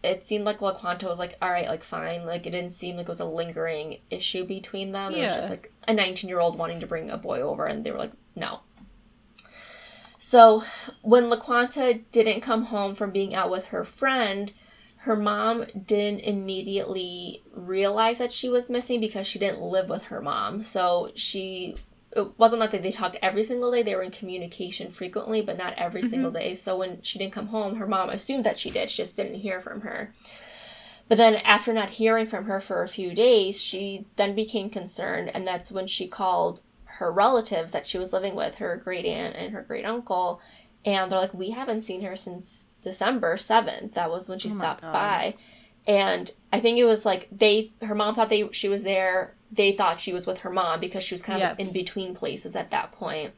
it 0.03 0.23
seemed 0.23 0.45
like 0.45 0.59
LaQuanta 0.59 1.05
was 1.09 1.19
like, 1.19 1.37
all 1.41 1.51
right, 1.51 1.69
like 1.69 1.83
fine. 1.83 2.27
Like 2.27 2.47
it 2.47 2.51
didn't 2.51 2.73
seem 2.73 2.97
like 2.97 3.05
it 3.05 3.09
was 3.09 3.21
a 3.21 3.25
lingering 3.25 3.99
issue 4.11 4.45
between 4.45 4.91
them. 4.93 5.15
It 5.15 5.21
was 5.23 5.33
just 5.37 5.51
like 5.51 5.73
a 5.89 5.95
19 5.95 6.29
year 6.29 6.41
old 6.41 6.59
wanting 6.59 6.81
to 6.81 6.87
bring 6.87 7.11
a 7.11 7.17
boy 7.17 7.41
over, 7.41 7.65
and 7.65 7.85
they 7.85 7.91
were 7.91 7.99
like, 7.99 8.13
no. 8.37 8.61
So 10.33 10.65
when 11.03 11.29
LaQuanta 11.29 12.05
didn't 12.11 12.41
come 12.41 12.65
home 12.65 12.95
from 12.95 13.11
being 13.11 13.35
out 13.35 13.51
with 13.51 13.67
her 13.67 13.85
friend, 13.85 14.51
her 15.01 15.15
mom 15.15 15.67
didn't 15.85 16.21
immediately 16.21 17.43
realize 17.53 18.17
that 18.17 18.33
she 18.33 18.49
was 18.49 18.71
missing 18.71 18.99
because 18.99 19.27
she 19.27 19.39
didn't 19.39 19.61
live 19.61 19.91
with 19.91 20.05
her 20.05 20.23
mom. 20.23 20.65
So 20.65 21.11
she 21.15 21.77
it 22.17 22.39
wasn't 22.39 22.61
like 22.61 22.71
they 22.71 22.91
talked 22.91 23.19
every 23.21 23.45
single 23.45 23.71
day. 23.71 23.83
They 23.83 23.95
were 23.95 24.03
in 24.03 24.11
communication 24.11 24.91
frequently, 24.91 25.43
but 25.43 25.59
not 25.59 25.75
every 25.77 26.01
mm-hmm. 26.01 26.09
single 26.09 26.31
day. 26.31 26.55
So 26.55 26.79
when 26.79 27.03
she 27.03 27.19
didn't 27.19 27.35
come 27.35 27.49
home, 27.49 27.77
her 27.77 27.87
mom 27.87 28.09
assumed 28.09 28.45
that 28.45 28.59
she 28.59 28.71
did. 28.71 28.89
She 28.89 29.03
just 29.03 29.19
didn't 29.19 29.41
hear 29.41 29.61
from 29.61 29.83
her. 29.83 30.15
But 31.09 31.19
then 31.19 31.37
after 31.45 31.75
not 31.75 31.91
hearing 31.91 32.27
from 32.27 32.47
her 32.47 32.59
for 32.59 32.83
a 32.83 32.89
few 32.89 33.15
days, 33.15 33.63
she 33.63 34.07
then 34.17 34.35
became 34.35 34.71
concerned, 34.71 35.31
and 35.35 35.47
that's 35.47 35.71
when 35.71 35.87
she 35.87 36.09
called 36.09 36.63
her 37.03 37.11
relatives 37.13 37.73
that 37.73 37.87
she 37.87 37.99
was 37.99 38.13
living 38.13 38.35
with, 38.35 38.55
her 38.57 38.77
great 38.77 39.05
aunt 39.05 39.35
and 39.37 39.53
her 39.53 39.63
great 39.63 39.85
uncle, 39.85 40.41
and 40.85 41.11
they're 41.11 41.19
like, 41.19 41.35
"We 41.35 41.51
haven't 41.51 41.83
seen 41.83 42.03
her 42.03 42.17
since 42.17 42.67
December 42.83 43.37
seventh. 43.37 43.95
That 43.95 44.11
was 44.11 44.29
when 44.29 44.39
she 44.39 44.49
Oh 44.49 44.53
stopped 44.53 44.83
God. 44.83 44.93
by." 44.93 45.35
And 45.87 46.31
I 46.53 46.61
think 46.61 46.79
it 46.79 46.85
was 46.85 47.05
like 47.05 47.29
they, 47.33 47.73
her 47.83 47.95
mom 47.95 48.15
thought 48.15 48.29
they 48.31 48.49
she 48.53 48.69
was 48.69 48.85
there. 48.85 49.35
They 49.51 49.73
thought 49.73 50.01
she 50.01 50.13
was 50.13 50.27
with 50.27 50.39
her 50.39 50.51
mom 50.51 50.79
because 50.81 51.03
she 51.05 51.15
was 51.15 51.23
kind 51.23 51.43
of 51.43 51.49
Yep. 51.51 51.61
in 51.61 51.73
between 51.73 52.15
places 52.15 52.55
at 52.57 52.71
that 52.71 52.93
point. 52.93 53.33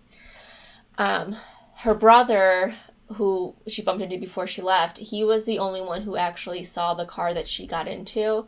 Um, 0.99 1.37
her 1.79 1.95
brother, 1.95 2.75
who 3.15 3.55
she 3.67 3.83
bumped 3.83 4.03
into 4.03 4.19
before 4.19 4.47
she 4.47 4.63
left, 4.63 4.99
he 4.99 5.25
was 5.25 5.45
the 5.45 5.59
only 5.59 5.81
one 5.81 6.03
who 6.03 6.17
actually 6.17 6.63
saw 6.63 6.95
the 6.95 7.07
car 7.07 7.35
that 7.35 7.49
she 7.49 7.67
got 7.67 7.89
into, 7.89 8.47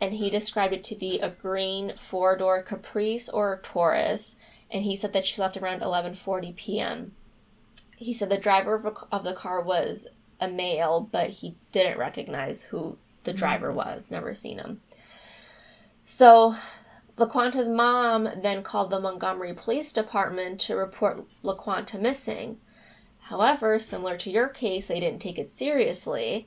and 0.00 0.12
he 0.14 0.28
described 0.28 0.74
it 0.74 0.84
to 0.84 0.94
be 0.94 1.18
a 1.20 1.30
green 1.30 1.92
four 1.96 2.36
door 2.36 2.62
Caprice 2.62 3.28
or 3.28 3.60
Taurus, 3.62 4.36
and 4.70 4.84
he 4.84 4.96
said 4.96 5.12
that 5.12 5.26
she 5.26 5.40
left 5.40 5.56
around 5.56 5.80
11:40 5.80 6.56
p.m. 6.56 7.12
He 7.96 8.12
said 8.12 8.28
the 8.28 8.38
driver 8.38 8.74
of, 8.74 8.84
a, 8.84 8.92
of 9.10 9.24
the 9.24 9.34
car 9.34 9.62
was 9.62 10.06
a 10.40 10.48
male, 10.48 11.08
but 11.10 11.30
he 11.30 11.56
didn't 11.72 11.98
recognize 11.98 12.62
who 12.64 12.98
the 13.24 13.32
hmm. 13.32 13.38
driver 13.38 13.72
was. 13.72 14.10
Never 14.10 14.34
seen 14.34 14.58
him. 14.58 14.80
So 16.04 16.54
LaQuanta's 17.16 17.68
mom 17.68 18.28
then 18.42 18.62
called 18.62 18.90
the 18.90 19.00
Montgomery 19.00 19.54
Police 19.54 19.92
Department 19.92 20.60
to 20.60 20.76
report 20.76 21.24
LaQuanta 21.42 22.00
missing. 22.00 22.58
However, 23.22 23.78
similar 23.78 24.16
to 24.18 24.30
your 24.30 24.48
case, 24.48 24.86
they 24.86 25.00
didn't 25.00 25.20
take 25.20 25.38
it 25.38 25.50
seriously. 25.50 26.46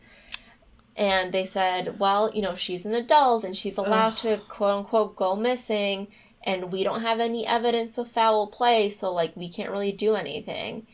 And 0.96 1.34
they 1.34 1.46
said, 1.46 2.00
well, 2.00 2.32
you 2.34 2.42
know, 2.42 2.56
she's 2.56 2.86
an 2.86 2.94
adult 2.94 3.44
and 3.44 3.58
she's 3.58 3.78
allowed 3.78 4.18
to 4.18 4.42
quote 4.48 4.78
unquote 4.80 5.16
go 5.16 5.36
missing, 5.36 6.08
and 6.44 6.72
we 6.72 6.84
don't 6.84 7.02
have 7.02 7.20
any 7.20 7.46
evidence 7.46 7.98
of 7.98 8.10
foul 8.10 8.48
play, 8.48 8.90
so 8.90 9.12
like 9.14 9.36
we 9.36 9.50
can't 9.50 9.72
really 9.72 9.92
do 9.92 10.16
anything. 10.16 10.88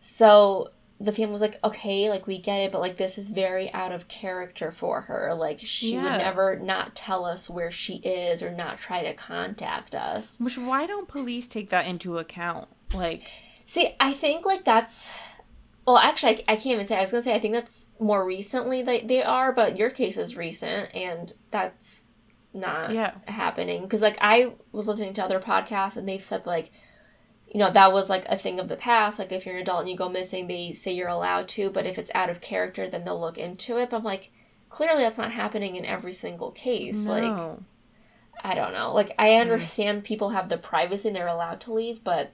So 0.00 0.70
the 0.98 1.12
family 1.12 1.32
was 1.32 1.40
like, 1.40 1.58
okay, 1.64 2.10
like 2.10 2.26
we 2.26 2.38
get 2.40 2.58
it, 2.60 2.72
but 2.72 2.80
like 2.82 2.96
this 2.98 3.16
is 3.16 3.28
very 3.28 3.72
out 3.72 3.92
of 3.92 4.08
character 4.08 4.70
for 4.70 5.02
her. 5.02 5.32
Like 5.34 5.58
she 5.62 5.94
Yeah. 5.94 6.02
would 6.02 6.18
never 6.18 6.58
not 6.58 6.94
tell 6.94 7.24
us 7.24 7.48
where 7.48 7.70
she 7.70 7.96
is 7.96 8.42
or 8.42 8.50
not 8.50 8.78
try 8.78 9.02
to 9.02 9.14
contact 9.14 9.94
us. 9.94 10.38
Which 10.38 10.58
why 10.58 10.86
don't 10.86 11.08
police 11.08 11.48
take 11.48 11.70
that 11.70 11.86
into 11.86 12.18
account? 12.18 12.68
Like, 12.92 13.22
See, 13.64 13.94
I 14.00 14.12
think 14.12 14.44
like 14.44 14.64
that's 14.64 15.10
well, 15.86 15.96
actually, 15.96 16.40
I, 16.40 16.52
I 16.52 16.56
can't 16.56 16.66
even 16.74 16.86
say. 16.86 16.96
I 16.98 17.00
was 17.00 17.10
gonna 17.10 17.22
say 17.22 17.34
I 17.34 17.40
think 17.40 17.54
that's 17.54 17.86
more 17.98 18.24
recently 18.24 18.82
that 18.82 19.08
they 19.08 19.22
are, 19.22 19.52
but 19.52 19.78
your 19.78 19.90
case 19.90 20.16
is 20.18 20.36
recent, 20.36 20.94
and 20.94 21.32
that's 21.50 22.04
not 22.52 22.92
Yeah. 22.92 23.12
happening. 23.26 23.82
Because 23.82 24.02
like 24.02 24.18
I 24.20 24.52
was 24.72 24.88
listening 24.88 25.12
to 25.14 25.24
other 25.24 25.40
podcasts 25.40 25.96
and 25.96 26.08
they've 26.08 26.22
said 26.22 26.46
like 26.46 26.70
you 27.48 27.58
know 27.58 27.70
that 27.70 27.92
was 27.92 28.08
like 28.08 28.24
a 28.28 28.38
thing 28.38 28.60
of 28.60 28.68
the 28.68 28.76
past. 28.76 29.18
Like 29.18 29.32
if 29.32 29.44
you're 29.44 29.56
an 29.56 29.62
adult 29.62 29.80
and 29.80 29.90
you 29.90 29.96
go 29.96 30.08
missing 30.08 30.46
they 30.46 30.72
say 30.72 30.92
you're 30.92 31.08
allowed 31.08 31.48
to 31.50 31.70
but 31.70 31.86
if 31.86 31.98
it's 31.98 32.10
out 32.14 32.30
of 32.30 32.40
character 32.40 32.88
then 32.88 33.04
they'll 33.04 33.20
look 33.20 33.38
into 33.38 33.78
it. 33.78 33.90
But 33.90 33.98
i'm 33.98 34.04
like 34.04 34.30
clearly 34.68 35.02
that's 35.02 35.18
not 35.18 35.32
happening 35.32 35.76
in 35.76 35.84
every 35.84 36.12
single 36.12 36.50
case. 36.50 37.04
Like 37.04 37.58
i 38.42 38.54
don't 38.54 38.72
know. 38.72 38.92
Like 38.94 39.14
i 39.18 39.28
mm. 39.30 39.40
understand 39.40 40.04
people 40.04 40.30
have 40.30 40.48
the 40.48 40.58
privacy 40.58 41.08
and 41.08 41.16
they're 41.16 41.26
allowed 41.26 41.60
to 41.62 41.72
leave 41.72 42.02
but 42.04 42.32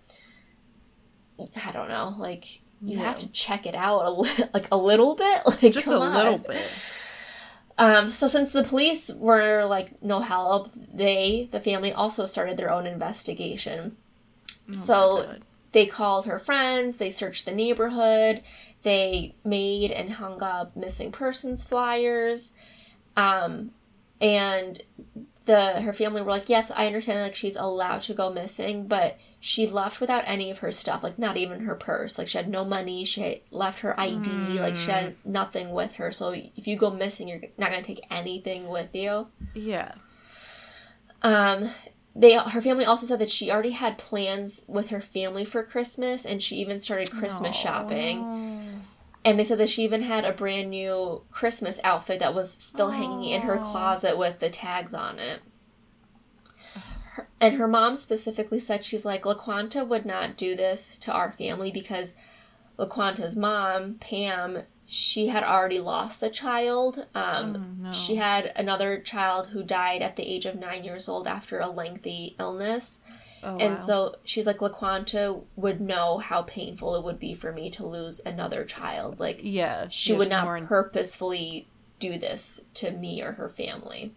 i 1.65 1.73
don't 1.73 1.89
know. 1.89 2.15
Like 2.19 2.61
you 2.83 2.99
have 2.99 3.19
to 3.21 3.29
check 3.29 3.67
it 3.67 3.75
out 3.75 4.05
a 4.05 4.11
li- 4.11 4.49
like 4.55 4.69
a 4.71 4.77
little 4.77 5.15
bit? 5.15 5.43
Like 5.47 5.73
just 5.73 5.87
a 5.87 5.99
little 5.99 6.39
bit. 6.39 6.71
Um, 7.79 8.13
so 8.15 8.27
since 8.27 8.53
the 8.53 8.63
police 8.65 9.11
were 9.11 9.65
like 9.67 10.03
no 10.03 10.21
help, 10.21 10.71
they, 10.75 11.49
the 11.53 11.61
family, 11.61 11.93
also 11.93 12.25
started 12.27 12.57
their 12.57 12.73
own 12.73 12.87
investigation. 12.87 13.97
Oh 14.71 14.75
So- 14.75 15.35
They 15.73 15.87
called 15.87 16.25
her 16.27 16.39
friends, 16.39 16.97
they 16.97 17.11
searched 17.11 17.45
the 17.45 17.53
neighborhood, 17.53 18.43
they 18.83 19.35
made 19.45 19.91
and 19.91 20.13
hung 20.13 20.43
up 20.43 20.75
missing 20.75 21.13
persons 21.13 21.63
flyers. 21.65 22.53
Um, 23.17 23.73
and 24.21 24.81
the 25.45 25.81
her 25.83 25.93
family 25.93 26.23
were 26.23 26.31
like, 26.31 26.49
Yes, 26.49 26.71
I 26.75 26.87
understand 26.87 27.21
like 27.21 27.35
she's 27.35 27.57
allowed 27.57 28.03
to 28.03 28.15
go 28.15 28.33
missing, 28.33 28.87
but 28.87 29.19
she 29.47 29.65
left 29.69 30.01
without 30.01 30.25
any 30.27 30.51
of 30.51 30.59
her 30.59 30.73
stuff, 30.73 31.05
like 31.05 31.21
not 31.21 31.37
even 31.37 31.61
her 31.61 31.77
purse. 31.77 32.19
Like 32.19 32.27
she 32.27 32.37
had 32.37 32.49
no 32.49 32.65
money, 32.65 33.05
she 33.05 33.45
left 33.53 33.79
her 33.83 33.99
ID, 33.99 34.29
like 34.59 34.75
she 34.75 34.91
had 34.91 35.15
nothing 35.25 35.71
with 35.71 35.93
her. 35.95 36.11
So 36.11 36.33
if 36.33 36.67
you 36.67 36.77
go 36.77 36.91
missing, 36.91 37.29
you're 37.29 37.43
not 37.57 37.71
gonna 37.71 37.81
take 37.81 38.05
anything 38.11 38.67
with 38.67 38.93
you. 38.93 39.29
yeah. 39.55 39.93
Um, 41.23 41.71
they 42.17 42.35
her 42.35 42.61
family 42.61 42.85
also 42.85 43.07
said 43.07 43.21
that 43.21 43.31
she 43.31 43.53
already 43.53 43.71
had 43.71 43.99
plans 43.99 44.65
with 44.67 44.89
her 44.89 45.01
family 45.01 45.45
for 45.45 45.63
Christmas, 45.63 46.27
and 46.27 46.43
she 46.43 46.57
even 46.57 46.81
started 46.81 47.13
Christmas 47.13 47.57
Aw. 47.57 47.61
shopping. 47.61 48.83
And 49.25 49.39
they 49.39 49.45
said 49.45 49.59
that 49.59 49.69
she 49.69 49.85
even 49.85 50.03
had 50.03 50.25
a 50.25 50.33
brand 50.33 50.71
new 50.71 51.23
Christmas 51.31 51.79
outfit 51.85 52.19
that 52.19 52.35
was 52.35 52.51
still 52.51 52.91
hanging 52.91 53.31
in 53.31 53.43
her 53.43 53.59
closet 53.59 54.19
with 54.19 54.41
the 54.41 54.51
tags 54.51 54.93
on 54.93 55.21
it. 55.21 55.41
And 57.41 57.57
her 57.57 57.69
mom 57.69 57.97
specifically 57.97 58.59
said 58.61 58.85
she's 58.85 59.05
like 59.05 59.23
LaQuanta 59.23 59.87
would 59.87 60.07
not 60.07 60.37
do 60.37 60.57
this 60.57 60.97
to 60.99 61.13
our 61.13 61.31
family 61.31 61.71
because 61.71 62.17
LaQuanta's 62.79 63.37
mom, 63.37 63.95
Pam, 64.01 64.61
she 64.87 65.27
had 65.29 65.43
already 65.43 65.79
lost 65.81 66.23
a 66.23 66.31
child. 66.31 67.07
Um, 67.15 67.57
Oh, 67.57 67.83
no. 67.85 67.93
She 67.93 68.17
had 68.17 68.53
another 68.57 68.99
child 69.01 69.49
who 69.49 69.63
died 69.63 70.01
at 70.03 70.17
the 70.17 70.23
age 70.23 70.47
of 70.47 70.55
nine 70.57 70.85
years 70.85 71.09
old 71.09 71.27
after 71.27 71.59
a 71.59 71.69
lengthy 71.69 72.37
illness. 72.39 73.01
Oh, 73.43 73.59
And 73.59 73.75
wow. 73.75 73.81
so 73.81 74.15
she's 74.25 74.47
like, 74.47 74.59
LaQuanta 74.59 75.43
would 75.57 75.81
know 75.81 76.19
how 76.19 76.43
painful 76.43 76.97
it 76.97 77.05
would 77.05 77.19
be 77.19 77.35
for 77.35 77.53
me 77.53 77.69
to 77.71 77.87
lose 77.87 78.21
another 78.25 78.65
child. 78.65 79.21
Like, 79.21 79.41
yeah, 79.43 79.89
she 79.91 80.15
would 80.15 80.31
not 80.31 80.45
more 80.45 80.61
purposefully 80.63 81.69
do 81.99 82.19
this 82.19 82.63
to 82.75 82.93
me 82.93 83.21
or 83.23 83.33
her 83.33 83.49
family. 83.49 84.15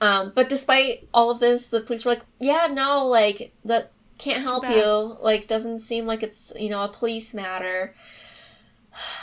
Um, 0.00 0.32
but 0.34 0.48
despite 0.48 1.08
all 1.12 1.30
of 1.30 1.40
this, 1.40 1.66
the 1.68 1.80
police 1.80 2.04
were 2.04 2.12
like, 2.12 2.24
yeah, 2.38 2.68
no, 2.70 3.06
like, 3.06 3.52
that 3.64 3.90
can't 4.18 4.42
help 4.42 4.68
you. 4.68 5.16
Like, 5.20 5.46
doesn't 5.48 5.80
seem 5.80 6.06
like 6.06 6.22
it's, 6.22 6.52
you 6.58 6.68
know, 6.70 6.82
a 6.82 6.88
police 6.88 7.34
matter. 7.34 7.94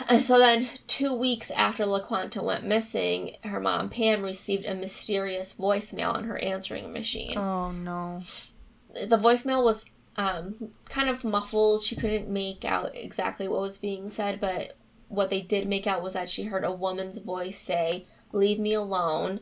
And 0.07 0.23
so 0.23 0.37
then, 0.39 0.69
two 0.87 1.13
weeks 1.13 1.51
after 1.51 1.83
LaQuanta 1.85 2.41
went 2.41 2.63
missing, 2.65 3.35
her 3.43 3.59
mom, 3.59 3.89
Pam, 3.89 4.21
received 4.21 4.63
a 4.65 4.73
mysterious 4.75 5.53
voicemail 5.55 6.13
on 6.13 6.23
her 6.25 6.37
answering 6.37 6.93
machine 6.93 7.37
Oh 7.37 7.71
no. 7.71 8.21
the 8.93 9.17
voicemail 9.17 9.63
was 9.65 9.85
um, 10.17 10.55
kind 10.85 11.09
of 11.09 11.25
muffled. 11.25 11.81
She 11.81 11.95
couldn't 11.97 12.29
make 12.29 12.63
out 12.63 12.91
exactly 12.95 13.49
what 13.49 13.59
was 13.59 13.77
being 13.77 14.07
said, 14.07 14.39
but 14.39 14.77
what 15.09 15.29
they 15.29 15.41
did 15.41 15.67
make 15.67 15.87
out 15.87 16.01
was 16.01 16.13
that 16.13 16.29
she 16.29 16.43
heard 16.43 16.63
a 16.63 16.71
woman's 16.71 17.17
voice 17.17 17.57
say, 17.57 18.05
Leave 18.31 18.59
me 18.59 18.73
alone 18.73 19.41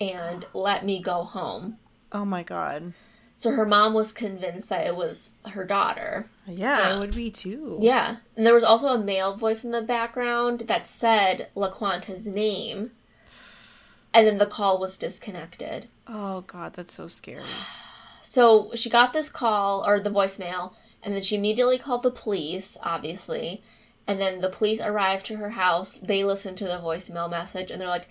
and 0.00 0.46
let 0.54 0.84
me 0.84 1.00
go 1.02 1.22
home. 1.24 1.78
Oh 2.12 2.24
my 2.24 2.42
god. 2.42 2.94
So 3.34 3.52
her 3.52 3.64
mom 3.64 3.94
was 3.94 4.12
convinced 4.12 4.68
that 4.68 4.86
it 4.86 4.96
was 4.96 5.30
her 5.52 5.64
daughter. 5.64 6.26
Yeah, 6.46 6.78
Yeah. 6.88 6.94
I 6.94 6.98
would 6.98 7.14
be 7.14 7.30
too. 7.30 7.78
Yeah. 7.80 8.16
And 8.36 8.44
there 8.46 8.54
was 8.54 8.64
also 8.64 8.88
a 8.88 8.98
male 8.98 9.34
voice 9.36 9.64
in 9.64 9.70
the 9.70 9.80
background 9.82 10.60
that 10.66 10.86
said 10.86 11.48
LaQuanta's 11.56 12.26
name. 12.26 12.90
And 14.12 14.26
then 14.26 14.38
the 14.38 14.46
call 14.46 14.78
was 14.78 14.98
disconnected. 14.98 15.86
Oh 16.06 16.42
god, 16.42 16.74
that's 16.74 16.94
so 16.94 17.08
scary. 17.08 17.42
So 18.22 18.70
she 18.74 18.90
got 18.90 19.12
this 19.12 19.28
call 19.30 19.82
or 19.84 19.98
the 19.98 20.10
voicemail, 20.10 20.74
and 21.02 21.14
then 21.14 21.22
she 21.22 21.34
immediately 21.36 21.78
called 21.78 22.02
the 22.04 22.10
police, 22.12 22.76
obviously. 22.82 23.62
And 24.06 24.20
then 24.20 24.40
the 24.40 24.50
police 24.50 24.78
arrived 24.80 25.26
to 25.26 25.36
her 25.36 25.50
house. 25.50 25.94
They 25.94 26.22
listened 26.22 26.58
to 26.58 26.64
the 26.64 26.78
voicemail 26.84 27.28
message, 27.28 27.70
and 27.72 27.80
they're 27.80 27.88
like, 27.88 28.08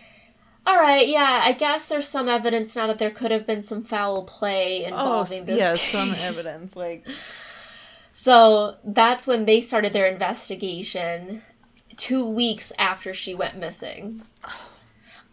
"All 0.66 0.78
right, 0.78 1.07
yeah, 1.07 1.41
I 1.43 1.53
guess 1.53 1.86
there's 1.88 2.07
some 2.07 2.30
evidence 2.30 2.76
now 2.76 2.88
that 2.88 2.99
there 2.99 3.10
could 3.12 3.32
have 3.32 3.47
been 3.47 3.62
some 3.62 3.82
foul 3.82 4.24
play 4.24 4.84
Oh, 4.86 4.88
involving 4.88 5.39
s- 5.39 5.45
this." 5.45 5.57
yeah, 5.57 5.76
some 5.76 6.14
evidence. 6.20 6.76
Like, 6.76 7.05
So 8.14 8.76
that's 8.84 9.26
when 9.26 9.45
they 9.45 9.62
started 9.62 9.93
their 9.93 10.07
investigation 10.07 11.41
two 11.95 12.28
weeks 12.28 12.72
after 12.78 13.14
she 13.14 13.34
went 13.34 13.57
missing. 13.57 14.22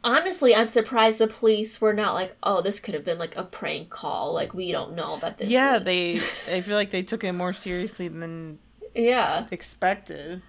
Honestly, 0.04 0.54
I'm 0.54 0.68
surprised 0.68 1.18
the 1.18 1.26
police 1.26 1.80
were 1.80 1.92
not 1.92 2.14
like, 2.14 2.36
"Oh, 2.44 2.62
this 2.62 2.78
could 2.78 2.94
have 2.94 3.04
been 3.04 3.18
like 3.18 3.36
a 3.36 3.42
prank 3.42 3.90
call. 3.90 4.32
Like 4.32 4.54
we 4.54 4.70
don't 4.70 4.94
know 4.94 5.18
that 5.20 5.38
this." 5.38 5.48
yeah, 5.48 5.78
is- 5.78 5.84
they. 5.84 6.12
I 6.56 6.60
feel 6.60 6.76
like 6.76 6.92
they 6.92 7.02
took 7.02 7.24
it 7.24 7.32
more 7.32 7.52
seriously 7.52 8.06
than 8.06 8.60
yeah. 8.94 9.46
expected. 9.50 10.42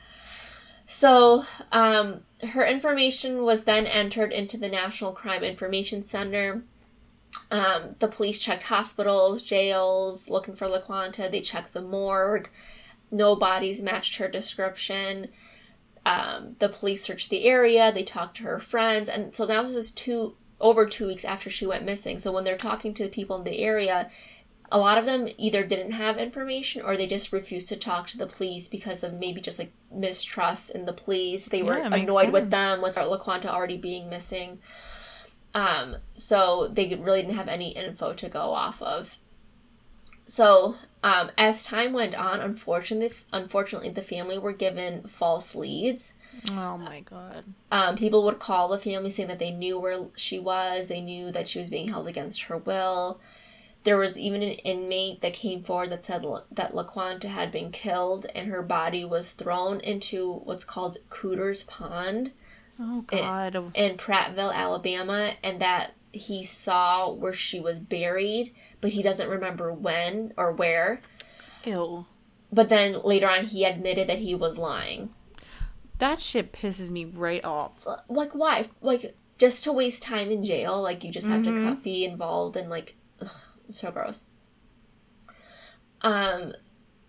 So, 0.87 1.43
um, 1.73 2.21
her 2.41 2.65
information 2.65 3.43
was 3.43 3.65
then 3.65 3.85
entered 3.85 4.31
into 4.31 4.57
the 4.57 4.69
National 4.69 5.11
Crime 5.11 5.43
Information 5.43 6.01
Center. 6.01 6.63
Um, 7.51 7.89
the 7.99 8.07
police 8.07 8.39
checked 8.39 8.63
hospitals, 8.63 9.43
jails, 9.43 10.29
looking 10.29 10.55
for 10.55 10.67
LaQuanta. 10.67 11.29
They 11.29 11.41
checked 11.41 11.73
the 11.73 11.81
morgue. 11.81 12.49
No 13.11 13.35
bodies 13.35 13.81
matched 13.81 14.15
her 14.17 14.29
description. 14.29 15.27
Um, 16.05 16.55
the 16.59 16.69
police 16.69 17.03
searched 17.03 17.29
the 17.29 17.43
area. 17.43 17.91
They 17.91 18.03
talked 18.03 18.37
to 18.37 18.43
her 18.43 18.59
friends, 18.59 19.09
and 19.09 19.35
so 19.35 19.45
now 19.45 19.63
this 19.63 19.75
is 19.75 19.91
two 19.91 20.35
over 20.59 20.85
two 20.85 21.07
weeks 21.07 21.25
after 21.25 21.49
she 21.49 21.67
went 21.67 21.85
missing. 21.85 22.17
So 22.17 22.31
when 22.31 22.43
they're 22.43 22.57
talking 22.57 22.93
to 22.95 23.03
the 23.03 23.09
people 23.09 23.35
in 23.35 23.43
the 23.43 23.59
area, 23.59 24.09
a 24.71 24.77
lot 24.77 24.97
of 24.97 25.05
them 25.05 25.27
either 25.37 25.63
didn't 25.63 25.91
have 25.91 26.17
information 26.17 26.81
or 26.81 26.97
they 26.97 27.07
just 27.07 27.31
refused 27.31 27.67
to 27.69 27.75
talk 27.75 28.07
to 28.07 28.17
the 28.17 28.27
police 28.27 28.67
because 28.67 29.03
of 29.03 29.13
maybe 29.13 29.39
just 29.39 29.59
like 29.59 29.71
mistrust 29.91 30.71
in 30.71 30.85
the 30.85 30.93
police. 30.93 31.45
They 31.45 31.63
were 31.63 31.77
Yeah, 31.77 31.89
makes 31.89 32.03
annoyed 32.03 32.31
with 32.31 32.49
them 32.49 32.81
with 32.81 32.95
LaQuanta 32.95 33.45
already 33.45 33.77
being 33.77 34.09
missing. 34.09 34.59
Um, 35.53 35.97
so 36.15 36.67
they 36.71 36.93
really 36.95 37.21
didn't 37.21 37.37
have 37.37 37.47
any 37.47 37.69
info 37.69 38.13
to 38.13 38.29
go 38.29 38.53
off 38.53 38.81
of. 38.81 39.17
So 40.25 40.75
um, 41.03 41.31
as 41.37 41.63
time 41.63 41.93
went 41.93 42.15
on, 42.15 42.41
unfortunately, 42.41 43.17
unfortunately, 43.31 43.89
the 43.89 44.01
family 44.01 44.37
were 44.37 44.53
given 44.53 45.03
false 45.07 45.55
leads. 45.55 46.13
Oh 46.51 46.77
my 46.77 46.99
god. 46.99 47.45
Um, 47.71 47.95
people 47.95 48.23
would 48.25 48.39
call 48.39 48.67
the 48.67 48.77
family 48.77 49.09
saying 49.09 49.29
that 49.29 49.39
they 49.39 49.51
knew 49.51 49.79
where 49.79 50.07
she 50.15 50.37
was, 50.37 50.87
they 50.87 51.01
knew 51.01 51.31
that 51.31 51.47
she 51.47 51.59
was 51.59 51.69
being 51.69 51.87
held 51.87 52.07
against 52.07 52.43
her 52.43 52.57
will. 52.57 53.19
There 53.87 53.97
was 53.97 54.17
even 54.17 54.43
an 54.43 54.51
inmate 54.51 55.21
that 55.21 55.33
came 55.33 55.63
forward 55.63 55.91
that 55.91 56.03
said 56.03 56.23
La- 56.23 56.41
that 56.51 56.73
LaQuanta 56.73 57.29
had 57.29 57.51
been 57.53 57.71
killed 57.71 58.25
and 58.35 58.49
her 58.49 58.61
body 58.61 59.05
was 59.05 59.31
thrown 59.31 59.79
into 59.79 60.33
what's 60.43 60.65
called 60.65 60.97
Cooter's 61.09 61.63
Pond 61.63 62.31
Oh 62.77 63.01
god. 63.07 63.55
in 63.73 63.95
Prattville, 63.95 64.53
Alabama, 64.53 65.35
and 65.41 65.61
that 65.61 65.93
he 66.11 66.43
saw 66.43 67.09
where 67.09 67.31
she 67.31 67.61
was 67.61 67.79
buried, 67.79 68.53
but 68.81 68.91
he 68.91 69.01
doesn't 69.01 69.29
remember 69.29 69.71
when 69.71 70.33
or 70.37 70.51
where. 70.51 70.99
Ew. 71.63 72.05
But 72.51 72.67
then 72.69 73.01
later 73.03 73.29
on, 73.29 73.45
he 73.45 73.63
admitted 73.63 74.07
that 74.09 74.19
he 74.19 74.35
was 74.35 74.57
lying. 74.57 75.11
That 75.99 76.19
shit 76.21 76.51
pisses 76.51 76.89
me 76.91 77.05
right 77.05 77.43
off. 77.45 77.87
like 78.09 78.35
why 78.35 78.65
like 78.81 79.15
just 79.39 79.63
to 79.63 79.71
waste 79.71 80.03
time 80.03 80.29
in 80.29 80.43
jail 80.43 80.81
like 80.81 81.03
you 81.05 81.11
just 81.11 81.27
have 81.27 81.43
to 81.43 81.49
Mm-hmm. 81.51 81.69
co- 81.69 81.75
be 81.81 82.03
involved 82.05 82.57
in 82.57 82.69
like 82.69 82.95
ugh, 83.21 83.29
so 83.71 83.91
gross 83.91 84.25
um 86.01 86.53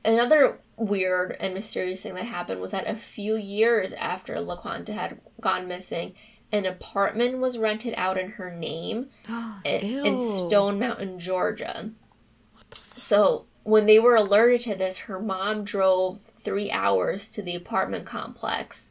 another 0.05 0.59
weird 0.77 1.37
and 1.41 1.55
mysterious 1.55 2.03
thing 2.03 2.15
that 2.15 2.25
happened 2.25 2.61
was 2.61 2.71
that 2.71 2.87
a 2.89 2.95
few 2.97 3.37
years 3.37 3.93
after 3.95 4.35
laquanta 4.37 4.91
had 4.95 5.21
gone 5.41 5.67
missing 5.69 6.15
an 6.51 6.65
apartment 6.65 7.39
was 7.39 7.59
rented 7.59 7.93
out 7.97 8.17
in 8.17 8.31
her 8.33 8.51
name 8.51 9.09
i- 9.29 9.61
in 9.65 10.19
stone 10.19 10.79
mountain 10.79 11.19
georgia. 11.19 11.91
So 12.97 13.45
when 13.65 13.87
they 13.87 13.99
were 13.99 14.17
alerted 14.17 14.63
to 14.63 14.75
this 14.75 14.99
her 14.99 15.21
mom 15.21 15.65
drove 15.65 16.23
three 16.39 16.71
hours 16.71 17.29
to 17.31 17.43
the 17.43 17.55
apartment 17.55 18.07
complex 18.07 18.91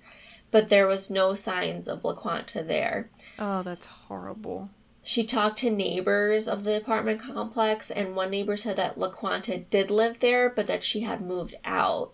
but 0.52 0.70
there 0.70 0.88
was 0.88 1.10
no 1.10 1.34
signs 1.34 1.88
of 1.90 2.04
laquanta 2.04 2.66
there. 2.66 3.10
Oh, 3.38 3.64
that's 3.64 3.86
horrible. 3.86 4.70
She 5.08 5.24
talked 5.24 5.58
to 5.60 5.70
neighbors 5.70 6.50
of 6.50 6.66
the 6.66 6.76
apartment 6.76 7.22
complex, 7.22 7.90
and 7.90 8.14
one 8.14 8.30
neighbor 8.30 8.58
said 8.58 8.76
that 8.76 8.98
LaQuanta 9.00 9.70
did 9.70 9.90
live 9.90 10.20
there, 10.20 10.50
but 10.50 10.68
that 10.68 10.84
she 10.84 11.00
had 11.00 11.22
moved 11.22 11.56
out. 11.64 12.12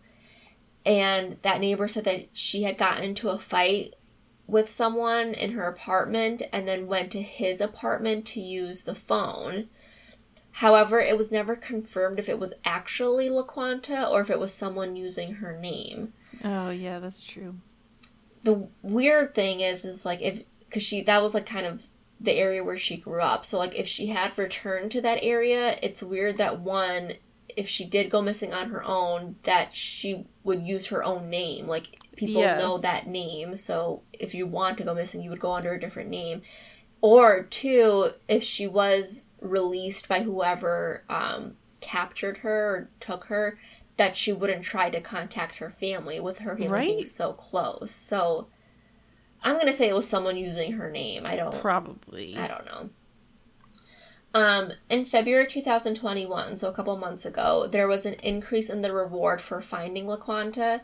And 0.86 1.38
that 1.42 1.60
neighbor 1.60 1.88
said 1.88 2.04
that 2.04 2.28
she 2.34 2.62
had 2.64 2.78
gotten 2.78 3.04
into 3.04 3.30
a 3.30 3.40
fight 3.40 3.96
with 4.46 4.70
someone 4.70 5.34
in 5.34 5.54
her 5.54 5.64
apartment 5.68 6.44
and 6.52 6.68
then 6.68 6.86
went 6.86 7.12
to 7.14 7.22
his 7.24 7.60
apartment 7.60 8.28
to 8.28 8.40
use 8.40 8.82
the 8.82 8.94
phone. 8.94 9.70
However, 10.58 11.00
it 11.00 11.18
was 11.18 11.32
never 11.32 11.56
confirmed 11.56 12.20
if 12.20 12.30
it 12.30 12.38
was 12.38 12.54
actually 12.64 13.28
LaQuanta 13.28 14.08
or 14.12 14.22
if 14.22 14.30
it 14.30 14.40
was 14.40 14.54
someone 14.54 14.96
using 14.96 15.36
her 15.36 15.58
name 15.58 16.14
Oh 16.44 16.70
yeah, 16.70 17.00
that's 17.00 17.24
true. 17.24 17.56
the 18.44 18.68
weird 18.84 19.34
thing 19.34 19.62
is 19.62 19.84
is 19.84 20.06
like 20.06 20.22
if 20.22 20.44
because 20.60 20.84
she 20.84 21.02
that 21.02 21.22
was 21.24 21.34
like 21.34 21.46
kind 21.48 21.66
of 21.66 21.88
the 22.24 22.34
area 22.34 22.64
where 22.64 22.78
she 22.78 22.98
grew 22.98 23.22
up. 23.22 23.46
So 23.46 23.60
like 23.60 23.76
if 23.76 23.88
she 23.88 24.08
had 24.08 24.38
returned 24.38 24.92
to 24.92 25.02
that 25.02 25.20
area 25.22 25.78
it's 25.84 26.02
weird 26.02 26.38
that 26.38 26.60
one 26.60 27.14
if 27.50 27.68
she 27.70 27.86
did 27.86 28.10
go 28.10 28.22
missing 28.22 28.54
on 28.54 28.70
her 28.70 28.84
own 28.84 29.36
that 29.44 29.74
she 29.74 30.26
would 30.44 30.64
use 30.64 30.88
her 30.88 31.04
own 31.04 31.30
name. 31.30 31.68
Like 31.68 32.00
people 32.16 32.42
Yeah. 32.42 32.58
know 32.58 32.78
that 32.80 33.08
name. 33.08 33.56
So 33.56 34.02
if 34.14 34.34
you 34.34 34.48
want 34.48 34.78
to 34.78 34.84
go 34.84 34.96
missing 34.96 35.22
you 35.22 35.30
would 35.30 35.40
go 35.40 35.52
under 35.52 35.74
a 35.74 35.80
different 35.80 36.10
name. 36.10 36.42
Or 37.02 37.44
two 37.44 38.12
if 38.30 38.42
she 38.42 38.66
was 38.66 39.26
released 39.42 40.08
by 40.08 40.24
whoever 40.24 41.04
um, 41.10 41.58
captured 41.82 42.38
her 42.38 42.76
or 42.76 42.90
took 43.02 43.26
her 43.26 43.60
that 43.98 44.16
she 44.16 44.32
wouldn't 44.32 44.64
try 44.64 44.90
to 44.90 45.02
contact 45.02 45.58
her 45.58 45.70
family 45.70 46.20
with 46.20 46.40
her 46.40 46.56
family 46.58 46.86
being 46.86 47.06
so 47.06 47.34
close. 47.34 47.92
So 47.92 48.48
i'm 49.44 49.58
gonna 49.58 49.74
say 49.74 49.88
it 49.90 49.96
was 49.96 50.08
someone 50.08 50.38
using 50.38 50.74
her 50.74 50.90
name 50.90 51.26
i 51.26 51.36
don't 51.36 51.60
Probably. 51.62 52.38
I 52.38 52.48
don't 52.48 52.66
know. 52.66 52.90
Um, 54.36 54.72
in 54.90 55.06
February 55.06 55.46
2021, 55.46 56.56
so 56.56 56.68
a 56.68 56.74
couple 56.74 56.98
months 56.98 57.24
ago, 57.26 57.68
there 57.68 57.88
was 57.88 58.06
an 58.06 58.16
increase 58.16 58.70
in 58.70 58.82
the 58.82 58.92
reward 58.92 59.42
for 59.42 59.62
finding 59.62 60.06
LaQuanta. 60.06 60.82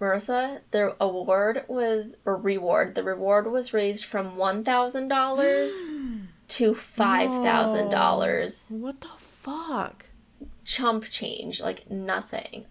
Marissa, 0.00 0.62
the 0.70 0.96
award 1.00 1.64
was, 1.68 2.16
or 2.24 2.36
reward, 2.36 2.94
the 2.94 3.02
reward 3.02 3.50
was 3.50 3.74
raised 3.74 4.06
from 4.06 4.36
$1,000 4.36 6.26
to 6.48 6.72
$5,000. 6.72 8.70
What 8.70 9.00
the 9.02 9.08
fuck? 9.18 10.06
Chump 10.64 11.04
change, 11.04 11.60
like 11.60 11.90
nothing. 11.90 12.64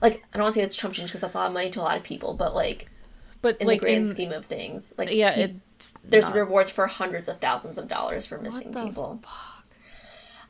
Like, 0.00 0.22
I 0.32 0.36
don't 0.36 0.44
want 0.44 0.54
to 0.54 0.60
say 0.60 0.64
it's 0.64 0.76
chump 0.76 0.94
change 0.94 1.08
because 1.08 1.22
that's 1.22 1.34
a 1.34 1.38
lot 1.38 1.48
of 1.48 1.54
money 1.54 1.70
to 1.70 1.80
a 1.80 1.82
lot 1.82 1.96
of 1.96 2.04
people, 2.04 2.34
but 2.34 2.54
like, 2.54 2.88
But 3.42 3.60
in 3.60 3.66
like 3.66 3.80
the 3.80 3.86
grand 3.86 3.98
in, 3.98 4.10
scheme 4.10 4.32
of 4.32 4.44
things, 4.46 4.92
like, 4.98 5.10
yeah, 5.12 5.34
pe- 5.34 5.54
it's 5.76 5.94
there's 6.04 6.24
not- 6.24 6.34
rewards 6.34 6.70
for 6.70 6.86
hundreds 6.86 7.28
of 7.28 7.38
thousands 7.40 7.78
of 7.78 7.88
dollars 7.88 8.26
for 8.26 8.38
missing 8.38 8.72
people. 8.74 9.20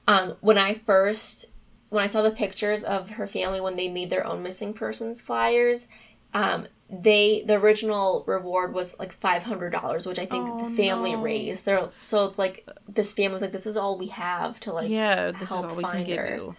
Um, 0.08 0.36
when 0.40 0.56
I 0.56 0.74
first, 0.74 1.46
when 1.88 2.04
I 2.04 2.06
saw 2.06 2.22
the 2.22 2.30
pictures 2.30 2.84
of 2.84 3.10
her 3.10 3.26
family 3.26 3.60
when 3.60 3.74
they 3.74 3.88
made 3.88 4.10
their 4.10 4.24
own 4.26 4.42
missing 4.42 4.72
persons 4.72 5.20
flyers, 5.20 5.88
um, 6.32 6.68
they 6.88 7.42
the 7.44 7.54
original 7.54 8.22
reward 8.28 8.72
was 8.72 8.96
like 9.00 9.12
five 9.12 9.42
hundred 9.42 9.70
dollars, 9.72 10.06
which 10.06 10.20
I 10.20 10.26
think 10.26 10.48
Oh, 10.48 10.68
the 10.68 10.76
family 10.76 11.14
no. 11.14 11.22
raised. 11.22 11.64
They're, 11.64 11.88
so 12.04 12.26
it's 12.26 12.38
like 12.38 12.68
this 12.88 13.12
family 13.12 13.32
was 13.32 13.42
like, 13.42 13.50
this 13.52 13.66
is 13.66 13.76
all 13.76 13.98
we 13.98 14.06
have 14.08 14.60
to 14.60 14.72
like 14.72 14.88
yeah, 14.88 15.32
this 15.32 15.42
is 15.42 15.48
help 15.48 15.66
all 15.70 15.76
we 15.76 15.82
can 15.82 15.92
find 15.92 16.06
give 16.06 16.18
her. 16.18 16.36
you. 16.36 16.56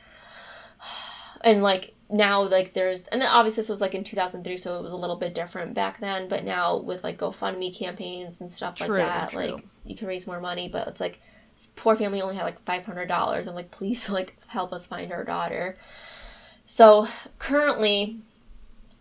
and 1.41 1.63
like 1.63 1.93
now 2.09 2.41
like 2.41 2.73
there's 2.73 3.07
and 3.07 3.21
then 3.21 3.29
obviously 3.29 3.61
this 3.61 3.69
was 3.69 3.81
like 3.81 3.93
in 3.93 4.03
2003 4.03 4.55
so 4.57 4.79
it 4.79 4.81
was 4.81 4.93
a 4.93 4.95
little 4.95 5.17
bit 5.17 5.35
different 5.35 5.73
back 5.73 5.99
then 5.99 6.27
but 6.27 6.43
now 6.45 6.77
with 6.77 7.03
like 7.03 7.17
gofundme 7.17 7.77
campaigns 7.77 8.39
and 8.39 8.51
stuff 8.51 8.77
True, 8.77 8.99
like 8.99 9.05
that 9.05 9.29
true. 9.31 9.39
like 9.41 9.65
you 9.85 9.95
can 9.95 10.07
raise 10.07 10.25
more 10.25 10.39
money 10.39 10.69
but 10.69 10.87
it's 10.87 11.01
like 11.01 11.19
this 11.55 11.69
poor 11.75 11.95
family 11.95 12.21
only 12.21 12.35
had 12.35 12.43
like 12.43 12.63
$500 12.63 13.47
i'm 13.47 13.55
like 13.55 13.71
please 13.71 14.09
like 14.09 14.35
help 14.47 14.71
us 14.73 14.85
find 14.85 15.11
our 15.11 15.23
daughter. 15.23 15.77
So 16.65 17.07
currently 17.39 18.19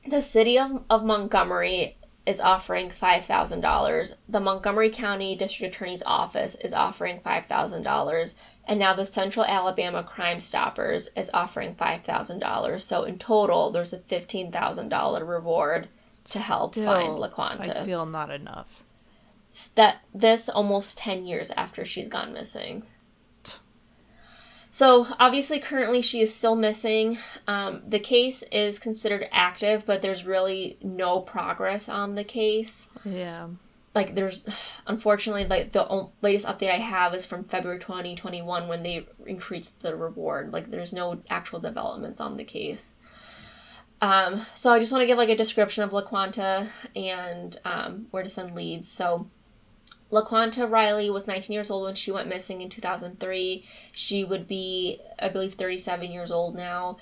the 0.09 0.21
city 0.21 0.59
of, 0.59 0.85
of 0.89 1.05
montgomery 1.05 1.97
is 2.25 2.41
offering 2.41 2.91
$5000 2.91 4.17
the 4.29 4.41
montgomery 4.41 4.91
county 4.91 5.37
district 5.37 5.75
attorney's 5.75 6.03
office 6.05 6.57
is 6.57 6.73
offering 6.73 7.21
$5000 7.21 8.35
and 8.67 8.81
now 8.81 8.95
the 8.95 9.07
Central 9.07 9.45
Alabama 9.45 10.03
Crime 10.03 10.41
Stoppers 10.41 11.09
is 11.17 11.31
offering 11.33 11.75
$5,000. 11.75 12.83
So 12.83 13.05
in 13.05 13.19
total, 13.19 13.71
there's 13.71 13.93
a 13.93 13.99
$15,000 13.99 15.29
reward 15.29 15.89
to 16.25 16.39
help 16.41 16.75
find 16.75 17.19
LaQuanta. 17.19 17.83
I 17.83 17.85
feel 17.85 18.07
not 18.07 18.31
enough. 18.31 18.83
that 19.77 19.99
this 20.13 20.49
almost 20.49 20.99
10 20.99 21.27
years 21.27 21.53
after 21.53 21.85
she's 21.85 22.09
gone 22.09 22.33
missing. 22.33 22.83
So 24.77 25.07
obviously, 25.19 25.59
currently 25.59 26.03
she 26.03 26.21
is 26.21 26.35
still 26.35 26.55
missing. 26.55 27.17
Um, 27.47 27.83
the 27.87 27.99
case 27.99 28.43
is 28.53 28.79
considered 28.79 29.27
active, 29.33 29.87
but 29.87 30.03
there's 30.03 30.27
really 30.27 30.77
no 30.83 31.21
progress 31.21 31.89
on 31.89 32.15
the 32.15 32.25
case. 32.25 32.91
Yeah. 33.03 33.49
Like 33.97 34.15
there's 34.15 34.45
unfortunately 34.87 35.45
like 35.47 35.73
the 35.73 36.09
latest 36.23 36.47
update 36.47 36.71
i 36.71 36.79
have 36.79 37.13
is 37.15 37.27
from 37.27 37.43
february 37.43 37.81
2021 37.81 38.69
when 38.69 38.83
they 38.83 39.05
increased 39.27 39.81
the 39.81 39.97
reward 39.97 40.53
like 40.53 40.71
there's 40.71 40.93
no 40.93 41.21
actual 41.29 41.59
developments 41.59 42.21
on 42.21 42.37
the 42.37 42.45
case 42.45 42.95
Um, 44.01 44.45
so 44.55 44.73
I 44.73 44.79
just 44.79 44.93
want 44.93 45.03
to 45.03 45.07
give 45.07 45.17
like 45.17 45.31
a 45.31 45.37
description 45.37 45.83
of 45.83 45.91
LaQuanta 45.91 46.69
and 46.95 47.59
um, 47.65 48.07
where 48.11 48.23
to 48.23 48.29
send 48.29 48.55
leads. 48.55 48.91
So 48.91 49.31
LaQuanta 50.13 50.71
Riley 50.71 51.11
was 51.11 51.27
19 51.27 51.53
years 51.53 51.71
old 51.71 51.85
when 51.85 51.95
she 51.95 52.13
went 52.13 52.29
missing 52.29 52.61
in 52.61 52.69
2003. 52.69 53.65
She 53.93 54.25
would 54.25 54.47
be, 54.47 55.01
I 55.19 55.29
believe, 55.29 55.55
37 55.55 56.13
years 56.13 56.31
old 56.31 56.55
now. 56.55 56.99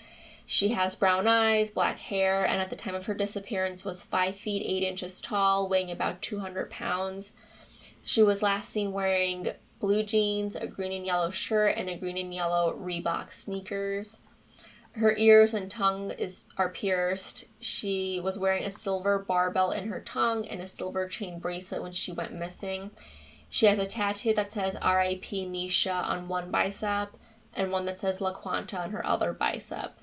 She 0.46 0.68
has 0.68 0.94
brown 0.94 1.26
eyes, 1.26 1.70
black 1.70 1.98
hair, 1.98 2.44
and 2.44 2.60
at 2.60 2.70
the 2.70 2.76
time 2.76 2.94
of 2.94 3.06
her 3.06 3.14
disappearance 3.14 3.84
was 3.84 4.04
5 4.04 4.36
feet 4.36 4.62
8 4.64 4.86
inches 4.86 5.20
tall, 5.20 5.68
weighing 5.68 5.90
about 5.90 6.22
200 6.22 6.70
pounds. 6.70 7.34
She 8.02 8.22
was 8.22 8.42
last 8.42 8.68
seen 8.68 8.92
wearing 8.92 9.48
blue 9.80 10.02
jeans, 10.02 10.54
a 10.54 10.66
green 10.66 10.92
and 10.92 11.06
yellow 11.06 11.30
shirt, 11.30 11.76
and 11.76 11.88
a 11.88 11.96
green 11.96 12.18
and 12.18 12.32
yellow 12.32 12.74
Reebok 12.78 13.32
sneakers. 13.32 14.18
Her 14.92 15.16
ears 15.16 15.54
and 15.54 15.70
tongue 15.70 16.12
is 16.12 16.44
are 16.56 16.68
pierced. 16.68 17.46
She 17.60 18.20
was 18.22 18.38
wearing 18.38 18.64
a 18.64 18.70
silver 18.70 19.18
barbell 19.18 19.72
in 19.72 19.88
her 19.88 20.00
tongue 20.00 20.46
and 20.46 20.60
a 20.60 20.68
silver 20.68 21.08
chain 21.08 21.40
bracelet 21.40 21.82
when 21.82 21.90
she 21.92 22.12
went 22.12 22.32
missing. 22.32 22.92
She 23.48 23.66
has 23.66 23.78
a 23.78 23.86
tattoo 23.86 24.34
that 24.34 24.52
says 24.52 24.76
R.I.P. 24.76 25.46
Misha 25.46 25.92
on 25.92 26.28
one 26.28 26.50
bicep 26.50 27.16
and 27.52 27.72
one 27.72 27.86
that 27.86 27.98
says 27.98 28.18
LaQuanta 28.20 28.78
on 28.78 28.90
her 28.90 29.04
other 29.04 29.32
bicep. 29.32 29.98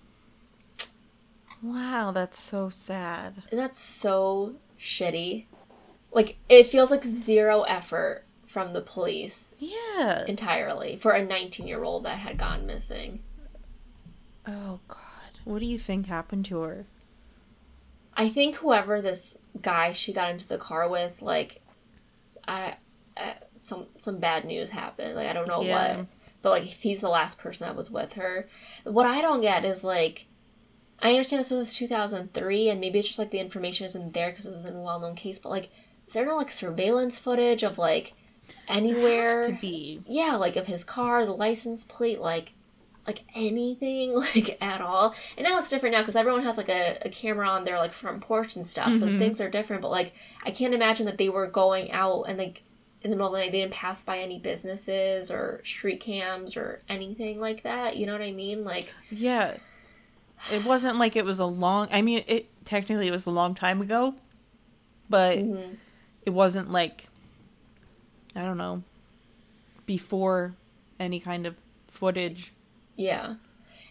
Wow, 1.62 2.10
that's 2.12 2.38
so 2.38 2.68
sad. 2.68 3.42
And 3.50 3.58
that's 3.60 3.78
so 3.78 4.56
shitty. 4.78 5.46
Like 6.12 6.36
it 6.48 6.66
feels 6.66 6.90
like 6.90 7.04
zero 7.04 7.62
effort 7.62 8.24
from 8.46 8.72
the 8.72 8.80
police 8.80 9.54
Yeah. 9.58 10.24
entirely 10.26 10.96
for 10.96 11.12
a 11.12 11.26
19-year-old 11.26 12.04
that 12.04 12.18
had 12.20 12.38
gone 12.38 12.66
missing. 12.66 13.20
Oh 14.46 14.80
God. 14.88 15.00
What 15.44 15.58
do 15.58 15.66
you 15.66 15.78
think 15.78 16.06
happened 16.06 16.44
to 16.46 16.60
her? 16.60 16.86
I 18.16 18.28
think 18.28 18.56
whoever 18.56 19.00
this 19.02 19.36
guy 19.60 19.92
she 19.92 20.12
got 20.12 20.30
into 20.30 20.46
the 20.48 20.58
car 20.58 20.88
with, 20.88 21.20
like, 21.22 21.60
I, 22.48 22.76
I 23.16 23.34
some 23.62 23.86
some 23.90 24.18
bad 24.18 24.44
news 24.44 24.70
happened. 24.70 25.16
Like 25.16 25.28
I 25.28 25.32
don't 25.32 25.48
know 25.48 25.62
Yeah. 25.62 25.96
what, 25.98 26.06
but 26.42 26.50
like 26.50 26.62
if 26.66 26.82
he's 26.82 27.00
the 27.00 27.08
last 27.08 27.38
person 27.38 27.66
that 27.66 27.76
was 27.76 27.90
with 27.90 28.14
her, 28.14 28.48
what 28.84 29.06
I 29.06 29.20
don't 29.20 29.40
get 29.40 29.64
is 29.64 29.82
like, 29.82 30.26
I 31.02 31.10
understand 31.10 31.40
this 31.40 31.50
was 31.50 31.74
2003, 31.74 32.68
and 32.70 32.80
maybe 32.80 32.98
it's 33.00 33.08
just 33.08 33.18
like 33.18 33.30
the 33.32 33.40
information 33.40 33.84
isn't 33.86 34.14
there 34.14 34.30
because 34.30 34.44
this 34.44 34.56
isn't 34.56 34.76
a 34.76 34.80
well 34.80 35.00
known 35.00 35.14
case. 35.16 35.38
But 35.38 35.50
like, 35.50 35.68
is 36.06 36.14
there 36.14 36.24
no 36.24 36.36
like 36.36 36.50
surveillance 36.52 37.18
footage 37.18 37.62
of 37.64 37.76
like 37.78 38.14
anywhere? 38.68 39.48
To 39.48 39.58
be. 39.60 40.00
yeah, 40.06 40.36
like 40.36 40.56
of 40.56 40.66
his 40.68 40.84
car, 40.84 41.24
the 41.26 41.32
license 41.32 41.84
plate, 41.84 42.20
like 42.20 42.52
like 43.06 43.22
anything 43.34 44.14
like 44.34 44.58
at 44.60 44.80
all. 44.80 45.14
And 45.36 45.46
now 45.46 45.58
it's 45.58 45.70
different 45.70 45.94
now 45.94 46.02
because 46.02 46.16
everyone 46.16 46.42
has 46.44 46.56
like 46.56 46.68
a, 46.68 46.98
a 47.02 47.10
camera 47.10 47.48
on 47.48 47.64
their 47.64 47.78
like 47.78 47.92
front 47.92 48.20
porch 48.20 48.56
and 48.56 48.66
stuff, 48.66 48.94
so 48.96 49.06
Mhm. 49.06 49.18
things 49.18 49.40
are 49.40 49.50
different. 49.50 49.82
But 49.82 49.90
like 49.90 50.12
I 50.44 50.50
can't 50.50 50.74
imagine 50.74 51.06
that 51.06 51.18
they 51.18 51.28
were 51.28 51.46
going 51.46 51.92
out 51.92 52.24
and 52.24 52.36
like 52.38 52.62
in 53.02 53.10
the 53.10 53.16
middle 53.16 53.28
of 53.28 53.32
the 53.34 53.38
night 53.40 53.52
they 53.52 53.60
didn't 53.60 53.72
pass 53.74 54.02
by 54.02 54.18
any 54.18 54.38
businesses 54.38 55.30
or 55.30 55.60
street 55.64 56.00
cams 56.00 56.56
or 56.56 56.80
anything 56.88 57.38
like 57.40 57.62
that. 57.62 57.96
You 57.96 58.06
know 58.06 58.12
what 58.12 58.22
I 58.22 58.32
mean? 58.32 58.64
Like 58.64 58.92
Yeah. 59.10 59.56
It 60.52 60.64
wasn't 60.64 60.98
like 60.98 61.16
it 61.16 61.24
was 61.24 61.38
a 61.38 61.46
long. 61.46 61.88
I 61.90 62.02
mean, 62.02 62.22
it 62.26 62.48
technically 62.66 63.06
it 63.08 63.10
was 63.10 63.24
a 63.26 63.30
long 63.30 63.54
time 63.54 63.80
ago, 63.80 64.14
but 65.08 65.38
mhm. 65.38 65.76
it 66.26 66.30
wasn't 66.30 66.70
like 66.70 67.06
I 68.34 68.40
don't 68.42 68.58
know 68.58 68.82
before 69.86 70.54
any 70.98 71.20
kind 71.20 71.46
of 71.46 71.54
footage 71.88 72.52
yeah. 72.96 73.34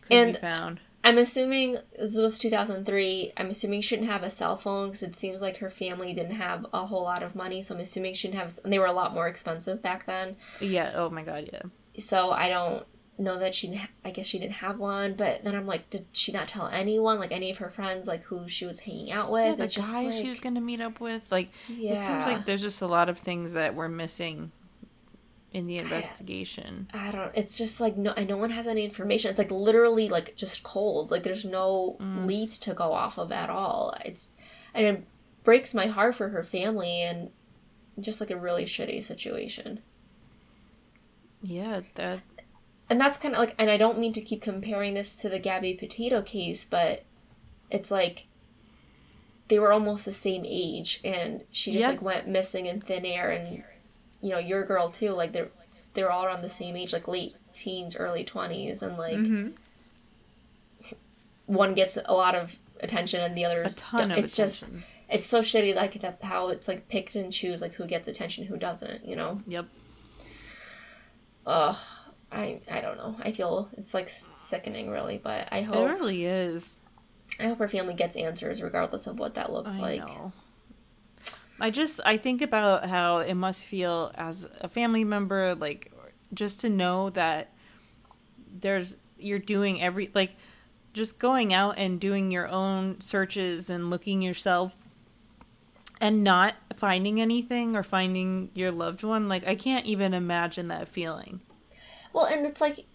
could 0.01 0.14
And- 0.18 0.34
be 0.34 0.39
found. 0.39 0.80
I'm 1.03 1.20
assuming 1.20 1.78
this 1.99 2.18
was 2.18 2.39
2003. 2.39 3.34
I'm 3.38 3.51
assuming 3.51 3.82
she 3.82 3.95
didn't 3.95 4.10
have 4.10 4.24
a 4.24 4.30
cell 4.32 4.56
phone 4.56 4.88
because 4.88 5.03
it 5.03 5.16
seems 5.16 5.39
like 5.39 5.58
her 5.58 5.70
family 5.70 6.16
didn't 6.16 6.32
have 6.38 6.66
a 6.74 6.88
whole 6.88 7.03
lot 7.03 7.22
of 7.22 7.36
money. 7.36 7.62
So 7.62 7.76
I'm 7.76 7.82
assuming 7.82 8.16
she 8.16 8.28
didn't 8.28 8.39
have, 8.39 8.60
and 8.64 8.74
they 8.74 8.80
were 8.80 8.88
a 8.88 8.91
lot 8.91 9.14
more 9.14 9.28
expensive 9.28 9.84
back 9.84 10.08
then. 10.08 10.36
Yeah. 10.60 10.93
Oh 10.95 11.12
my 11.12 11.22
God. 11.22 11.47
Yeah. 11.53 11.62
so 12.01 12.32
I 12.32 12.49
don't 12.49 12.88
know 13.20 13.38
that 13.38 13.53
she. 13.53 13.80
I 14.03 14.10
guess 14.10 14.26
she 14.26 14.39
didn't 14.39 14.53
have 14.53 14.80
one, 14.80 15.14
but 15.14 15.43
then 15.43 15.53
I'm 15.56 15.68
like, 15.68 15.91
did 15.91 16.08
she 16.12 16.32
not 16.32 16.47
tell 16.47 16.68
anyone, 16.70 17.20
like 17.20 17.32
any 17.32 17.51
of 17.51 17.60
her 17.60 17.70
friends, 17.70 18.08
like 18.08 18.24
who 18.24 18.47
she 18.47 18.66
was 18.66 18.80
hanging 18.80 19.12
out 19.12 19.32
with? 19.32 19.60
Yeah, 19.60 19.66
the 19.68 19.82
guy 19.91 20.06
like, 20.06 20.14
she 20.14 20.30
was 20.30 20.39
gonna 20.39 20.60
meet 20.60 20.82
up 20.82 20.99
with. 20.99 21.32
Like, 21.32 21.51
yeah, 21.70 22.01
it 22.01 22.08
seems 22.08 22.26
like 22.26 22.45
there's 22.45 22.64
just 22.64 22.82
a 22.82 22.88
lot 22.88 23.10
of 23.10 23.20
things 23.20 23.53
that 23.53 23.76
were 23.76 23.89
missing 23.89 24.51
in 25.56 25.68
the 25.68 25.78
investigation. 25.78 26.88
I 26.93 27.12
don't. 27.12 27.32
It's 27.34 27.58
just 27.58 27.80
like 27.80 27.95
no, 27.97 28.12
and 28.18 28.28
no 28.28 28.38
one 28.38 28.49
has 28.51 28.68
any 28.68 28.84
information. 28.84 29.30
It's 29.30 29.39
like 29.39 29.51
literally 29.51 30.10
like 30.10 30.36
just 30.36 30.64
cold. 30.64 31.12
Like 31.12 31.24
there's 31.24 31.45
no 31.45 31.95
Mm. 32.01 32.26
leads 32.28 32.58
to 32.60 32.74
go 32.74 32.91
off 32.93 33.18
of 33.18 33.32
at 33.32 33.49
all. 33.49 33.95
It's 34.03 34.32
and 34.74 34.86
it 34.86 35.03
breaks 35.43 35.74
my 35.74 35.88
heart 35.88 36.16
for 36.16 36.30
her 36.30 36.43
family 36.43 37.01
and 37.01 37.30
just 37.99 38.20
like 38.20 38.32
a 38.32 38.38
really 38.38 38.66
shitty 38.66 39.01
situation. 39.01 39.80
Yeah, 41.41 41.82
that. 41.95 42.22
and 42.89 42.99
that's 42.99 43.18
kind 43.18 43.34
of 43.36 43.39
like 43.39 43.56
and 43.58 43.70
i 43.70 43.78
don't 43.78 43.99
mean 43.99 44.14
to 44.14 44.22
keep 44.22 44.41
comparing 44.41 44.93
this 44.93 45.16
to 45.18 45.30
the 45.30 45.39
gabby 45.39 45.74
petito 45.74 46.22
case 46.22 46.64
but 46.66 47.03
it's 47.72 47.89
like 47.91 48.26
they 49.47 49.58
were 49.60 49.72
almost 49.72 50.06
the 50.06 50.14
same 50.14 50.43
age 50.45 50.99
and 51.03 51.41
she 51.51 51.72
just 51.72 51.82
Yeah. 51.82 51.89
like 51.89 52.01
went 52.01 52.28
missing 52.28 52.66
in 52.68 52.82
thin 52.82 53.06
air 53.06 53.30
and 53.32 53.64
you 54.26 54.32
know 54.32 54.39
your 54.39 54.63
girl 54.65 54.89
too 54.89 55.11
like 55.11 55.32
they're 55.34 55.51
they're 55.93 56.11
all 56.11 56.26
around 56.26 56.41
the 56.41 56.49
same 56.49 56.76
age 56.76 56.91
like 56.93 57.07
late 57.07 57.36
teens 57.53 57.95
early 57.95 58.26
20s 58.26 58.82
and 58.82 58.97
like 58.97 59.17
hmm 59.19 59.49
one 61.45 61.76
gets 61.76 61.95
a 62.03 62.13
lot 62.13 62.34
of 62.34 62.57
attention 62.80 63.21
and 63.21 63.38
the 63.38 63.45
other 63.45 63.61
A 63.63 63.69
ton 63.69 64.09
of 64.11 64.17
it's 64.17 64.36
just 64.36 64.71
it's 65.09 65.26
so 65.28 65.41
shitty 65.41 65.76
like 65.76 66.01
that 66.01 66.17
how 66.23 66.47
it's 66.49 66.67
like 66.67 66.88
picked 66.89 67.13
and 67.15 67.32
choose 67.32 67.61
like 67.61 67.73
who 67.73 67.86
gets 67.86 68.07
attention 68.07 68.45
who 68.45 68.57
doesn't 68.57 69.05
you 69.07 69.15
know 69.15 69.39
Yep. 69.47 69.65
ugh 71.45 71.78
i 72.32 72.59
i 72.71 72.82
don't 72.82 72.97
know 72.97 73.15
i 73.23 73.32
feel 73.32 73.69
it's 73.78 73.93
like 73.93 74.09
sickening 74.09 74.89
really 74.89 75.19
but 75.23 75.47
i 75.51 75.61
hope 75.61 75.88
It 75.88 75.93
really 75.93 76.26
is. 76.26 76.78
I 77.39 77.47
hope 77.47 77.59
her 77.59 77.67
family 77.67 77.93
gets 77.93 78.15
answers 78.15 78.61
regardless 78.63 79.05
of 79.07 79.19
what 79.19 79.36
that 79.36 79.51
looks 79.51 79.73
I 79.76 79.82
like. 79.82 79.99
know. 80.07 80.32
I 81.60 81.70
just 81.70 81.99
I 82.06 82.18
think 82.18 82.41
about 82.41 82.88
how 82.88 83.20
it 83.20 83.36
must 83.36 83.64
feel 83.64 84.12
as 84.16 84.47
a 84.62 84.68
family 84.68 85.03
member, 85.03 85.56
like 85.56 85.91
just 86.34 86.62
to 86.62 86.70
know 86.70 87.10
that 87.12 87.51
there's 88.60 88.97
you're 89.18 89.39
doing 89.39 89.82
every 89.82 90.12
like 90.14 90.36
just 90.93 91.20
going 91.20 91.53
out 91.53 91.78
and 91.78 91.99
doing 91.99 92.32
your 92.32 92.47
own 92.47 92.99
searches 93.01 93.70
and 93.70 93.89
looking 93.89 94.22
yourself 94.22 94.76
and 96.01 96.24
not 96.24 96.56
finding 96.76 97.22
anything 97.22 97.76
or 97.76 97.84
finding 97.84 98.49
your 98.53 98.72
loved 98.72 99.03
one 99.03 99.30
like 99.30 99.45
i 99.47 99.56
can't 99.56 99.86
even 99.86 100.14
imagine 100.14 100.68
that 100.68 100.88
feeling 100.89 101.39
Well, 102.16 102.26
and 102.26 102.45
it's 102.45 102.62
like, 102.62 102.86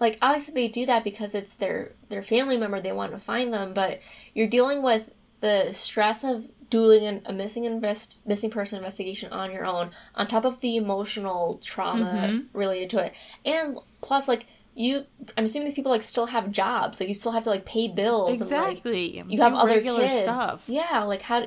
like 0.00 0.18
obviously 0.20 0.54
they 0.54 0.66
do 0.66 0.86
that 0.86 1.04
because 1.04 1.36
it's 1.36 1.54
their 1.54 1.92
their 2.08 2.22
family 2.22 2.56
member. 2.56 2.80
They 2.80 2.90
want 2.90 3.12
to 3.12 3.18
find 3.18 3.54
them, 3.54 3.74
but 3.74 4.00
you're 4.34 4.48
dealing 4.48 4.82
with 4.82 5.12
the 5.40 5.72
stress 5.72 6.24
of 6.24 6.48
doing 6.70 7.04
an, 7.04 7.22
a 7.26 7.32
missing 7.32 7.64
invest 7.64 8.20
missing 8.26 8.50
person 8.50 8.78
investigation 8.78 9.32
on 9.32 9.52
your 9.52 9.64
own, 9.64 9.90
on 10.14 10.26
top 10.26 10.44
of 10.44 10.60
the 10.60 10.76
emotional 10.76 11.58
trauma 11.62 12.28
Mhm. 12.30 12.46
related 12.52 12.90
to 12.90 13.04
it, 13.04 13.14
and 13.44 13.78
plus 14.00 14.28
like 14.28 14.46
you. 14.74 15.06
I'm 15.38 15.44
assuming 15.44 15.66
these 15.66 15.74
people 15.74 15.90
like 15.92 16.02
still 16.02 16.26
have 16.26 16.50
jobs. 16.50 17.00
Like 17.00 17.08
you 17.08 17.14
still 17.14 17.32
have 17.32 17.44
to 17.44 17.50
like 17.50 17.64
pay 17.64 17.88
bills. 17.88 18.40
And, 18.40 18.50
like, 18.50 18.78
exactly 18.78 19.24
you 19.28 19.40
have 19.40 19.52
Do 19.52 19.58
other 19.58 19.74
regular 19.76 20.06
kids. 20.06 20.22
stuff 20.22 20.64
Yeah, 20.68 21.02
like 21.04 21.22
how 21.22 21.46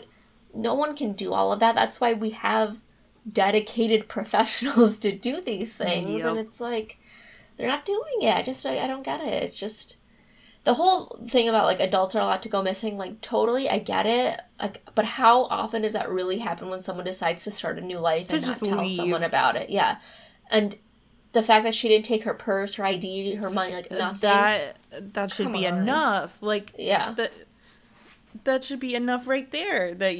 no 0.53 0.73
one 0.73 0.95
can 0.95 1.13
do 1.13 1.33
all 1.33 1.51
of 1.53 1.59
that. 1.59 1.75
That's 1.75 2.01
why 2.01 2.13
we 2.13 2.31
have 2.31 2.81
dedicated 3.31 4.07
professionals 4.17 4.97
to 4.99 5.11
do 5.11 5.41
these 5.41 5.73
things, 5.73 6.23
and 6.25 6.39
it's 6.39 6.59
like 6.59 6.97
they're 7.57 7.67
not 7.67 7.85
doing 7.85 8.21
it. 8.21 8.35
I 8.35 8.41
just 8.41 8.65
I, 8.65 8.79
I 8.79 8.87
don't 8.87 9.03
get 9.03 9.21
it. 9.21 9.43
It's 9.43 9.55
just 9.55 9.97
the 10.69 10.75
whole 10.75 11.19
thing 11.27 11.49
about 11.49 11.65
like 11.65 11.79
adults 11.79 12.13
are 12.13 12.21
allowed 12.21 12.43
to 12.43 12.49
go 12.49 12.61
missing. 12.61 12.95
Like 12.95 13.21
totally, 13.21 13.67
I 13.67 13.79
get 13.79 14.05
it. 14.05 14.39
Like, 14.61 14.87
but 14.93 15.03
how 15.05 15.45
often 15.45 15.81
does 15.81 15.93
that 15.93 16.09
really 16.11 16.37
happen 16.37 16.69
when 16.69 16.79
someone 16.79 17.05
decides 17.05 17.43
to 17.45 17.51
start 17.51 17.79
a 17.79 17.81
new 17.81 17.97
life 17.97 18.31
and 18.31 18.41
not 18.43 18.61
tell 18.61 18.81
leave. 18.83 18.97
someone 18.97 19.23
about 19.23 19.55
it? 19.55 19.69
Yeah, 19.69 19.97
and. 20.51 20.77
The 21.31 21.43
fact 21.43 21.63
that 21.65 21.75
she 21.75 21.87
didn't 21.87 22.05
take 22.05 22.23
her 22.23 22.33
purse, 22.33 22.73
her 22.75 22.83
ID, 22.85 23.35
her 23.35 23.51
money, 23.51 23.73
like 23.73 23.91
nothing. 23.91 24.19
that 24.21 24.77
that 25.13 25.31
should 25.31 25.45
Come 25.45 25.53
be 25.53 25.67
on. 25.67 25.77
enough 25.77 26.41
like 26.41 26.73
yeah. 26.77 27.13
that 27.17 27.33
that 28.45 28.63
should 28.63 28.79
be 28.79 28.95
enough 28.95 29.27
right 29.27 29.49
there 29.51 29.93
that 29.93 30.15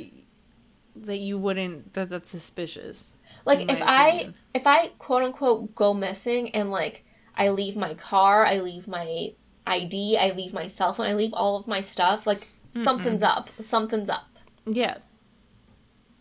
that 0.96 1.18
you 1.18 1.38
wouldn't 1.38 1.94
that 1.94 2.10
that's 2.10 2.30
suspicious 2.30 3.16
Like 3.46 3.62
if 3.72 3.80
my 3.80 3.86
I 3.88 4.34
if 4.54 4.68
I 4.68 4.90
quote 5.00 5.24
unquote 5.24 5.74
go 5.76 5.94
missing 5.94 6.52
and 6.52 6.72
like 6.72 7.04
I 7.36 7.50
leave 7.50 7.76
my 7.78 7.94
car, 7.94 8.46
I 8.46 8.60
leave 8.60 8.88
my 8.88 9.34
ID, 9.70 10.18
I 10.18 10.32
leave 10.32 10.54
my 10.54 10.68
cell 10.68 10.94
phone, 10.94 11.08
I 11.08 11.14
leave 11.14 11.34
all 11.34 11.56
of 11.56 11.68
my 11.68 11.82
stuff, 11.82 12.28
like 12.28 12.48
something's 12.72 13.24
up. 13.24 13.50
Something's 13.60 14.10
up. 14.10 14.38
yeah 14.66 14.98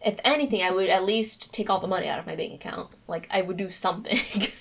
if 0.05 0.19
anything, 0.25 0.63
I 0.63 0.71
would 0.71 0.89
at 0.89 1.05
least 1.05 1.53
take 1.53 1.69
all 1.71 1.81
the 1.81 1.87
money 1.87 2.09
out 2.09 2.19
of 2.19 2.27
my 2.27 2.37
bank 2.37 2.55
account. 2.55 2.91
Like 3.07 3.27
I 3.31 3.43
would 3.43 3.57
do 3.57 3.69
something. 3.71 4.19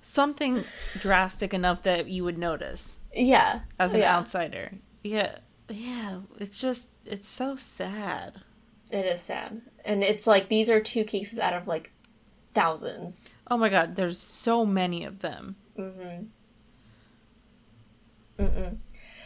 Something 0.00 0.64
drastic 0.98 1.52
enough 1.52 1.82
that 1.82 2.08
you 2.08 2.24
would 2.24 2.38
notice 2.38 2.96
yeah. 3.14 3.60
as 3.78 3.92
an 3.92 4.00
yeah. 4.00 4.16
outsider. 4.16 4.72
Yeah. 5.04 5.36
Yeah. 5.68 6.20
It's 6.38 6.58
just, 6.58 6.88
it's 7.04 7.28
so 7.28 7.56
sad. 7.56 8.40
It 8.90 9.04
is 9.04 9.20
sad. 9.20 9.60
And 9.84 10.02
it's 10.02 10.26
like 10.26 10.48
these 10.48 10.70
are 10.70 10.80
two 10.80 11.04
cases 11.04 11.38
out 11.38 11.52
of 11.52 11.68
like 11.68 11.92
thousands. 12.54 13.28
Oh 13.50 13.58
my 13.58 13.68
god, 13.68 13.96
there's 13.96 14.18
so 14.18 14.64
many 14.64 15.04
of 15.04 15.18
them. 15.18 15.56
Mm-hmm. 15.76 16.24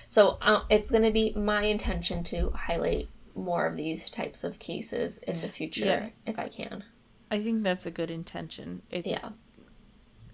So 0.09 0.39
uh, 0.43 0.63
it's 0.71 0.91
going 0.91 1.05
to 1.05 1.13
be 1.13 1.33
my 1.37 1.63
intention 1.63 2.25
to 2.25 2.51
highlight 2.51 3.09
more 3.37 3.67
of 3.67 3.77
these 3.77 4.11
types 4.11 4.43
of 4.43 4.59
cases 4.59 5.19
in 5.19 5.41
the 5.41 5.49
future 5.49 5.85
Yeah. 5.85 6.09
if 6.27 6.39
I 6.39 6.49
can. 6.49 6.83
I 7.31 7.41
think 7.43 7.63
that's 7.63 7.87
a 7.87 7.91
good 7.93 8.11
intention. 8.11 8.83
It, 8.91 9.07
Yeah. 9.07 9.31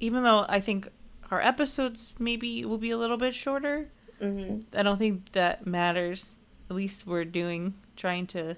Even 0.00 0.22
though 0.22 0.44
I 0.48 0.60
think 0.60 0.88
our 1.30 1.40
episodes 1.42 2.14
maybe 2.18 2.64
will 2.64 2.78
be 2.78 2.90
a 2.90 2.96
little 2.98 3.16
bit 3.18 3.34
shorter, 3.34 3.90
hmm 4.20 4.60
I 4.74 4.82
don't 4.82 4.96
think 4.98 5.32
that 5.32 5.66
matters. 5.66 6.36
At 6.70 6.76
least 6.76 7.06
we're 7.06 7.24
doing, 7.24 7.74
trying 7.96 8.26
to 8.28 8.56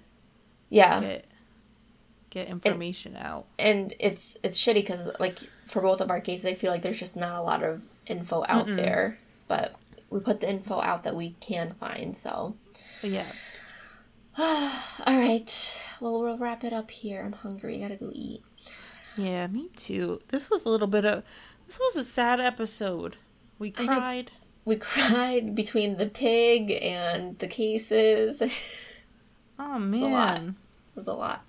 Yeah. 0.71 1.01
get 1.01 1.25
get 2.31 2.47
information 2.49 3.17
out. 3.17 3.47
and 3.59 3.95
it's 3.99 4.37
it's 4.43 4.61
shitty 4.61 4.75
because 4.75 5.01
like 5.19 5.39
for 5.63 5.81
both 5.81 6.03
of 6.03 6.11
our 6.11 6.21
cases 6.21 6.45
i 6.45 6.53
feel 6.53 6.71
like 6.71 6.83
there's 6.83 6.99
just 6.99 7.17
not 7.17 7.39
a 7.39 7.43
lot 7.43 7.63
of 7.65 7.83
info 8.07 8.45
out 8.47 8.67
there 8.67 9.19
but 9.49 9.75
we 10.11 10.21
put 10.21 10.41
the 10.41 10.49
info 10.51 10.81
out 10.81 11.03
that 11.05 11.15
we 11.17 11.37
can 11.41 11.75
find 11.75 12.17
so 12.17 12.57
yeah. 13.03 13.27
all 14.39 14.71
right 15.07 15.81
well 16.01 16.21
we'll 16.21 16.39
wrap 16.39 16.63
it 16.65 16.73
up 16.73 16.91
here 16.91 17.23
i'm 17.25 17.33
hungry 17.33 17.79
gotta 17.79 17.97
go 17.97 18.11
eat 18.13 18.43
Yeah, 19.17 19.47
me 19.49 19.69
too. 19.75 20.21
This 20.29 20.49
was 20.51 20.65
a 20.65 20.69
little 20.69 20.87
bit 20.87 21.05
of 21.05 21.25
this 21.67 21.79
was 21.79 21.97
a 21.97 22.05
sad 22.05 22.41
episode. 22.41 23.17
We 23.59 23.71
cried. 23.73 24.31
we 24.65 24.77
cried 24.77 25.55
between 25.57 25.97
the 25.97 26.07
pig 26.07 26.71
and 26.71 27.37
the 27.41 27.49
cases 27.49 28.41
it 28.43 28.53
Oh 29.59 29.73
a 29.73 29.79
lot. 29.79 29.81
man. 29.81 30.57
was 30.95 31.07
a 31.09 31.13
lot 31.15 31.45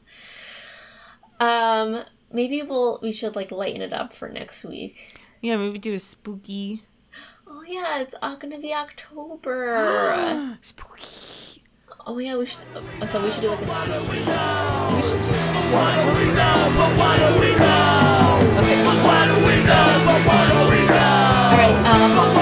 um 1.40 2.04
maybe 2.34 2.62
we'll 2.64 3.00
we 3.02 3.12
should 3.12 3.36
like 3.36 3.52
lighten 3.52 3.82
it 3.82 3.94
up 3.94 4.12
for 4.14 4.28
next 4.30 4.64
week 4.64 5.20
Yeah, 5.42 5.58
maybe 5.58 5.78
do 5.78 5.94
a 5.94 6.00
spooky 6.00 6.84
oh 7.50 7.64
yeah 7.68 8.00
it's 8.00 8.16
uh, 8.22 8.36
gonna 8.36 8.60
be 8.60 8.74
october 8.74 10.58
spooky. 10.62 11.64
oh 12.06 12.18
yeah 12.20 12.38
we 12.38 12.46
should 12.46 12.62
oh, 12.76 13.06
so 13.06 13.22
we 13.24 13.32
should 13.32 13.42
do 13.42 13.50
like 13.50 13.62
a 13.62 13.68
spooky 13.68 13.98
We 13.98 15.02
should 15.02 15.24
do 15.24 15.32
What 15.74 15.94
do 16.00 16.06
we 16.20 16.28
know? 16.34 16.58
But 16.78 16.92
what 17.00 17.18
do 17.20 17.30
we 17.42 17.52
know? 17.58 18.60
okay. 18.60 18.80
What 18.86 19.26
do 19.30 19.36
we 19.48 19.56
know? 19.70 19.88
But 20.06 20.22
what 20.28 20.46
do 20.54 20.62
we 20.72 20.82
know? 20.88 22.39